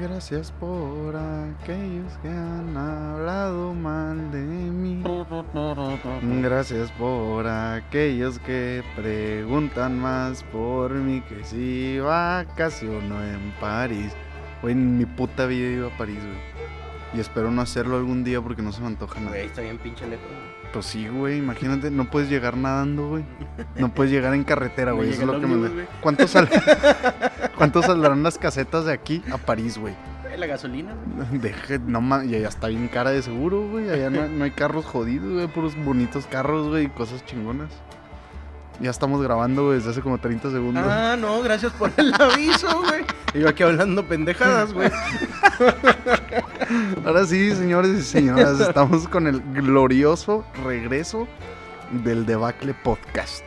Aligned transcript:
Gracias 0.00 0.50
por 0.52 1.14
aquellos 1.14 2.12
que 2.22 2.28
han 2.28 2.74
hablado 2.76 3.74
mal 3.74 4.30
de 4.30 4.38
mí. 4.38 5.02
Gracias 6.42 6.90
por 6.92 7.46
aquellos 7.46 8.38
que 8.38 8.82
preguntan 8.96 9.98
más 9.98 10.42
por 10.44 10.92
mí 10.92 11.20
que 11.22 11.44
si 11.44 11.98
vacaciono 11.98 13.22
en 13.24 13.52
París. 13.60 14.12
Güey, 14.62 14.72
en 14.72 14.96
mi 14.96 15.04
puta 15.04 15.44
vida 15.44 15.68
iba 15.68 15.88
a 15.88 15.98
París, 15.98 16.20
güey. 16.20 16.54
Y 17.14 17.20
espero 17.20 17.50
no 17.50 17.60
hacerlo 17.60 17.96
algún 17.96 18.24
día 18.24 18.40
porque 18.40 18.62
no 18.62 18.72
se 18.72 18.80
me 18.80 18.86
antoja 18.86 19.20
nada. 19.20 19.32
Güey, 19.32 19.46
está 19.46 19.60
bien 19.60 19.78
pinche 19.78 20.06
lejos. 20.06 20.26
Güey. 20.74 20.82
Pues 20.82 20.86
sí, 20.86 21.08
güey, 21.08 21.38
imagínate, 21.38 21.90
no 21.90 22.10
puedes 22.10 22.28
llegar 22.28 22.56
nadando, 22.56 23.08
güey. 23.08 23.24
No 23.76 23.92
puedes 23.94 24.12
llegar 24.12 24.34
en 24.34 24.44
carretera, 24.44 24.92
güey. 24.92 25.10
Eso 25.10 25.20
es 25.22 25.26
lo 25.26 25.40
que 25.40 25.46
me... 25.46 25.56
güey. 25.68 25.86
¿Cuánto, 26.00 26.26
sal... 26.28 26.48
¿Cuánto 27.56 27.82
saldrán 27.82 28.22
las 28.22 28.38
casetas 28.38 28.84
de 28.84 28.92
aquí 28.92 29.22
a 29.32 29.38
París, 29.38 29.78
güey? 29.78 29.94
Güey, 30.22 30.36
La 30.38 30.46
gasolina, 30.46 30.92
güey. 31.28 31.38
Deje, 31.40 31.78
no 31.78 32.00
ma- 32.00 32.24
y 32.24 32.34
allá 32.34 32.48
está 32.48 32.68
bien 32.68 32.88
cara 32.88 33.10
de 33.10 33.22
seguro, 33.22 33.68
güey. 33.68 33.88
Allá 33.90 34.10
no, 34.10 34.26
no 34.28 34.44
hay 34.44 34.50
carros 34.50 34.84
jodidos, 34.84 35.32
güey. 35.32 35.46
Puros 35.46 35.76
bonitos 35.84 36.26
carros, 36.26 36.68
güey. 36.68 36.84
y 36.86 36.88
Cosas 36.88 37.24
chingonas. 37.24 37.70
Ya 38.80 38.90
estamos 38.90 39.22
grabando, 39.22 39.66
güey, 39.66 39.78
desde 39.78 39.90
hace 39.90 40.00
como 40.00 40.18
30 40.18 40.50
segundos. 40.50 40.84
Ah, 40.84 41.16
no, 41.16 41.40
gracias 41.42 41.70
por 41.74 41.92
el 41.96 42.12
aviso, 42.12 42.82
güey. 42.82 43.04
Y 43.32 43.38
Yo 43.42 43.48
aquí 43.48 43.62
hablando 43.62 44.04
pendejadas, 44.04 44.72
güey. 44.72 44.90
Ahora 47.04 47.26
sí, 47.26 47.50
señores 47.54 47.90
y 47.98 48.02
señoras, 48.02 48.60
estamos 48.60 49.08
con 49.08 49.26
el 49.26 49.40
glorioso 49.52 50.44
regreso 50.64 51.26
del 52.04 52.26
Debacle 52.26 52.74
Podcast. 52.74 53.44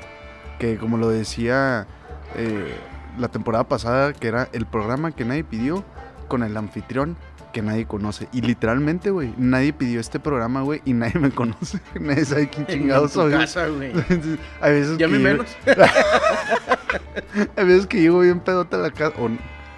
Que 0.59 0.77
como 0.77 0.98
lo 0.98 1.09
decía 1.09 1.88
eh, 2.36 2.76
la 3.17 3.27
temporada 3.30 3.67
pasada, 3.67 4.13
que 4.13 4.27
era 4.27 4.48
el 4.53 4.66
programa 4.66 5.12
que 5.12 5.26
nadie 5.26 5.44
pidió 5.44 5.84
con 6.27 6.44
el 6.44 6.55
anfitrión 6.58 7.17
que 7.53 7.62
nadie 7.62 7.86
conoce. 7.86 8.27
Y 8.34 8.41
literalmente, 8.41 9.09
güey, 9.09 9.34
nadie 9.38 9.73
pidió 9.73 10.00
este 10.00 10.20
programa, 10.20 10.61
güey, 10.61 10.81
y 10.86 10.94
nadie 10.94 11.20
me 11.20 11.31
conoce. 11.31 11.80
nadie 12.00 12.25
sabe 12.25 12.50
quién 12.50 12.67
chingados 12.67 13.11
soy. 13.14 13.31
casa, 13.31 13.67
güey. 13.67 13.92
Hay 14.61 14.73
veces 14.73 14.98
Ya 14.98 15.08
que 15.08 15.14
me 15.14 15.20
llego- 15.20 15.44
menos. 15.44 15.58
Hay 17.55 17.66
veces 17.66 17.88
que 17.88 18.02
llego 18.02 18.20
bien 18.20 18.39
pedote 18.39 18.75
a 18.75 18.80
la 18.80 18.92
casa. 18.92 19.16
o 19.20 19.30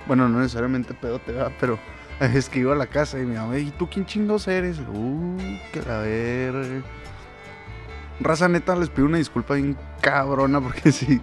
bueno, 0.08 0.28
no 0.28 0.40
necesariamente 0.40 0.94
pedote, 0.94 1.32
¿verdad? 1.32 1.52
Pero 1.60 1.78
veces 2.28 2.50
que 2.50 2.60
llego 2.60 2.74
a 2.74 2.76
la 2.76 2.88
casa 2.88 3.20
y 3.20 3.26
mi 3.26 3.36
mamá, 3.36 3.58
¿y 3.58 3.72
tú 3.72 3.88
quién 3.90 4.06
chingos 4.06 4.48
eres? 4.48 4.80
Uh, 4.80 5.38
que 5.72 5.82
la 5.82 6.00
verga. 6.00 6.84
Raza 8.20 8.50
neta, 8.50 8.76
les 8.76 8.90
pido 8.90 9.08
una 9.08 9.18
disculpa 9.18 9.56
bien 9.56 9.78
cabrona 10.02 10.60
porque 10.60 10.92
sí. 10.92 11.22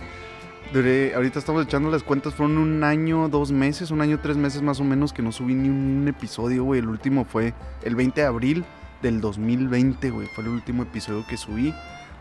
Duré, 0.73 1.15
ahorita 1.15 1.39
estamos 1.39 1.65
echando 1.65 1.91
las 1.91 2.03
cuentas, 2.03 2.35
fueron 2.35 2.59
un 2.59 2.83
año, 2.83 3.29
dos 3.29 3.53
meses, 3.53 3.93
un 3.93 4.01
año, 4.01 4.19
tres 4.21 4.37
meses 4.37 4.63
más 4.63 4.81
o 4.81 4.85
menos 4.85 5.13
que 5.13 5.23
no 5.23 5.31
subí 5.31 5.55
ni 5.55 5.69
un 5.69 6.09
episodio, 6.09 6.65
güey. 6.65 6.81
El 6.81 6.89
último 6.89 7.25
fue 7.25 7.55
el 7.83 7.95
20 7.95 8.21
de 8.21 8.27
abril 8.27 8.65
del 9.01 9.21
2020, 9.21 10.11
güey. 10.11 10.27
Fue 10.27 10.43
el 10.43 10.51
último 10.51 10.83
episodio 10.83 11.25
que 11.29 11.37
subí. 11.37 11.73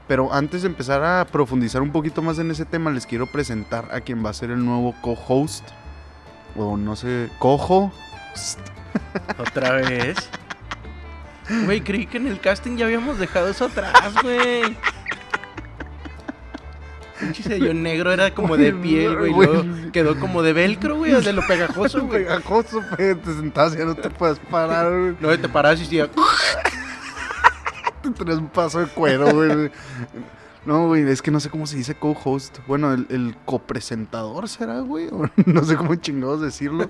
Pero 0.08 0.32
antes 0.32 0.62
de 0.62 0.68
empezar 0.68 1.04
a 1.04 1.26
profundizar 1.26 1.82
un 1.82 1.92
poquito 1.92 2.22
más 2.22 2.38
en 2.38 2.52
ese 2.52 2.66
tema, 2.66 2.92
les 2.92 3.08
quiero 3.08 3.26
presentar 3.26 3.90
a 3.92 4.02
quien 4.02 4.24
va 4.24 4.30
a 4.30 4.34
ser 4.34 4.52
el 4.52 4.64
nuevo 4.64 4.94
co-host. 5.02 5.68
O 6.56 6.78
no 6.78 6.96
sé, 6.96 7.30
cojo. 7.40 7.92
Otra 9.38 9.74
vez. 9.74 10.18
Güey, 11.66 11.82
creí 11.82 12.08
que 12.08 12.18
en 12.18 12.28
el 12.28 12.40
casting 12.40 12.78
ya 12.78 12.86
habíamos 12.86 13.20
dejado 13.20 13.50
eso 13.50 13.66
atrás, 13.66 14.16
güey. 14.22 14.76
Pinche 17.20 17.44
sello 17.44 17.74
negro 17.74 18.12
era 18.12 18.32
como 18.32 18.58
de 18.58 18.74
piel, 18.74 19.16
güey. 19.16 19.32
Güey. 19.32 19.48
luego 19.48 19.92
Quedó 19.92 20.20
como 20.20 20.42
de 20.42 20.54
velcro, 20.54 20.98
güey, 20.98 21.14
de 21.14 21.34
lo 21.34 21.46
pegajoso, 21.46 22.06
güey. 22.06 22.24
Pegajoso, 22.24 22.84
güey. 22.98 23.16
Te 23.16 23.34
sentás 23.34 23.74
y 23.74 23.78
ya 23.78 23.86
no 23.86 23.96
te 23.96 24.10
puedes 24.10 24.40
parar, 24.40 24.90
güey. 24.90 25.16
Luego 25.20 25.42
te 25.42 25.50
paras 25.50 25.80
y 25.80 25.84
decía, 25.84 26.10
Te 28.02 28.12
traes 28.12 28.38
un 28.38 28.50
paso 28.50 28.80
de 28.80 28.88
cuero, 28.88 29.32
güey. 29.32 29.72
No, 30.66 30.88
güey, 30.88 31.08
es 31.08 31.22
que 31.22 31.30
no 31.32 31.40
sé 31.40 31.50
cómo 31.50 31.68
se 31.68 31.78
dice 31.78 31.94
co-host. 31.96 32.58
Bueno, 32.68 32.92
el, 32.94 33.06
el 33.10 33.36
copresentador 33.46 34.50
será, 34.50 34.80
güey. 34.80 35.08
o 35.12 35.30
No 35.46 35.64
sé 35.64 35.76
cómo 35.76 35.96
chingados 35.96 36.42
decirlo. 36.42 36.90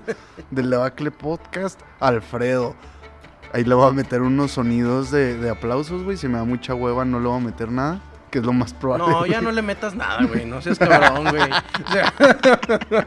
Del 0.50 0.70
Debacle 0.70 1.10
Podcast, 1.10 1.80
Alfredo. 2.00 2.74
Ahí 3.52 3.64
le 3.64 3.74
voy 3.74 3.88
a 3.88 3.92
meter 3.92 4.22
unos 4.22 4.52
sonidos 4.52 5.10
de, 5.10 5.36
de 5.38 5.50
aplausos, 5.50 6.02
güey. 6.04 6.16
Si 6.16 6.26
me 6.26 6.38
da 6.38 6.44
mucha 6.44 6.74
hueva, 6.74 7.04
no 7.04 7.20
le 7.20 7.28
voy 7.28 7.38
a 7.38 7.44
meter 7.44 7.70
nada. 7.70 8.00
Que 8.30 8.38
es 8.40 8.44
lo 8.44 8.52
más 8.52 8.74
probable. 8.74 9.06
no, 9.06 9.26
ya 9.26 9.34
güey. 9.34 9.44
no 9.44 9.52
le 9.52 9.62
metas 9.62 9.94
nada, 9.94 10.24
güey. 10.24 10.44
No 10.46 10.60
seas 10.60 10.78
cabrón, 10.78 11.28
güey. 11.30 11.42
O 11.42 11.92
sea, 11.92 13.06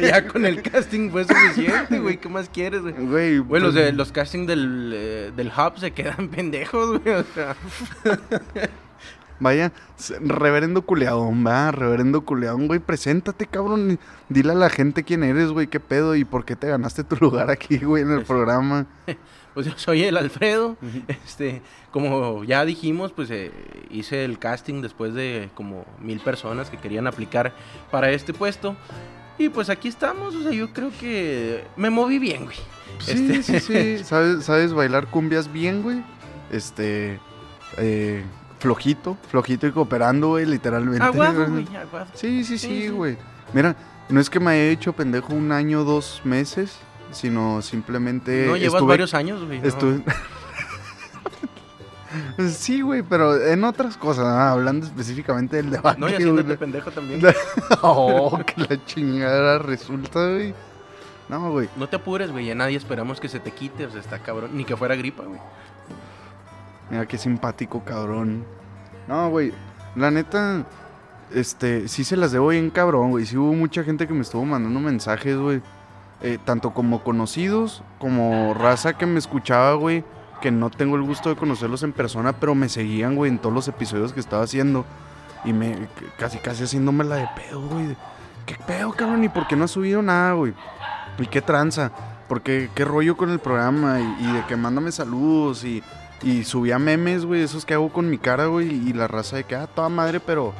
ya 0.00 0.26
con 0.26 0.46
el 0.46 0.62
casting 0.62 1.10
fue 1.10 1.24
suficiente, 1.24 1.98
güey. 1.98 2.16
¿Qué 2.18 2.28
más 2.28 2.48
quieres, 2.48 2.82
güey? 2.82 2.94
Güey, 2.94 3.38
Güey, 3.38 3.62
los, 3.62 3.74
pues, 3.74 3.84
de, 3.84 3.92
los 3.92 4.12
castings 4.12 4.46
del, 4.46 4.92
eh, 4.94 5.32
del 5.34 5.48
hub 5.48 5.78
se 5.78 5.90
quedan 5.90 6.28
pendejos, 6.30 7.00
güey. 7.00 7.16
O 7.16 7.24
sea, 7.34 7.56
Vaya, 9.42 9.72
reverendo 10.20 10.82
culeadón, 10.82 11.44
va, 11.44 11.72
reverendo 11.72 12.24
culeadón, 12.24 12.68
güey, 12.68 12.78
preséntate, 12.78 13.46
cabrón. 13.46 13.98
Dile 14.28 14.52
a 14.52 14.54
la 14.54 14.70
gente 14.70 15.02
quién 15.02 15.24
eres, 15.24 15.48
güey, 15.48 15.66
qué 15.66 15.80
pedo 15.80 16.14
y 16.14 16.24
por 16.24 16.44
qué 16.44 16.54
te 16.54 16.68
ganaste 16.68 17.02
tu 17.02 17.16
lugar 17.20 17.50
aquí, 17.50 17.78
güey, 17.78 18.04
en 18.04 18.12
el 18.12 18.24
programa. 18.24 18.86
pues 19.54 19.66
yo 19.66 19.72
soy 19.74 20.04
el 20.04 20.16
Alfredo. 20.16 20.76
Este, 21.08 21.60
como 21.90 22.44
ya 22.44 22.64
dijimos, 22.64 23.12
pues 23.12 23.30
eh, 23.32 23.50
hice 23.90 24.24
el 24.24 24.38
casting 24.38 24.80
después 24.80 25.12
de 25.12 25.50
como 25.56 25.86
mil 26.00 26.20
personas 26.20 26.70
que 26.70 26.76
querían 26.78 27.08
aplicar 27.08 27.52
para 27.90 28.12
este 28.12 28.32
puesto. 28.32 28.76
Y 29.38 29.48
pues 29.48 29.70
aquí 29.70 29.88
estamos, 29.88 30.36
o 30.36 30.42
sea, 30.44 30.52
yo 30.52 30.72
creo 30.72 30.92
que 31.00 31.64
me 31.76 31.90
moví 31.90 32.20
bien, 32.20 32.44
güey. 32.44 32.56
Sí, 33.00 33.12
Este- 33.40 33.42
sí, 33.42 33.58
sí, 33.98 33.98
¿Sabes, 34.04 34.44
sabes 34.44 34.72
bailar 34.72 35.08
cumbias 35.08 35.52
bien, 35.52 35.82
güey. 35.82 36.04
Este, 36.52 37.18
eh, 37.78 38.22
flojito, 38.62 39.16
flojito 39.28 39.66
y 39.66 39.72
cooperando, 39.72 40.28
güey, 40.28 40.46
literalmente. 40.46 41.04
Aguado, 41.04 41.46
güey, 41.50 41.66
aguado. 41.76 42.06
Sí, 42.14 42.44
sí, 42.44 42.58
Sí, 42.58 42.68
sí, 42.68 42.82
sí. 42.82 42.88
güey. 42.88 43.18
Mira, 43.52 43.74
no 44.08 44.20
es 44.20 44.30
que 44.30 44.40
me 44.40 44.52
haya 44.52 44.70
hecho 44.70 44.92
pendejo 44.92 45.34
un 45.34 45.52
año, 45.52 45.84
dos 45.84 46.20
meses, 46.24 46.78
sino 47.10 47.60
simplemente 47.60 48.46
no, 48.46 48.56
llevas 48.56 48.74
estuve- 48.74 48.88
varios 48.88 49.14
años, 49.14 49.44
güey. 49.44 49.60
no. 49.60 49.66
Estuve... 49.68 50.02
sí, 52.50 52.80
güey, 52.82 53.02
pero 53.02 53.42
en 53.44 53.64
otras 53.64 53.96
cosas, 53.96 54.24
ah, 54.26 54.52
hablando 54.52 54.86
específicamente 54.86 55.56
del 55.56 55.70
debate. 55.70 56.00
No, 56.00 56.08
y 56.08 56.14
haciéndote 56.14 56.56
pendejo 56.56 56.90
también. 56.90 57.20
oh, 57.82 58.38
que 58.46 58.60
la 58.62 58.84
chingada 58.86 59.58
resulta, 59.58 60.28
güey. 60.28 60.54
No, 61.28 61.50
güey. 61.50 61.68
No 61.76 61.88
te 61.88 61.96
apures, 61.96 62.30
güey, 62.30 62.46
ya 62.46 62.54
nadie 62.54 62.76
esperamos 62.76 63.20
que 63.20 63.28
se 63.28 63.40
te 63.40 63.50
quite, 63.52 63.86
o 63.86 63.90
sea, 63.90 64.00
está 64.00 64.18
cabrón. 64.18 64.50
Ni 64.54 64.64
que 64.64 64.76
fuera 64.76 64.94
gripa, 64.96 65.24
güey. 65.24 65.40
Mira 66.92 67.06
qué 67.06 67.16
simpático, 67.16 67.82
cabrón. 67.82 68.44
No, 69.08 69.30
güey. 69.30 69.50
La 69.96 70.10
neta, 70.10 70.66
este, 71.34 71.88
sí 71.88 72.04
se 72.04 72.18
las 72.18 72.32
debo 72.32 72.48
bien 72.48 72.68
cabrón, 72.68 73.12
güey. 73.12 73.24
Sí 73.24 73.38
hubo 73.38 73.54
mucha 73.54 73.82
gente 73.82 74.06
que 74.06 74.12
me 74.12 74.20
estuvo 74.20 74.44
mandando 74.44 74.78
mensajes, 74.78 75.38
güey. 75.38 75.62
Eh, 76.20 76.36
tanto 76.44 76.74
como 76.74 77.02
conocidos, 77.02 77.82
como 77.98 78.52
raza 78.52 78.92
que 78.92 79.06
me 79.06 79.18
escuchaba, 79.18 79.72
güey. 79.72 80.04
Que 80.42 80.50
no 80.50 80.68
tengo 80.68 80.96
el 80.96 81.02
gusto 81.02 81.30
de 81.30 81.36
conocerlos 81.36 81.82
en 81.82 81.94
persona, 81.94 82.34
pero 82.34 82.54
me 82.54 82.68
seguían, 82.68 83.16
güey, 83.16 83.30
en 83.30 83.38
todos 83.38 83.54
los 83.54 83.68
episodios 83.68 84.12
que 84.12 84.20
estaba 84.20 84.44
haciendo. 84.44 84.84
Y 85.46 85.54
me, 85.54 85.88
casi, 86.18 86.36
casi 86.40 86.64
haciéndome 86.64 87.04
la 87.04 87.16
de 87.16 87.28
pedo, 87.34 87.68
güey. 87.68 87.96
¿Qué 88.44 88.56
pedo, 88.66 88.92
cabrón? 88.92 89.24
¿Y 89.24 89.30
por 89.30 89.46
qué 89.46 89.56
no 89.56 89.64
has 89.64 89.70
subido 89.70 90.02
nada, 90.02 90.34
güey? 90.34 90.52
¿Y 91.18 91.26
qué 91.26 91.40
tranza? 91.40 91.90
Porque 92.28 92.68
qué 92.74 92.84
rollo 92.84 93.16
con 93.16 93.30
el 93.30 93.38
programa 93.38 93.98
y, 93.98 94.26
y 94.26 94.32
de 94.32 94.44
que 94.44 94.56
mándame 94.56 94.92
saludos 94.92 95.64
y, 95.64 95.82
y 96.22 96.44
subía 96.44 96.78
memes, 96.78 97.24
güey, 97.24 97.42
esos 97.42 97.64
que 97.64 97.74
hago 97.74 97.92
con 97.92 98.08
mi 98.08 98.18
cara, 98.18 98.46
güey, 98.46 98.68
y 98.68 98.92
la 98.92 99.08
raza 99.08 99.36
de 99.36 99.44
que, 99.44 99.56
ah, 99.56 99.66
toda 99.66 99.88
madre, 99.88 100.20
pero, 100.20 100.52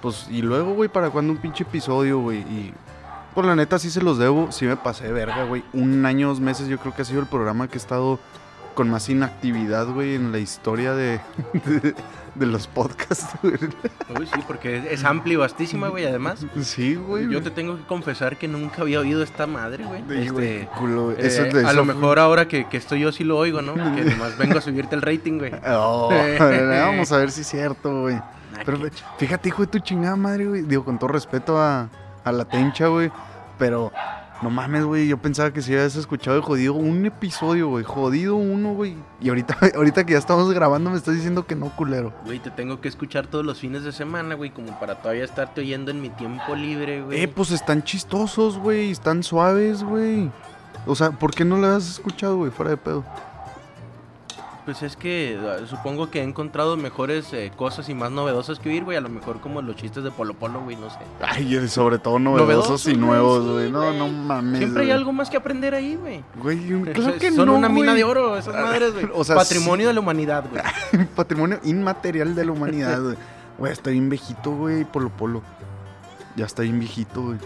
pues, 0.00 0.26
y 0.30 0.42
luego, 0.42 0.74
güey, 0.74 0.88
¿para 0.88 1.10
cuándo 1.10 1.32
un 1.32 1.38
pinche 1.38 1.64
episodio, 1.64 2.20
güey? 2.20 2.38
Y, 2.38 2.72
pues, 3.34 3.46
la 3.46 3.56
neta, 3.56 3.78
sí 3.78 3.90
se 3.90 4.02
los 4.02 4.18
debo, 4.18 4.52
sí 4.52 4.66
me 4.66 4.76
pasé 4.76 5.10
verga, 5.12 5.44
güey. 5.44 5.64
Un 5.72 6.04
año, 6.06 6.28
dos 6.28 6.40
meses, 6.40 6.68
yo 6.68 6.78
creo 6.78 6.94
que 6.94 7.02
ha 7.02 7.04
sido 7.04 7.20
el 7.20 7.26
programa 7.26 7.68
que 7.68 7.74
he 7.74 7.78
estado 7.78 8.18
con 8.74 8.90
más 8.90 9.08
inactividad, 9.08 9.86
güey, 9.86 10.14
en 10.14 10.32
la 10.32 10.38
historia 10.38 10.94
de, 10.94 11.20
de 12.34 12.46
los 12.46 12.66
podcasts, 12.66 13.26
güey. 13.42 13.54
Uy, 14.18 14.26
sí, 14.26 14.40
porque 14.46 14.88
es, 14.90 15.04
amplia 15.04 15.34
y 15.34 15.36
vastísima, 15.36 15.88
güey, 15.88 16.06
además. 16.06 16.44
Sí, 16.62 16.94
güey. 16.94 17.28
Yo 17.28 17.42
te 17.42 17.50
tengo 17.50 17.76
que 17.76 17.82
confesar 17.84 18.36
que 18.38 18.48
nunca 18.48 18.82
había 18.82 19.00
oído 19.00 19.22
esta 19.22 19.46
madre, 19.46 19.84
güey. 19.84 20.02
Sí, 20.08 20.26
Este, 20.28 20.68
culo, 20.78 21.12
eh, 21.12 21.16
Eso 21.18 21.42
de 21.44 21.60
a 21.60 21.70
eso 21.70 21.72
lo 21.74 21.84
fue- 21.84 21.94
mejor 21.94 22.18
ahora 22.18 22.48
que, 22.48 22.66
que 22.68 22.76
estoy 22.78 23.00
yo 23.00 23.12
sí 23.12 23.24
lo 23.24 23.36
oigo, 23.36 23.60
¿no? 23.62 23.74
Que 23.74 24.04
nomás 24.04 24.38
vengo 24.38 24.58
a 24.58 24.60
subirte 24.62 24.94
el 24.96 25.02
rating, 25.02 25.38
güey. 25.38 25.52
Oh, 25.66 26.10
vamos 26.38 27.12
a 27.12 27.18
ver 27.18 27.30
si 27.30 27.42
es 27.42 27.48
cierto, 27.48 28.02
güey. 28.02 28.14
Ah, 28.16 28.32
Pero 28.64 28.78
fíjate, 29.18 29.48
hijo 29.48 29.62
de 29.62 29.68
tu 29.68 29.78
chingada 29.80 30.16
madre, 30.16 30.46
güey. 30.46 30.62
Digo, 30.62 30.84
con 30.84 30.98
todo 30.98 31.08
respeto 31.08 31.58
a, 31.58 31.88
a 32.24 32.32
la 32.32 32.44
tencha, 32.46 32.86
güey. 32.88 33.10
Pero 33.58 33.92
no 34.42 34.50
mames, 34.50 34.84
güey. 34.84 35.06
Yo 35.06 35.18
pensaba 35.18 35.52
que 35.52 35.62
si 35.62 35.72
habías 35.72 35.94
escuchado 35.94 36.36
de 36.36 36.42
jodido 36.42 36.74
un 36.74 37.06
episodio, 37.06 37.68
güey. 37.68 37.84
Jodido 37.84 38.36
uno, 38.36 38.74
güey. 38.74 38.96
Y 39.20 39.28
ahorita, 39.28 39.56
ahorita 39.76 40.04
que 40.04 40.14
ya 40.14 40.18
estamos 40.18 40.52
grabando, 40.52 40.90
me 40.90 40.96
estás 40.96 41.14
diciendo 41.14 41.46
que 41.46 41.54
no, 41.54 41.74
culero. 41.76 42.12
Güey, 42.24 42.40
te 42.40 42.50
tengo 42.50 42.80
que 42.80 42.88
escuchar 42.88 43.28
todos 43.28 43.44
los 43.44 43.60
fines 43.60 43.84
de 43.84 43.92
semana, 43.92 44.34
güey, 44.34 44.50
como 44.50 44.78
para 44.80 44.96
todavía 44.96 45.24
estarte 45.24 45.60
oyendo 45.60 45.90
en 45.90 46.02
mi 46.02 46.10
tiempo 46.10 46.56
libre, 46.56 47.02
güey. 47.02 47.22
Eh, 47.22 47.28
pues 47.28 47.52
están 47.52 47.84
chistosos, 47.84 48.58
güey. 48.58 48.90
Están 48.90 49.22
suaves, 49.22 49.84
güey. 49.84 50.30
O 50.86 50.96
sea, 50.96 51.12
¿por 51.12 51.32
qué 51.32 51.44
no 51.44 51.58
la 51.58 51.76
has 51.76 51.88
escuchado, 51.88 52.38
güey? 52.38 52.50
Fuera 52.50 52.72
de 52.72 52.76
pedo. 52.76 53.04
Pues 54.64 54.80
es 54.82 54.96
que 54.96 55.36
uh, 55.40 55.66
supongo 55.66 56.08
que 56.08 56.20
he 56.20 56.22
encontrado 56.22 56.76
mejores 56.76 57.32
eh, 57.32 57.50
cosas 57.56 57.88
y 57.88 57.94
más 57.94 58.12
novedosas 58.12 58.60
que 58.60 58.68
oír, 58.68 58.84
güey. 58.84 58.96
A 58.96 59.00
lo 59.00 59.08
mejor 59.08 59.40
como 59.40 59.60
los 59.60 59.74
chistes 59.74 60.04
de 60.04 60.12
Polo 60.12 60.34
Polo, 60.34 60.60
güey, 60.60 60.76
no 60.76 60.88
sé. 60.88 60.98
Ay, 61.20 61.66
sobre 61.68 61.98
todo 61.98 62.20
novedosos, 62.20 62.86
y 62.86 62.90
güey, 62.90 63.00
nuevos, 63.00 63.44
sí, 63.44 63.50
güey. 63.50 63.70
no, 63.72 63.92
no 63.92 64.06
mames. 64.08 64.58
Siempre 64.58 64.84
hay 64.84 64.92
algo 64.92 65.12
más 65.12 65.30
que 65.30 65.36
aprender 65.36 65.74
ahí, 65.74 65.96
güey. 65.96 66.22
Güey, 66.40 66.58
claro 66.92 67.18
que 67.18 67.32
Son 67.32 67.46
no, 67.46 67.56
una 67.56 67.68
mina 67.68 67.92
de 67.92 68.04
oro, 68.04 68.36
esas 68.36 68.54
madres, 68.54 68.92
güey. 68.92 69.08
O 69.14 69.24
sea, 69.24 69.34
Patrimonio 69.34 69.88
de 69.88 69.94
la 69.94 70.00
humanidad, 70.00 70.44
güey. 70.48 71.06
Patrimonio 71.16 71.58
inmaterial 71.64 72.34
de 72.36 72.44
la 72.44 72.52
humanidad, 72.52 73.02
güey. 73.02 73.16
Güey, 73.58 73.72
está 73.72 73.90
bien 73.90 74.08
viejito, 74.08 74.52
güey, 74.52 74.84
Polo 74.84 75.10
Polo. 75.10 75.42
Ya 76.36 76.46
está 76.46 76.62
bien 76.62 76.78
viejito, 76.78 77.20
güey. 77.20 77.38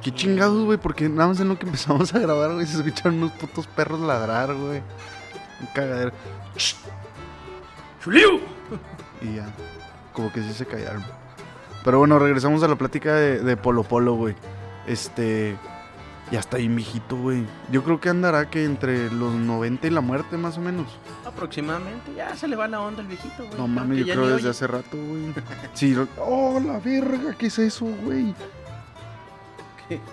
Qué 0.00 0.14
chingados, 0.14 0.64
güey, 0.64 0.78
porque 0.78 1.08
nada 1.08 1.28
más 1.28 1.40
en 1.40 1.48
lo 1.48 1.58
que 1.58 1.66
empezamos 1.66 2.14
a 2.14 2.20
grabar, 2.20 2.54
güey, 2.54 2.66
se 2.66 2.76
escucharon 2.76 3.18
unos 3.18 3.32
putos 3.32 3.66
perros 3.66 3.98
ladrar, 3.98 4.54
güey. 4.54 4.80
Un 5.60 5.66
cagadero. 5.74 6.12
¡Chuliu! 8.02 8.40
Y 9.20 9.36
ya. 9.36 9.48
Como 10.12 10.32
que 10.32 10.42
sí 10.42 10.52
se 10.52 10.66
callaron. 10.66 11.04
Pero 11.84 11.98
bueno, 11.98 12.18
regresamos 12.18 12.62
a 12.62 12.68
la 12.68 12.76
plática 12.76 13.14
de, 13.14 13.40
de 13.40 13.56
Polo 13.56 13.82
Polo, 13.82 14.14
güey. 14.14 14.34
Este. 14.86 15.56
Ya 16.32 16.40
está 16.40 16.56
bien 16.56 16.74
viejito, 16.74 17.16
güey. 17.16 17.44
Yo 17.70 17.84
creo 17.84 18.00
que 18.00 18.08
andará 18.08 18.50
que 18.50 18.64
entre 18.64 19.12
los 19.12 19.32
90 19.34 19.86
y 19.86 19.90
la 19.90 20.00
muerte, 20.00 20.36
más 20.36 20.58
o 20.58 20.60
menos. 20.60 20.86
Aproximadamente. 21.24 22.12
Ya 22.16 22.34
se 22.34 22.48
le 22.48 22.56
va 22.56 22.66
la 22.66 22.80
onda 22.80 23.00
al 23.02 23.06
viejito, 23.06 23.44
güey. 23.44 23.56
No 23.56 23.68
mames, 23.68 23.98
yo 24.04 24.12
creo 24.12 24.26
desde 24.26 24.40
oye. 24.40 24.48
hace 24.50 24.66
rato, 24.66 24.96
güey. 24.96 25.32
Sí, 25.74 25.94
lo- 25.94 26.08
oh, 26.18 26.58
la 26.58 26.80
verga, 26.80 27.32
¿qué 27.38 27.46
es 27.46 27.58
eso, 27.60 27.84
güey? 28.02 28.34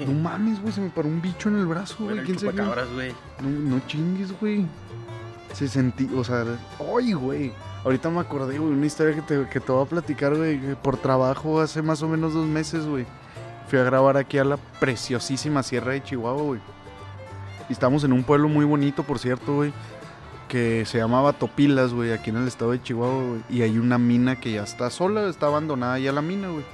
No 0.06 0.14
mames, 0.14 0.62
güey, 0.62 0.72
se 0.72 0.82
me 0.82 0.92
paró 0.92 1.08
un 1.08 1.20
bicho 1.20 1.50
en 1.50 1.58
el 1.58 1.66
brazo, 1.66 1.96
güey. 2.04 2.24
¿Quién 2.24 2.38
chupacabras, 2.38 2.92
güey. 2.94 3.12
No, 3.42 3.50
no 3.50 3.82
chingues, 3.88 4.40
güey. 4.40 4.68
Se 5.54 5.68
sentí, 5.68 6.10
o 6.16 6.24
sea, 6.24 6.46
¡ay, 6.98 7.14
güey! 7.14 7.54
Ahorita 7.86 8.10
me 8.10 8.20
acordé, 8.20 8.58
güey, 8.58 8.72
una 8.72 8.86
historia 8.86 9.16
que 9.16 9.22
te, 9.22 9.48
que 9.50 9.60
te 9.60 9.72
voy 9.72 9.86
a 9.86 9.90
platicar, 9.90 10.36
güey, 10.36 10.60
por 10.76 10.98
trabajo 10.98 11.62
hace 11.62 11.82
más 11.82 12.02
o 12.02 12.08
menos 12.08 12.34
dos 12.34 12.46
meses, 12.46 12.86
güey. 12.86 13.06
Fui 13.68 13.80
a 13.80 13.84
grabar 13.84 14.18
aquí 14.18 14.38
a 14.38 14.44
la 14.44 14.58
preciosísima 14.80 15.64
Sierra 15.64 15.94
de 15.94 16.04
Chihuahua, 16.04 16.44
güey. 16.44 16.62
Y 17.70 17.74
estamos 17.74 18.04
en 18.04 18.14
un 18.14 18.24
pueblo 18.24 18.50
muy 18.50 18.66
bonito, 18.66 19.04
por 19.04 19.20
cierto, 19.20 19.56
güey. 19.56 19.74
Que 20.48 20.86
se 20.86 20.98
llamaba 20.98 21.34
Topilas, 21.34 21.94
güey, 21.94 22.12
aquí 22.12 22.30
en 22.30 22.38
el 22.38 22.48
estado 22.48 22.72
de 22.72 22.82
Chihuahua, 22.82 23.24
güey. 23.26 23.42
Y 23.50 23.62
hay 23.62 23.78
una 23.78 23.98
mina 23.98 24.40
que 24.40 24.52
ya 24.54 24.64
está 24.64 24.90
sola, 24.90 25.28
está 25.28 25.48
abandonada 25.48 26.00
ya 26.00 26.12
la 26.12 26.22
mina, 26.22 26.50
güey. 26.50 26.66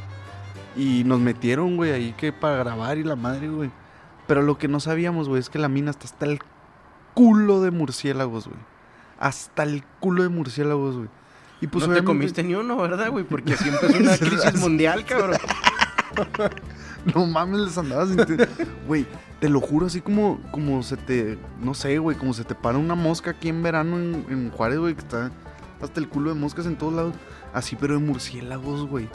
Y 0.76 1.04
nos 1.04 1.20
metieron, 1.20 1.76
güey, 1.76 1.92
ahí 1.92 2.14
que 2.14 2.32
para 2.32 2.58
grabar 2.58 2.98
y 2.98 3.04
la 3.04 3.16
madre, 3.16 3.50
güey. 3.50 3.72
Pero 4.28 4.42
lo 4.42 4.58
que 4.58 4.68
no 4.68 4.80
sabíamos, 4.80 5.28
güey, 5.28 5.40
es 5.40 5.50
que 5.50 5.58
la 5.60 5.70
mina 5.70 5.92
está 5.92 6.06
hasta 6.06 6.26
el 6.26 6.40
culo 7.14 7.62
de 7.62 7.72
murciélagos, 7.72 8.48
güey. 8.48 8.60
Hasta 9.20 9.64
el 9.64 9.84
culo 10.00 10.24
de 10.24 10.30
murciélagos, 10.30 10.96
güey. 10.96 11.10
Y 11.62 11.68
pues 11.68 11.88
no 11.88 11.94
te 11.94 12.04
comiste 12.04 12.44
ni 12.44 12.56
uno, 12.56 12.78
¿verdad, 12.78 13.10
güey? 13.12 13.26
Porque 13.26 13.54
así 13.56 13.68
empezó 13.70 13.98
una 13.98 14.18
crisis 14.18 14.56
mundial, 14.56 15.06
cabrón. 15.06 15.38
No 17.14 17.26
mames, 17.26 17.62
les 17.62 17.78
andabas. 17.78 18.10
Güey, 18.86 19.06
te 19.40 19.50
lo 19.50 19.62
juro, 19.62 19.86
así 19.86 20.02
como, 20.02 20.40
como 20.52 20.84
se 20.84 20.98
te. 20.98 21.38
No 21.62 21.74
sé, 21.74 21.98
güey, 21.98 22.18
como 22.18 22.34
se 22.34 22.44
te 22.44 22.56
para 22.56 22.78
una 22.78 22.96
mosca 22.96 23.32
aquí 23.32 23.48
en 23.48 23.64
verano 23.64 23.98
en, 23.98 24.26
en 24.30 24.52
Juárez, 24.52 24.80
güey, 24.80 24.96
que 24.96 25.00
está 25.00 25.32
hasta 25.82 26.00
el 26.00 26.10
culo 26.10 26.34
de 26.34 26.40
moscas 26.40 26.66
en 26.66 26.78
todos 26.78 26.94
lados. 26.94 27.16
Así, 27.54 27.76
pero 27.76 27.94
de 27.94 28.02
murciélagos, 28.02 28.86
güey. 28.88 29.08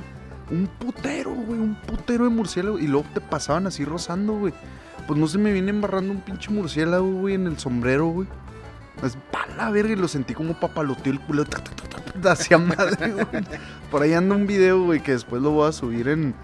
Un 0.51 0.67
putero, 0.67 1.33
güey, 1.33 1.61
un 1.61 1.75
putero 1.75 2.25
de 2.25 2.31
murciélagos. 2.31 2.81
Y 2.81 2.87
luego 2.87 3.07
te 3.13 3.21
pasaban 3.21 3.67
así 3.67 3.85
rozando, 3.85 4.35
güey. 4.35 4.55
Pues 5.07 5.19
no 5.19 5.27
se 5.27 5.39
me 5.39 5.53
viene 5.53 5.71
embarrando 5.71 6.13
un 6.13 6.21
pinche 6.21 6.51
murciélago, 6.51 7.11
güey, 7.13 7.35
en 7.35 7.47
el 7.47 7.59
sombrero, 7.59 8.07
güey. 8.07 8.29
Es 9.03 9.17
pa' 9.31 9.47
la 9.57 9.71
verga 9.71 9.93
y 9.93 9.97
lo 9.97 10.09
sentí 10.09 10.35
como 10.35 10.55
papaloteó 10.55 11.13
el 11.13 11.21
culo. 11.21 11.45
Hacia 12.25 12.59
madre, 12.59 13.13
güey. 13.13 13.27
Por 13.91 14.03
ahí 14.03 14.15
anda 14.15 14.35
un 14.35 14.47
video, 14.47 14.83
güey, 14.85 15.03
que 15.03 15.13
después 15.13 15.43
lo 15.43 15.51
voy 15.51 15.69
a 15.69 15.73
subir 15.73 16.09
en, 16.09 16.35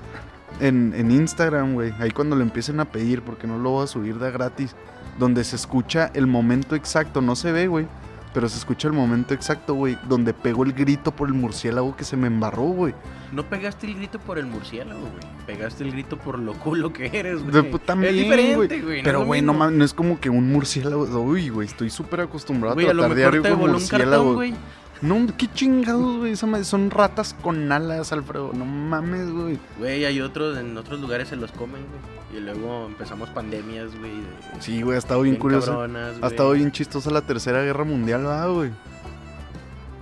en, 0.60 0.92
en 0.94 1.10
Instagram, 1.10 1.74
güey. 1.74 1.94
Ahí 1.98 2.10
cuando 2.10 2.36
lo 2.36 2.42
empiecen 2.42 2.80
a 2.80 2.84
pedir, 2.84 3.22
porque 3.22 3.46
no 3.46 3.58
lo 3.58 3.70
voy 3.70 3.84
a 3.84 3.86
subir 3.86 4.18
de 4.18 4.30
gratis. 4.30 4.74
Donde 5.18 5.44
se 5.44 5.56
escucha 5.56 6.10
el 6.14 6.26
momento 6.26 6.74
exacto. 6.74 7.20
No 7.20 7.36
se 7.36 7.52
ve, 7.52 7.66
güey. 7.66 7.86
Pero 8.34 8.48
se 8.48 8.58
escucha 8.58 8.88
el 8.88 8.94
momento 8.94 9.34
exacto, 9.34 9.74
güey. 9.74 9.98
Donde 10.08 10.34
pegó 10.34 10.64
el 10.64 10.72
grito 10.72 11.12
por 11.12 11.28
el 11.28 11.34
murciélago 11.34 11.96
que 11.96 12.04
se 12.04 12.16
me 12.16 12.26
embarró, 12.26 12.64
güey. 12.64 12.94
No 13.32 13.44
pegaste 13.48 13.86
el 13.86 13.94
grito 13.94 14.18
por 14.18 14.38
el 14.38 14.46
murciélago, 14.46 15.00
güey. 15.00 15.46
Pegaste 15.46 15.84
el 15.84 15.92
grito 15.92 16.16
por 16.18 16.38
lo 16.38 16.54
culo 16.54 16.92
que 16.92 17.06
eres, 17.12 17.44
De- 17.46 17.60
güey. 17.60 17.70
pues, 17.70 17.82
también, 17.84 18.14
es 18.14 18.20
diferente, 18.22 18.80
güey. 18.80 19.02
Pero, 19.02 19.24
güey, 19.24 19.40
no 19.42 19.70
no 19.70 19.84
es 19.84 19.94
como 19.94 20.18
que 20.20 20.30
un 20.30 20.50
murciélago. 20.52 21.04
Uy, 21.22 21.48
güey, 21.48 21.68
estoy 21.68 21.90
súper 21.90 22.20
acostumbrado 22.22 22.78
a 22.78 22.82
tratar 22.82 23.14
diario 23.14 23.42
te 23.42 23.50
con 23.50 23.58
murciélagos. 23.60 24.34
güey. 24.34 24.54
No, 25.02 25.26
qué 25.38 25.46
chingados, 25.54 26.18
güey. 26.18 26.36
Son 26.36 26.90
ratas 26.90 27.34
con 27.40 27.72
alas, 27.72 28.12
Alfredo. 28.12 28.50
No 28.52 28.66
mames, 28.66 29.30
güey. 29.30 29.58
Güey, 29.78 30.04
hay 30.04 30.20
otros, 30.20 30.58
en 30.58 30.76
otros 30.76 31.00
lugares 31.00 31.28
se 31.28 31.36
los 31.36 31.50
comen, 31.52 31.82
güey. 31.86 32.38
Y 32.38 32.44
luego 32.44 32.86
empezamos 32.86 33.30
pandemias, 33.30 33.96
güey. 33.98 34.10
de- 34.10 34.60
Sí, 34.60 34.82
güey, 34.82 34.96
ha 34.96 34.98
estado 34.98 35.22
bien, 35.22 35.36
curioso. 35.36 35.70
cabronas, 35.72 36.16
Ha 36.20 36.26
estado 36.26 36.52
bien 36.52 36.70
chistosa 36.70 37.10
la 37.10 37.22
tercera 37.22 37.62
guerra 37.62 37.84
mundial, 37.84 38.24
¿verdad, 38.24 38.50
güey? 38.52 38.70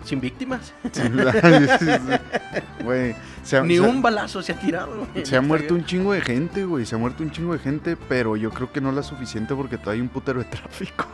Sin 0.09 0.21
víctimas. 0.21 0.73
Sí, 0.93 1.03
sí, 1.03 1.87
sí. 1.87 2.83
Güey, 2.83 3.15
se 3.43 3.59
ha, 3.59 3.63
Ni 3.63 3.77
se 3.77 3.85
ha- 3.85 3.89
un 3.89 4.01
balazo 4.01 4.43
se 4.43 4.53
ha 4.53 4.59
tirado, 4.59 5.07
güey. 5.13 5.27
se 5.27 5.37
ha 5.37 5.41
muerto 5.43 5.75
un 5.75 5.85
chingo 5.85 6.13
de 6.15 6.21
gente, 6.23 6.65
güey. 6.65 6.87
Se 6.87 6.95
ha 6.95 6.99
muerto 6.99 7.23
un 7.23 7.31
chingo 7.31 7.53
de 7.53 7.59
gente, 7.59 7.97
pero 8.09 8.37
yo 8.37 8.51
creo 8.51 8.73
que 8.73 8.81
no 8.81 8.91
la 8.91 9.03
suficiente 9.03 9.55
porque 9.55 9.77
todavía 9.77 9.99
hay 9.99 10.01
un 10.01 10.09
putero 10.09 10.39
de 10.39 10.47
tráfico. 10.47 11.05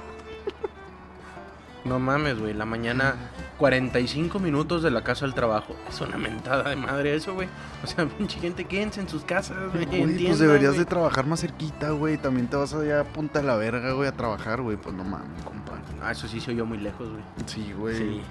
No 1.84 1.98
mames, 1.98 2.38
güey. 2.38 2.54
La 2.54 2.64
mañana, 2.64 3.14
45 3.58 4.38
minutos 4.38 4.82
de 4.82 4.90
la 4.90 5.04
casa 5.04 5.26
al 5.26 5.34
trabajo. 5.34 5.76
Es 5.88 6.00
una 6.00 6.16
mentada 6.16 6.70
de 6.70 6.76
madre 6.76 7.14
eso, 7.14 7.34
güey. 7.34 7.46
O 7.82 7.86
sea, 7.86 8.06
pinche 8.18 8.38
gente, 8.40 8.64
quédense 8.64 9.00
en 9.00 9.08
sus 9.08 9.22
casas, 9.24 9.56
güey. 9.72 9.84
Pues 10.26 10.38
deberías 10.38 10.78
de 10.78 10.84
trabajar 10.86 11.26
más 11.26 11.40
cerquita, 11.40 11.90
güey. 11.90 12.16
También 12.16 12.46
te 12.48 12.56
vas 12.56 12.72
allá 12.72 13.00
a 13.00 13.04
punta 13.04 13.40
de 13.40 13.46
la 13.46 13.56
verga, 13.56 13.92
güey, 13.92 14.08
a 14.08 14.12
trabajar, 14.12 14.62
güey. 14.62 14.76
Pues 14.78 14.94
no 14.94 15.04
mames, 15.04 15.42
compa. 15.44 15.72
Ah, 16.02 16.12
eso 16.12 16.26
sí 16.28 16.40
soy 16.40 16.56
yo 16.56 16.64
muy 16.66 16.78
lejos, 16.78 17.08
güey. 17.10 17.22
Sí, 17.46 17.72
güey. 17.78 17.96
Sí. 17.98 18.22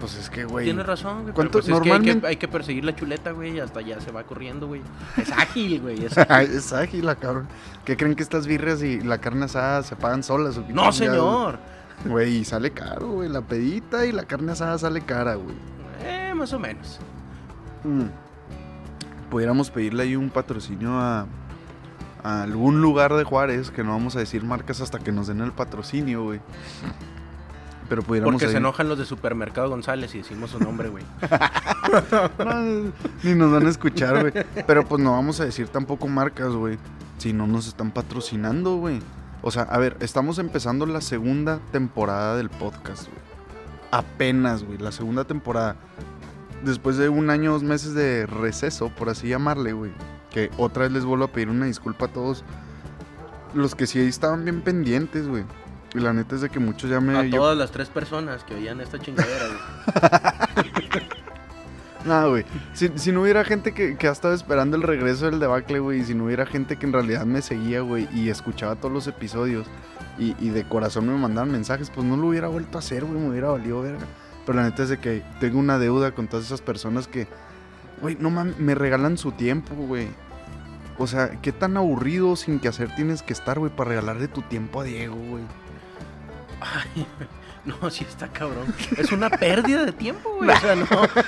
Pues 0.00 0.14
es 0.16 0.28
que, 0.28 0.44
güey. 0.44 0.66
Tienes 0.66 0.84
razón, 0.84 1.22
güey. 1.22 1.34
¿Cuánto- 1.34 1.60
Pero 1.60 1.64
pues 1.64 1.68
es 1.68 1.80
que 1.80 1.92
hay, 2.10 2.20
que 2.20 2.26
hay 2.26 2.36
que 2.36 2.48
perseguir 2.48 2.84
la 2.84 2.94
chuleta, 2.94 3.30
güey. 3.32 3.58
Hasta 3.60 3.80
allá 3.80 3.98
se 4.00 4.12
va 4.12 4.24
corriendo, 4.24 4.66
güey. 4.66 4.82
Es 5.16 5.32
ágil, 5.36 5.80
güey. 5.80 6.04
Es 6.04 6.72
ágil, 6.72 7.06
la 7.06 7.14
cabrón. 7.14 7.48
¿Qué 7.84 7.96
creen 7.96 8.14
que 8.14 8.22
estas 8.22 8.46
birrias 8.46 8.82
y 8.82 9.00
la 9.00 9.18
carne 9.18 9.46
asada 9.46 9.82
se 9.82 9.96
pagan 9.96 10.22
solas? 10.22 10.60
No, 10.68 10.92
señor. 10.92 11.58
Güey, 12.04 12.36
y 12.38 12.44
sale 12.44 12.72
caro, 12.72 13.08
güey. 13.12 13.28
La 13.30 13.40
pedita 13.40 14.04
y 14.04 14.12
la 14.12 14.24
carne 14.24 14.52
asada 14.52 14.76
sale 14.78 15.00
cara, 15.00 15.36
güey. 15.36 15.56
Eh, 16.04 16.34
más 16.34 16.52
o 16.52 16.58
menos. 16.58 16.98
Mm. 17.84 18.04
Pudiéramos 19.30 19.70
pedirle 19.70 20.02
ahí 20.02 20.14
un 20.14 20.28
patrocinio 20.28 20.92
a, 21.00 21.26
a 22.22 22.42
algún 22.42 22.82
lugar 22.82 23.14
de 23.14 23.24
Juárez, 23.24 23.70
que 23.70 23.82
no 23.82 23.92
vamos 23.92 24.14
a 24.14 24.18
decir 24.18 24.44
marcas 24.44 24.82
hasta 24.82 24.98
que 24.98 25.10
nos 25.10 25.26
den 25.26 25.40
el 25.40 25.52
patrocinio, 25.52 26.22
güey. 26.24 26.40
Pero 27.88 28.02
pudiéramos 28.02 28.34
Porque 28.34 28.50
se 28.50 28.58
enojan 28.58 28.88
los 28.88 28.98
de 28.98 29.04
Supermercado 29.04 29.68
González 29.68 30.14
y 30.14 30.18
decimos 30.18 30.50
su 30.50 30.58
nombre, 30.58 30.88
güey. 30.88 31.04
No, 32.38 32.92
ni 33.22 33.34
nos 33.34 33.52
van 33.52 33.66
a 33.66 33.70
escuchar, 33.70 34.20
güey. 34.20 34.44
Pero 34.66 34.84
pues 34.86 35.00
no 35.00 35.12
vamos 35.12 35.40
a 35.40 35.44
decir 35.44 35.68
tampoco 35.68 36.08
marcas, 36.08 36.52
güey. 36.52 36.78
Si 37.18 37.32
no 37.32 37.46
nos 37.46 37.68
están 37.68 37.92
patrocinando, 37.92 38.76
güey. 38.76 38.98
O 39.42 39.50
sea, 39.50 39.62
a 39.62 39.78
ver, 39.78 39.96
estamos 40.00 40.38
empezando 40.38 40.84
la 40.86 41.00
segunda 41.00 41.60
temporada 41.70 42.36
del 42.36 42.50
podcast, 42.50 43.04
güey. 43.06 43.20
Apenas, 43.92 44.64
güey, 44.64 44.78
la 44.78 44.90
segunda 44.90 45.24
temporada. 45.24 45.76
Después 46.64 46.96
de 46.96 47.08
un 47.08 47.30
año, 47.30 47.52
dos 47.52 47.62
meses 47.62 47.94
de 47.94 48.26
receso, 48.26 48.88
por 48.88 49.08
así 49.08 49.28
llamarle, 49.28 49.72
güey. 49.72 49.92
Que 50.30 50.50
otra 50.58 50.82
vez 50.84 50.92
les 50.92 51.04
vuelvo 51.04 51.26
a 51.26 51.28
pedir 51.28 51.48
una 51.48 51.66
disculpa 51.66 52.06
a 52.06 52.08
todos. 52.08 52.44
Los 53.54 53.74
que 53.74 53.86
sí 53.86 54.00
estaban 54.00 54.44
bien 54.44 54.62
pendientes, 54.62 55.28
güey. 55.28 55.44
Y 55.96 56.00
la 56.00 56.12
neta 56.12 56.34
es 56.34 56.42
de 56.42 56.50
que 56.50 56.58
muchos 56.60 56.90
ya 56.90 57.00
me... 57.00 57.16
A 57.16 57.24
yo- 57.24 57.38
todas 57.38 57.56
las 57.56 57.70
tres 57.70 57.88
personas 57.88 58.44
que 58.44 58.54
oían 58.54 58.80
esta 58.80 58.98
chingadera, 58.98 59.46
güey. 59.48 61.00
No, 62.04 62.30
güey. 62.30 62.44
Si, 62.72 62.88
si 62.94 63.10
no 63.10 63.22
hubiera 63.22 63.42
gente 63.44 63.72
que, 63.74 63.96
que 63.96 64.06
ha 64.06 64.12
estado 64.12 64.32
esperando 64.32 64.76
el 64.76 64.82
regreso 64.84 65.24
del 65.28 65.40
debacle, 65.40 65.80
güey, 65.80 66.00
y 66.00 66.04
si 66.04 66.14
no 66.14 66.26
hubiera 66.26 66.46
gente 66.46 66.76
que 66.76 66.86
en 66.86 66.92
realidad 66.92 67.26
me 67.26 67.42
seguía, 67.42 67.80
güey, 67.80 68.08
y 68.14 68.28
escuchaba 68.28 68.76
todos 68.76 68.94
los 68.94 69.08
episodios 69.08 69.66
y, 70.16 70.36
y 70.38 70.50
de 70.50 70.68
corazón 70.68 71.08
me 71.08 71.18
mandaban 71.18 71.50
mensajes, 71.50 71.90
pues 71.90 72.06
no 72.06 72.16
lo 72.16 72.28
hubiera 72.28 72.46
vuelto 72.46 72.78
a 72.78 72.80
hacer, 72.80 73.04
güey, 73.04 73.18
me 73.20 73.30
hubiera 73.30 73.48
valido 73.48 73.82
verga. 73.82 74.06
Pero 74.44 74.56
la 74.56 74.64
neta 74.68 74.84
es 74.84 74.88
de 74.90 74.98
que 74.98 75.24
tengo 75.40 75.58
una 75.58 75.80
deuda 75.80 76.12
con 76.12 76.28
todas 76.28 76.46
esas 76.46 76.60
personas 76.60 77.08
que, 77.08 77.26
güey, 78.00 78.16
no 78.20 78.30
mames, 78.30 78.56
me 78.60 78.76
regalan 78.76 79.18
su 79.18 79.32
tiempo, 79.32 79.74
güey. 79.74 80.06
O 80.98 81.08
sea, 81.08 81.40
qué 81.42 81.50
tan 81.50 81.76
aburrido 81.76 82.36
sin 82.36 82.60
que 82.60 82.68
hacer 82.68 82.94
tienes 82.94 83.22
que 83.24 83.32
estar, 83.32 83.58
güey, 83.58 83.74
para 83.74 83.88
regalarle 83.90 84.28
tu 84.28 84.42
tiempo 84.42 84.80
a 84.80 84.84
Diego, 84.84 85.16
güey. 85.16 85.42
Ay, 86.60 87.06
no, 87.64 87.90
sí 87.90 88.04
está 88.08 88.28
cabrón. 88.28 88.66
Es 88.96 89.12
una 89.12 89.28
pérdida 89.30 89.84
de 89.84 89.92
tiempo, 89.92 90.36
güey. 90.36 90.50
O 90.50 90.56
sea, 90.56 90.74
no, 90.74 90.86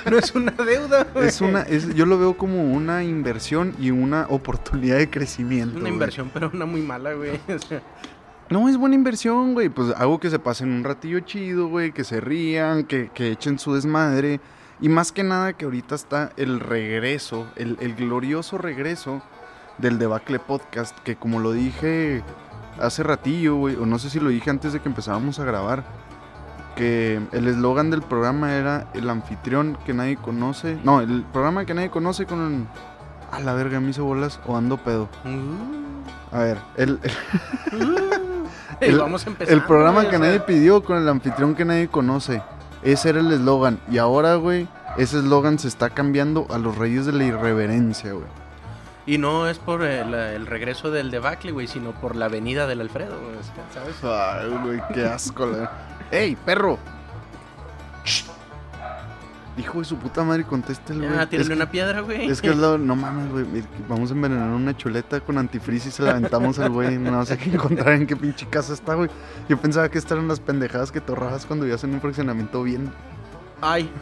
no 0.09 0.17
es 0.17 0.33
una 0.33 0.51
deuda, 0.51 1.05
güey. 1.13 1.27
Es 1.27 1.41
una, 1.41 1.61
es, 1.63 1.93
yo 1.93 2.05
lo 2.05 2.17
veo 2.17 2.37
como 2.37 2.63
una 2.63 3.03
inversión 3.03 3.75
y 3.79 3.91
una 3.91 4.25
oportunidad 4.29 4.97
de 4.97 5.09
crecimiento. 5.09 5.73
Una 5.73 5.81
güey. 5.81 5.93
inversión, 5.93 6.31
pero 6.33 6.49
una 6.53 6.65
muy 6.65 6.81
mala, 6.81 7.13
güey. 7.13 7.39
O 7.47 7.59
sea, 7.59 7.81
No, 8.49 8.67
es 8.67 8.77
buena 8.77 8.95
inversión, 8.95 9.53
güey. 9.53 9.69
Pues 9.69 9.93
hago 9.95 10.19
que 10.19 10.29
se 10.29 10.39
pasen 10.39 10.71
un 10.71 10.83
ratillo 10.83 11.19
chido, 11.21 11.67
güey. 11.67 11.91
Que 11.91 12.03
se 12.03 12.19
rían, 12.19 12.83
que, 12.85 13.09
que 13.13 13.31
echen 13.31 13.59
su 13.59 13.75
desmadre. 13.75 14.39
Y 14.81 14.89
más 14.89 15.11
que 15.11 15.23
nada 15.23 15.53
que 15.53 15.65
ahorita 15.65 15.93
está 15.93 16.31
el 16.37 16.59
regreso, 16.61 17.47
el, 17.57 17.77
el 17.81 17.95
glorioso 17.95 18.57
regreso 18.57 19.21
del 19.77 19.99
Debacle 19.99 20.39
Podcast. 20.39 20.97
Que 20.99 21.15
como 21.15 21.39
lo 21.39 21.51
dije 21.51 22.23
hace 22.81 23.03
ratillo, 23.03 23.55
güey. 23.55 23.75
O 23.75 23.85
no 23.85 23.99
sé 23.99 24.09
si 24.09 24.19
lo 24.19 24.29
dije 24.29 24.49
antes 24.49 24.73
de 24.73 24.79
que 24.79 24.89
empezábamos 24.89 25.39
a 25.39 25.43
grabar. 25.45 25.83
Que 26.75 27.19
el 27.33 27.47
eslogan 27.47 27.89
del 27.91 28.01
programa 28.01 28.53
era 28.53 28.87
el 28.93 29.09
anfitrión 29.09 29.77
que 29.85 29.93
nadie 29.93 30.15
conoce. 30.17 30.77
No, 30.83 31.01
el 31.01 31.23
programa 31.33 31.65
que 31.65 31.73
nadie 31.73 31.89
conoce 31.89 32.25
con... 32.25 32.67
A 33.31 33.39
la 33.41 33.53
verga, 33.53 33.79
me 33.79 33.89
hizo 33.91 34.03
bolas 34.05 34.39
o 34.47 34.55
ando 34.57 34.77
pedo. 34.77 35.07
Uh, 35.25 36.35
A 36.35 36.39
ver, 36.39 36.57
el, 36.77 36.99
El- 38.79 38.97
vamos 38.99 39.27
empezando, 39.27 39.59
el 39.61 39.67
programa 39.67 40.09
que 40.09 40.17
nadie 40.17 40.39
pidió 40.39 40.83
con 40.83 40.97
el 40.97 41.07
anfitrión 41.07 41.53
que 41.53 41.65
nadie 41.65 41.89
conoce. 41.89 42.41
Ese 42.81 43.09
era 43.09 43.19
el 43.19 43.31
eslogan. 43.31 43.79
Y 43.91 43.97
ahora, 43.97 44.35
güey, 44.35 44.67
ese 44.97 45.17
eslogan 45.19 45.59
se 45.59 45.67
está 45.67 45.89
cambiando 45.89 46.47
a 46.49 46.57
los 46.57 46.77
reyes 46.77 47.05
de 47.05 47.11
la 47.11 47.25
irreverencia, 47.25 48.13
güey. 48.13 48.25
Y 49.05 49.17
no 49.17 49.47
es 49.47 49.57
por 49.57 49.81
el, 49.83 50.13
el 50.13 50.45
regreso 50.45 50.91
del 50.91 51.09
debacle, 51.09 51.51
güey, 51.51 51.67
sino 51.67 51.91
por 51.93 52.15
la 52.15 52.27
venida 52.27 52.67
del 52.67 52.81
Alfredo, 52.81 53.19
güey, 53.19 53.37
¿sabes? 53.73 53.95
Ay, 54.03 54.49
güey, 54.63 54.81
qué 54.93 55.05
asco, 55.05 55.45
la... 55.47 55.71
¡Ey, 56.11 56.35
perro! 56.35 56.77
Hijo 59.57 59.79
de 59.79 59.85
su 59.85 59.97
puta 59.97 60.23
madre, 60.23 60.43
contéstele, 60.45 61.07
güey. 61.09 61.27
Que- 61.27 61.53
una 61.53 61.69
piedra, 61.69 61.99
güey. 62.01 62.29
Es 62.29 62.41
que 62.41 62.49
es 62.49 62.55
lo, 62.57 62.77
no 62.77 62.95
mames, 62.95 63.29
güey. 63.31 63.45
Vamos 63.89 64.09
a 64.09 64.13
envenenar 64.13 64.49
una 64.51 64.75
chuleta 64.77 65.19
con 65.19 65.37
antifreeze 65.37 65.89
y 65.89 65.91
se 65.91 66.03
la 66.03 66.11
aventamos 66.11 66.59
al 66.59 66.69
güey. 66.69 66.97
No 66.97 67.25
sé 67.25 67.37
qué 67.37 67.49
encontrar 67.51 67.95
en 67.95 68.07
qué 68.07 68.15
pinche 68.15 68.47
casa 68.47 68.73
está, 68.73 68.93
güey. 68.93 69.09
Yo 69.49 69.57
pensaba 69.57 69.89
que 69.89 69.97
estas 69.97 70.13
eran 70.13 70.27
las 70.29 70.39
pendejadas 70.39 70.91
que 70.93 71.01
te 71.01 71.11
ahorrabas 71.11 71.45
cuando 71.45 71.65
vivías 71.65 71.83
en 71.83 71.93
un 71.93 71.99
fraccionamiento 71.99 72.63
bien. 72.63 72.89
Ay. 73.59 73.91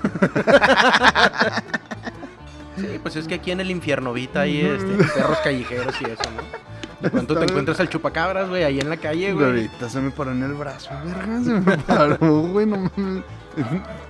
sí, 2.77 3.00
pues 3.01 3.15
es 3.15 3.27
que 3.27 3.36
aquí 3.36 3.51
en 3.51 3.60
el 3.60 3.72
infierno 3.72 4.13
Vita 4.13 4.41
hay 4.41 4.62
este, 4.62 5.03
perros 5.13 5.38
callejeros 5.43 5.96
y 6.01 6.05
eso, 6.05 6.24
¿no? 6.36 6.67
De 7.01 7.12
pronto 7.12 7.38
te 7.38 7.43
encuentras 7.46 7.79
al 7.79 7.89
chupacabras, 7.89 8.50
güey, 8.50 8.63
ahí 8.63 8.79
en 8.79 8.89
la 8.89 8.98
calle, 8.98 9.31
güey. 9.34 9.46
Ahorita 9.46 9.88
se 9.89 10.01
me 10.01 10.10
paró 10.10 10.31
en 10.31 10.41
el 10.41 10.53
brazo, 10.53 10.89
verga. 11.05 11.43
Se 11.43 11.53
me 11.53 11.77
paró, 11.77 12.17
güey. 12.41 12.65
No 12.65 12.89
mames. 12.96 13.24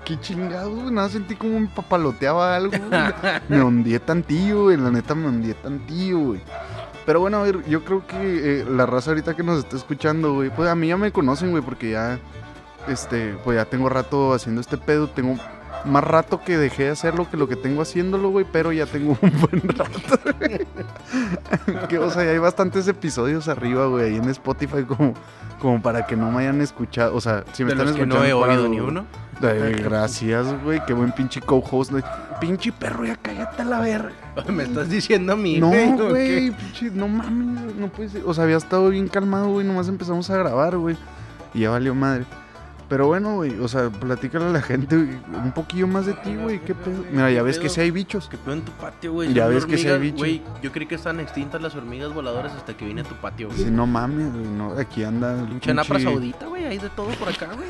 Qué 0.05 0.17
chingados, 0.21 0.73
güey. 0.73 0.91
Nada, 0.91 1.09
sentí 1.09 1.35
como 1.35 1.59
me 1.59 1.67
papaloteaba 1.67 2.55
algo. 2.55 2.71
güey. 2.71 3.11
Me 3.49 3.61
hundí 3.61 3.97
tantillo, 3.99 4.63
güey. 4.63 4.77
La 4.77 4.89
neta 4.89 5.15
me 5.15 5.27
hundí 5.27 5.53
tantillo, 5.53 6.19
güey. 6.19 6.41
Pero 7.05 7.19
bueno, 7.21 7.37
a 7.37 7.43
ver, 7.43 7.63
yo 7.67 7.83
creo 7.83 8.05
que 8.07 8.61
eh, 8.61 8.65
la 8.69 8.85
raza 8.85 9.11
ahorita 9.11 9.33
que 9.35 9.43
nos 9.43 9.59
está 9.59 9.77
escuchando, 9.77 10.33
güey, 10.33 10.49
pues 10.49 10.69
a 10.69 10.75
mí 10.75 10.87
ya 10.87 10.97
me 10.97 11.11
conocen, 11.11 11.51
güey, 11.51 11.63
porque 11.63 11.91
ya, 11.91 12.19
este, 12.89 13.35
pues 13.43 13.55
ya 13.57 13.65
tengo 13.65 13.87
rato 13.89 14.33
haciendo 14.33 14.59
este 14.61 14.77
pedo. 14.77 15.07
Tengo 15.07 15.37
más 15.87 16.03
rato 16.03 16.41
que 16.43 16.57
dejé 16.57 16.83
de 16.83 16.89
hacerlo 16.91 17.29
que 17.29 17.37
lo 17.37 17.47
que 17.47 17.55
tengo 17.55 17.81
haciéndolo, 17.81 18.29
güey, 18.29 18.45
pero 18.51 18.71
ya 18.71 18.85
tengo 18.85 19.17
un 19.21 19.31
buen 19.41 19.61
rato. 19.69 20.19
güey. 20.39 21.87
que, 21.87 21.97
o 21.99 22.09
sea, 22.11 22.23
hay 22.23 22.37
bastantes 22.37 22.87
episodios 22.87 23.47
arriba, 23.47 23.87
güey, 23.87 24.05
ahí 24.11 24.15
en 24.17 24.29
Spotify 24.29 24.83
como, 24.83 25.13
como 25.59 25.81
para 25.81 26.05
que 26.05 26.15
no 26.15 26.31
me 26.31 26.41
hayan 26.43 26.61
escuchado. 26.61 27.15
O 27.15 27.21
sea, 27.21 27.43
si 27.53 27.63
me 27.63 27.69
de 27.69 27.73
están 27.73 27.87
los 27.87 27.95
que 27.95 28.01
escuchando. 28.03 28.19
no 28.19 28.25
he 28.25 28.33
oído 28.33 28.67
ni 28.69 28.79
uno. 28.79 29.05
Ay, 29.41 29.73
gracias, 29.83 30.47
güey, 30.63 30.83
qué 30.87 30.93
buen 30.93 31.11
pinche 31.11 31.41
co-host. 31.41 31.91
güey. 31.91 32.03
Pinche 32.41 32.71
perro, 32.71 33.05
ya 33.05 33.15
cállate 33.15 33.61
a 33.61 33.65
la 33.65 33.79
verga. 33.79 34.11
Me 34.51 34.63
estás 34.63 34.89
diciendo 34.89 35.33
a 35.33 35.35
mí, 35.35 35.59
No, 35.59 35.69
güey. 35.69 36.55
no 36.93 37.07
mames, 37.07 37.75
no 37.75 37.87
puede 37.89 38.09
ser. 38.09 38.23
O 38.25 38.33
sea, 38.33 38.45
había 38.45 38.57
estado 38.57 38.89
bien 38.89 39.07
calmado, 39.07 39.49
güey, 39.49 39.65
nomás 39.65 39.87
empezamos 39.87 40.29
a 40.29 40.37
grabar, 40.37 40.77
güey. 40.77 40.97
Y 41.53 41.61
ya 41.61 41.69
valió 41.69 41.93
madre. 41.95 42.25
Pero 42.89 43.07
bueno, 43.07 43.35
güey, 43.35 43.59
o 43.59 43.67
sea, 43.67 43.89
platícale 43.89 44.45
a 44.45 44.49
la 44.49 44.61
gente 44.61 44.95
un 44.95 45.51
poquillo 45.53 45.87
más 45.87 46.05
de 46.05 46.13
ti, 46.13 46.33
güey, 46.35 46.59
qué 46.63 46.73
pedo. 46.73 47.03
Mira, 47.11 47.29
ya 47.29 47.39
¿Qué 47.39 47.43
ves 47.43 47.59
que 47.59 47.67
sí 47.67 47.81
hay 47.81 47.91
bichos. 47.91 48.29
Que 48.29 48.37
pedo 48.37 48.53
en 48.53 48.61
tu 48.61 48.71
patio, 48.71 49.11
güey. 49.11 49.33
Ya 49.33 49.47
ves 49.47 49.65
que 49.65 49.77
sí 49.77 49.87
hay 49.87 49.93
hormigas, 49.95 50.13
bicho. 50.13 50.17
Güey, 50.19 50.41
yo 50.61 50.71
creí 50.71 50.87
que 50.87 50.95
estaban 50.95 51.19
extintas 51.19 51.61
las 51.61 51.75
hormigas 51.75 52.13
voladoras 52.13 52.53
hasta 52.53 52.77
que 52.77 52.85
vine 52.85 53.01
a 53.01 53.03
tu 53.03 53.15
patio, 53.15 53.47
güey. 53.49 53.59
Si 53.59 53.65
no 53.69 53.85
mames, 53.85 54.31
güey, 54.33 54.47
no, 54.47 54.71
aquí 54.79 55.03
anda 55.03 55.37
el 55.37 55.47
Pinche 55.47 55.71
Anapra 55.71 55.99
pinche- 55.99 56.03
saudita, 56.11 56.45
güey, 56.45 56.65
hay 56.65 56.77
de 56.77 56.89
todo 56.91 57.09
por 57.09 57.27
acá, 57.27 57.47
güey. 57.55 57.67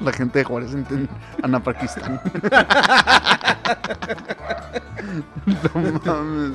La 0.00 0.12
gente 0.12 0.40
de 0.40 0.44
Juárez 0.44 0.74
entiende 0.74 1.08
Anapakistán. 1.42 2.20
no 5.46 6.00
mames. 6.04 6.52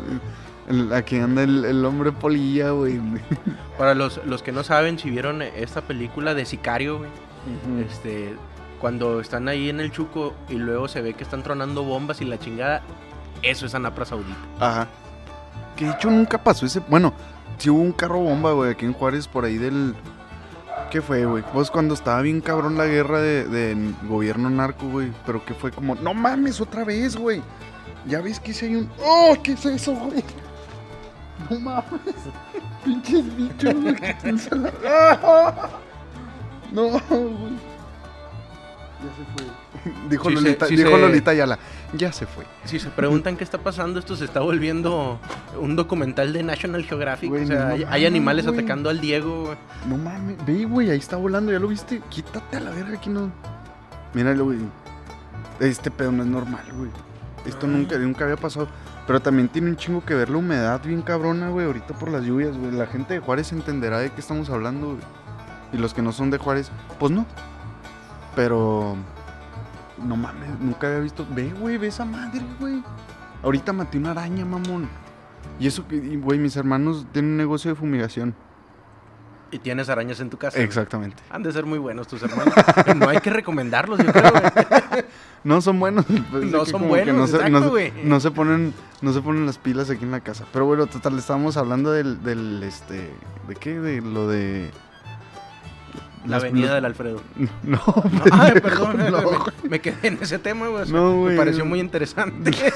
El- 0.68 0.94
aquí 0.94 1.18
anda 1.20 1.44
el, 1.44 1.64
el 1.64 1.86
hombre 1.86 2.12
polilla, 2.12 2.72
güey. 2.72 3.00
Para 3.78 3.94
los, 3.94 4.20
los 4.26 4.42
que 4.42 4.52
no 4.52 4.64
saben, 4.64 4.98
si 4.98 5.10
vieron 5.10 5.42
esta 5.42 5.82
película 5.82 6.34
de 6.34 6.46
Sicario, 6.46 6.98
güey, 6.98 7.10
este, 7.88 8.36
cuando 8.80 9.20
están 9.20 9.48
ahí 9.48 9.70
en 9.70 9.80
el 9.80 9.92
Chuco 9.92 10.34
y 10.50 10.56
luego 10.56 10.88
se 10.88 11.02
ve 11.02 11.14
que 11.14 11.24
están 11.24 11.44
tronando 11.44 11.84
bombas 11.84 12.22
y 12.22 12.26
la 12.26 12.38
chingada, 12.40 12.82
eso 13.42 13.66
es 13.66 13.76
Anapra 13.76 14.06
Saudita. 14.06 14.38
Ajá. 14.60 14.88
Que 15.76 15.86
de 15.86 15.92
hecho 15.92 16.10
nunca 16.10 16.44
pasó 16.44 16.66
ese. 16.66 16.80
Bueno, 16.82 17.14
sí 17.58 17.70
hubo 17.70 17.82
un 17.82 17.92
carro 17.92 18.20
bomba, 18.20 18.52
güey, 18.54 18.72
aquí 18.72 18.86
en 18.86 18.94
Juárez, 18.94 19.28
por 19.28 19.46
ahí 19.46 19.58
del. 19.58 19.96
¿Qué 20.92 21.02
fue, 21.02 21.26
güey? 21.26 21.44
Pues 21.52 21.72
cuando 21.72 21.94
estaba 21.94 22.22
bien 22.22 22.42
cabrón 22.42 22.78
la 22.78 22.86
guerra 22.86 23.20
de, 23.20 23.46
de 23.46 23.76
gobierno 24.08 24.50
narco, 24.50 24.88
güey. 24.88 25.12
Pero 25.26 25.44
que 25.44 25.54
fue 25.54 25.72
como, 25.72 25.96
no 25.96 26.14
mames, 26.14 26.62
otra 26.62 26.84
vez, 26.84 27.16
güey. 27.18 27.42
Ya 28.08 28.22
ves 28.22 28.40
que 28.40 28.54
si 28.54 28.66
hay 28.68 28.76
un. 28.76 28.90
¡Oh! 29.04 29.36
¿Qué 29.42 29.54
es 29.54 29.66
eso, 29.66 29.94
güey? 29.94 30.24
No 31.50 31.60
mames. 31.60 32.16
Pinches 32.86 33.36
bichos, 33.36 33.74
güey. 33.74 33.96
No, 36.76 36.84
güey. 36.90 37.56
Ya 39.02 39.12
se 39.16 39.24
fue. 39.36 39.46
Dijo, 40.10 40.30
Sí 40.30 40.36
se- 40.36 40.42
Lolita, 40.42 40.66
sí 40.68 40.76
dijo 40.76 40.90
se- 40.90 40.98
Lolita 40.98 41.32
Ayala. 41.32 41.60
Ya 41.94 42.12
se 42.12 42.26
fue. 42.26 42.46
Si 42.66 42.80
se 42.80 42.90
preguntan 42.90 43.38
qué 43.38 43.44
está 43.44 43.58
pasando, 43.60 44.00
esto 44.00 44.16
se 44.16 44.26
está 44.26 44.40
volviendo 44.40 45.20
un 45.60 45.76
documental 45.76 46.34
de 46.34 46.44
National 46.44 46.84
Geographic. 46.84 47.30
Güey, 47.30 47.44
o 47.44 47.48
sea, 47.48 47.60
no 47.60 47.66
hay, 47.74 47.80
hay 47.82 47.86
mames, 47.86 48.08
animales 48.08 48.46
güey. 48.48 48.58
atacando 48.60 48.90
al 48.90 49.00
Diego, 49.00 49.46
güey. 49.46 49.58
No 49.88 49.98
mames, 49.98 50.38
ve, 50.46 50.66
güey, 50.66 50.90
ahí 50.90 50.98
está 50.98 51.18
volando, 51.18 51.52
¿ya 51.52 51.60
lo 51.60 51.68
viste? 51.68 52.02
Quítate 52.10 52.58
a 52.58 52.60
la 52.62 52.72
verga, 52.72 52.98
aquí 52.98 53.10
no. 53.10 53.32
Míralo, 54.14 54.46
güey. 54.46 54.60
Este 55.60 55.92
pedo 55.92 56.12
no 56.12 56.24
es 56.24 56.30
normal, 56.30 56.66
güey. 56.74 56.90
Esto 57.46 57.66
Ah. 57.68 57.70
nunca, 57.70 57.98
nunca 57.98 58.24
había 58.26 58.38
pasado. 58.38 58.68
Pero 59.06 59.20
también 59.22 59.48
tiene 59.50 59.70
un 59.70 59.76
chingo 59.78 60.04
que 60.04 60.16
ver 60.16 60.30
la 60.32 60.38
humedad 60.38 60.82
bien 60.84 61.04
cabrona, 61.04 61.50
güey, 61.50 61.68
ahorita 61.68 61.94
por 61.94 62.10
las 62.10 62.24
lluvias, 62.24 62.58
güey. 62.58 62.72
La 62.72 62.88
gente 62.88 63.14
de 63.14 63.20
Juárez 63.20 63.52
entenderá 63.52 64.00
de 64.00 64.10
qué 64.12 64.20
estamos 64.20 64.50
hablando, 64.50 64.88
güey. 64.88 65.00
Y 65.76 65.78
los 65.78 65.94
que 65.94 66.02
no 66.02 66.14
son 66.14 66.32
de 66.32 66.38
Juárez, 66.38 66.72
pues 67.00 67.12
no. 67.12 67.26
Pero. 68.36 68.96
No 70.02 70.16
mames, 70.16 70.60
nunca 70.60 70.88
había 70.88 71.00
visto. 71.00 71.26
Ve, 71.32 71.52
güey, 71.60 71.78
ve 71.78 71.88
esa 71.88 72.06
madre, 72.06 72.42
güey. 72.60 72.82
Ahorita 73.44 73.74
maté 73.74 73.98
una 73.98 74.12
araña, 74.12 74.46
mamón. 74.46 74.88
Y 75.60 75.68
eso 75.68 75.88
que, 75.88 76.00
güey, 76.18 76.40
mis 76.40 76.56
hermanos 76.56 77.06
tienen 77.12 77.32
un 77.32 77.38
negocio 77.38 77.72
de 77.72 77.76
fumigación. 77.76 78.34
Y 79.52 79.60
tienes 79.60 79.88
arañas 79.90 80.20
en 80.20 80.30
tu 80.30 80.38
casa. 80.38 80.58
güey. 80.58 80.66
Exactamente. 80.66 81.22
Han 81.30 81.44
de 81.44 81.52
ser 81.52 81.66
muy 81.66 81.78
buenos 81.78 82.08
tus 82.08 82.24
hermanos. 82.24 82.54
no 82.96 83.08
hay 83.10 83.20
que 83.20 83.30
recomendarlos, 83.30 84.00
yo 84.00 84.12
creo, 84.12 84.32
güey. 84.32 85.04
No 85.44 85.62
son 85.62 85.80
buenos. 85.80 86.06
pues, 86.32 86.44
No 86.46 86.58
es 86.64 86.64
que 86.66 86.72
son 86.72 86.88
buenos, 86.88 87.16
no 87.16 87.28
se, 87.28 87.36
exacto, 87.36 87.60
no 87.60 87.70
güey. 87.70 87.94
no 88.04 88.20
se 88.20 88.32
ponen, 88.32 88.74
no 89.02 89.14
se 89.14 89.22
ponen 89.22 89.46
las 89.46 89.60
pilas 89.60 89.90
aquí 89.92 90.04
en 90.04 90.10
la 90.12 90.22
casa. 90.22 90.46
Pero 90.52 90.66
bueno, 90.66 90.88
total, 90.88 91.18
estábamos 91.20 91.56
hablando 91.58 91.92
del, 91.92 92.24
del 92.24 92.64
este, 92.64 93.12
¿de 93.48 93.56
qué? 93.56 93.80
De 93.80 94.02
lo 94.02 94.28
de 94.28 94.72
La 96.28 96.38
avenida 96.38 96.76
del 96.76 96.86
Alfredo. 96.86 97.22
No, 97.64 97.82
Ay, 98.32 98.54
pendejo, 98.54 98.62
perdón, 98.62 98.98
no, 99.12 99.46
me, 99.64 99.70
me 99.70 99.82
quedé 99.82 100.08
en 100.08 100.18
ese 100.22 100.40
tema, 100.40 100.68
güey. 100.68 100.90
me 100.92 101.36
pareció 101.38 101.66
muy 101.66 101.80
interesante. 101.80 102.52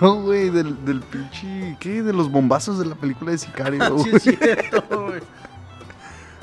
no, 0.00 0.22
güey, 0.22 0.50
del, 0.50 0.84
del 0.84 1.00
pinche, 1.00 1.76
¿qué? 1.80 2.02
De 2.02 2.12
los 2.12 2.30
bombazos 2.30 2.78
de 2.78 2.86
la 2.86 2.94
película 2.94 3.32
de 3.32 3.38
Sicario, 3.38 3.98
sí, 3.98 4.10
güey. 4.10 4.16
es 4.16 4.22
cierto, 4.22 4.82
güey. 5.06 5.20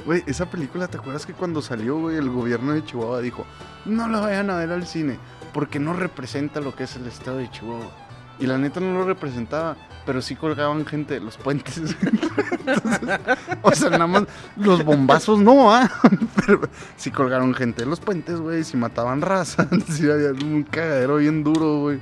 Güey, 0.05 0.23
esa 0.25 0.49
película, 0.49 0.87
¿te 0.87 0.97
acuerdas 0.97 1.25
que 1.25 1.33
cuando 1.33 1.61
salió, 1.61 1.97
güey, 1.99 2.15
el 2.17 2.29
gobierno 2.29 2.71
de 2.73 2.83
Chihuahua 2.85 3.19
dijo, 3.21 3.45
no 3.85 4.07
la 4.07 4.19
vayan 4.21 4.49
a 4.49 4.55
ver 4.55 4.71
al 4.71 4.87
cine, 4.87 5.17
porque 5.53 5.79
no 5.79 5.93
representa 5.93 6.61
lo 6.61 6.73
que 6.75 6.83
es 6.85 6.95
el 6.95 7.05
estado 7.07 7.37
de 7.37 7.49
Chihuahua? 7.51 7.91
Y 8.39 8.45
la 8.45 8.57
neta 8.57 8.79
no 8.79 8.93
lo 8.93 9.05
representaba, 9.05 9.75
pero 10.05 10.21
sí 10.21 10.35
colgaban 10.35 10.85
gente 10.85 11.15
de 11.15 11.19
los 11.21 11.37
puentes. 11.37 11.77
Entonces, 12.01 13.19
o 13.61 13.71
sea, 13.71 13.89
nada 13.89 14.07
más 14.07 14.23
los 14.55 14.83
bombazos 14.83 15.39
no, 15.39 15.73
¿ah? 15.73 15.89
Pero 16.45 16.61
sí 16.95 17.11
colgaron 17.11 17.53
gente 17.53 17.83
de 17.83 17.89
los 17.89 17.99
puentes, 17.99 18.39
güey, 18.39 18.63
sí 18.63 18.77
mataban 18.77 19.21
raza, 19.21 19.67
sí 19.89 20.09
había 20.09 20.31
un 20.31 20.63
cagadero 20.63 21.17
bien 21.17 21.43
duro, 21.43 21.79
güey. 21.79 21.99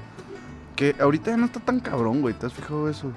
Que 0.75 0.95
ahorita 0.99 1.31
ya 1.31 1.37
no 1.37 1.45
está 1.45 1.59
tan 1.61 1.79
cabrón, 1.79 2.21
güey, 2.21 2.33
¿te 2.33 2.47
has 2.47 2.53
fijado 2.53 2.89
eso? 2.89 3.11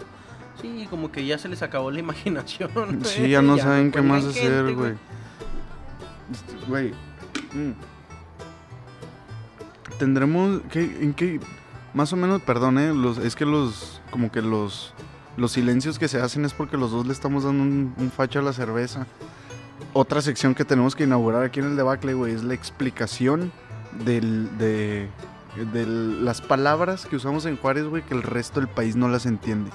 Sí, 0.60 0.86
como 0.88 1.10
que 1.10 1.26
ya 1.26 1.38
se 1.38 1.48
les 1.48 1.62
acabó 1.62 1.90
la 1.90 2.00
imaginación. 2.00 3.04
Sí, 3.04 3.28
ya 3.28 3.42
no 3.42 3.58
saben 3.58 3.90
qué 3.90 4.02
más 4.02 4.24
hacer, 4.24 4.74
güey. 4.74 4.94
Güey. 6.68 6.90
mm. 7.52 7.72
Tendremos. 9.98 10.60
¿qué, 10.70 10.82
¿En 11.00 11.14
qué? 11.14 11.40
Más 11.94 12.12
o 12.12 12.16
menos, 12.16 12.42
perdón, 12.42 12.78
¿eh? 12.78 12.92
Los, 12.94 13.18
es 13.18 13.34
que 13.34 13.44
los. 13.46 14.00
Como 14.10 14.30
que 14.30 14.42
los. 14.42 14.94
Los 15.36 15.52
silencios 15.52 15.98
que 16.00 16.08
se 16.08 16.20
hacen 16.20 16.44
es 16.44 16.52
porque 16.52 16.76
los 16.76 16.90
dos 16.90 17.06
le 17.06 17.12
estamos 17.12 17.44
dando 17.44 17.62
un, 17.62 17.94
un 17.96 18.10
facho 18.10 18.40
a 18.40 18.42
la 18.42 18.52
cerveza. 18.52 19.06
Otra 19.92 20.20
sección 20.20 20.54
que 20.54 20.64
tenemos 20.64 20.96
que 20.96 21.04
inaugurar 21.04 21.44
aquí 21.44 21.60
en 21.60 21.66
el 21.66 21.76
debacle, 21.76 22.12
güey, 22.14 22.34
es 22.34 22.42
la 22.42 22.54
explicación 22.54 23.52
del, 24.04 24.58
de, 24.58 25.08
de 25.72 25.86
las 25.86 26.40
palabras 26.40 27.06
que 27.06 27.14
usamos 27.16 27.46
en 27.46 27.56
Juárez, 27.56 27.84
güey, 27.84 28.02
que 28.04 28.14
el 28.14 28.22
resto 28.24 28.58
del 28.58 28.68
país 28.68 28.96
no 28.96 29.08
las 29.08 29.26
entiende. 29.26 29.70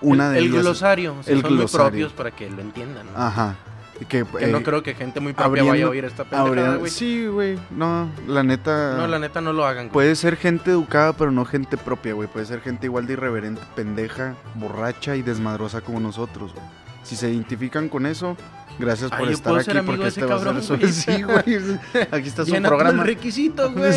Una 0.00 0.26
el, 0.28 0.32
de 0.34 0.38
el 0.40 0.44
ellas. 0.46 0.62
glosario. 0.64 1.14
o 1.18 1.22
sea, 1.22 1.32
el 1.32 1.40
son 1.42 1.50
muy 1.50 1.58
glosario. 1.58 1.86
propios 1.86 2.12
para 2.12 2.30
que 2.32 2.50
lo 2.50 2.60
entiendan. 2.60 3.06
¿no? 3.06 3.16
Ajá. 3.22 3.54
Que, 3.98 4.06
Que 4.06 4.44
eh, 4.44 4.46
no 4.48 4.62
creo 4.62 4.82
que 4.82 4.94
gente 4.94 5.20
muy 5.20 5.32
propia 5.32 5.62
vaya 5.62 5.86
a 5.86 5.88
oír 5.88 6.04
esta 6.04 6.24
pendejada, 6.24 6.76
güey. 6.76 6.90
Sí, 6.90 7.26
güey. 7.26 7.58
No, 7.70 8.10
la 8.26 8.42
neta. 8.42 8.96
No, 8.96 9.06
la 9.06 9.18
neta 9.18 9.40
no 9.40 9.52
lo 9.52 9.64
hagan, 9.64 9.84
güey. 9.84 9.92
Puede 9.92 10.16
ser 10.16 10.36
gente 10.36 10.72
educada, 10.72 11.12
pero 11.12 11.30
no 11.30 11.44
gente 11.44 11.76
propia, 11.76 12.12
güey. 12.14 12.28
Puede 12.28 12.46
ser 12.46 12.60
gente 12.60 12.86
igual 12.86 13.06
de 13.06 13.12
irreverente, 13.14 13.62
pendeja, 13.76 14.34
borracha 14.56 15.16
y 15.16 15.22
desmadrosa 15.22 15.80
como 15.80 16.00
nosotros, 16.00 16.52
güey. 16.52 16.66
Si 17.04 17.16
se 17.16 17.30
identifican 17.30 17.90
con 17.90 18.06
eso, 18.06 18.34
gracias 18.78 19.12
Ay, 19.12 19.18
por 19.18 19.28
estar 19.30 19.76
aquí 19.76 19.86
porque 19.86 20.06
este 20.06 20.24
va 20.24 20.36
a 20.36 20.62
ser. 20.62 20.88
Sí, 20.92 21.22
güey. 21.22 21.78
Aquí 22.10 22.28
está 22.28 22.44
su 22.46 22.54
programa. 22.62 23.02
el 23.02 23.06
requisito, 23.06 23.70
güey. 23.76 23.92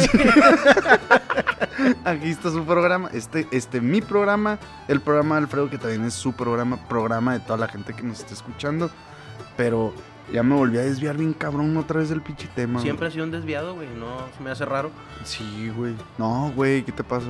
Aquí 2.03 2.29
está 2.29 2.51
su 2.51 2.65
programa. 2.65 3.09
Este, 3.13 3.47
este, 3.51 3.79
mi 3.81 4.01
programa. 4.01 4.59
El 4.87 4.99
programa 4.99 5.35
de 5.35 5.41
Alfredo, 5.41 5.69
que 5.69 5.77
también 5.77 6.03
es 6.03 6.13
su 6.13 6.33
programa. 6.33 6.77
Programa 6.87 7.33
de 7.33 7.39
toda 7.39 7.57
la 7.57 7.67
gente 7.67 7.93
que 7.93 8.03
nos 8.03 8.19
está 8.19 8.33
escuchando. 8.33 8.91
Pero 9.57 9.93
ya 10.31 10.43
me 10.43 10.55
volví 10.55 10.77
a 10.77 10.81
desviar 10.81 11.17
bien 11.17 11.33
cabrón 11.33 11.75
otra 11.77 11.99
vez 11.99 12.09
del 12.09 12.21
pinche 12.21 12.47
tema. 12.55 12.73
güey. 12.73 12.83
Siempre 12.83 13.07
ha 13.07 13.11
sido 13.11 13.25
un 13.25 13.31
desviado, 13.31 13.73
güey. 13.75 13.87
No 13.97 14.07
se 14.37 14.43
me 14.43 14.51
hace 14.51 14.63
raro. 14.65 14.91
Sí, 15.23 15.69
güey. 15.75 15.95
No, 16.17 16.51
güey, 16.55 16.83
¿qué 16.83 16.91
te 16.91 17.03
pasa? 17.03 17.27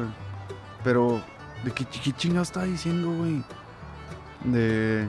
Pero, 0.84 1.22
¿de 1.64 1.72
qué, 1.72 1.86
qué 1.86 2.12
chingado 2.12 2.44
estaba 2.44 2.66
diciendo, 2.66 3.12
güey? 3.12 3.44
De. 4.44 5.08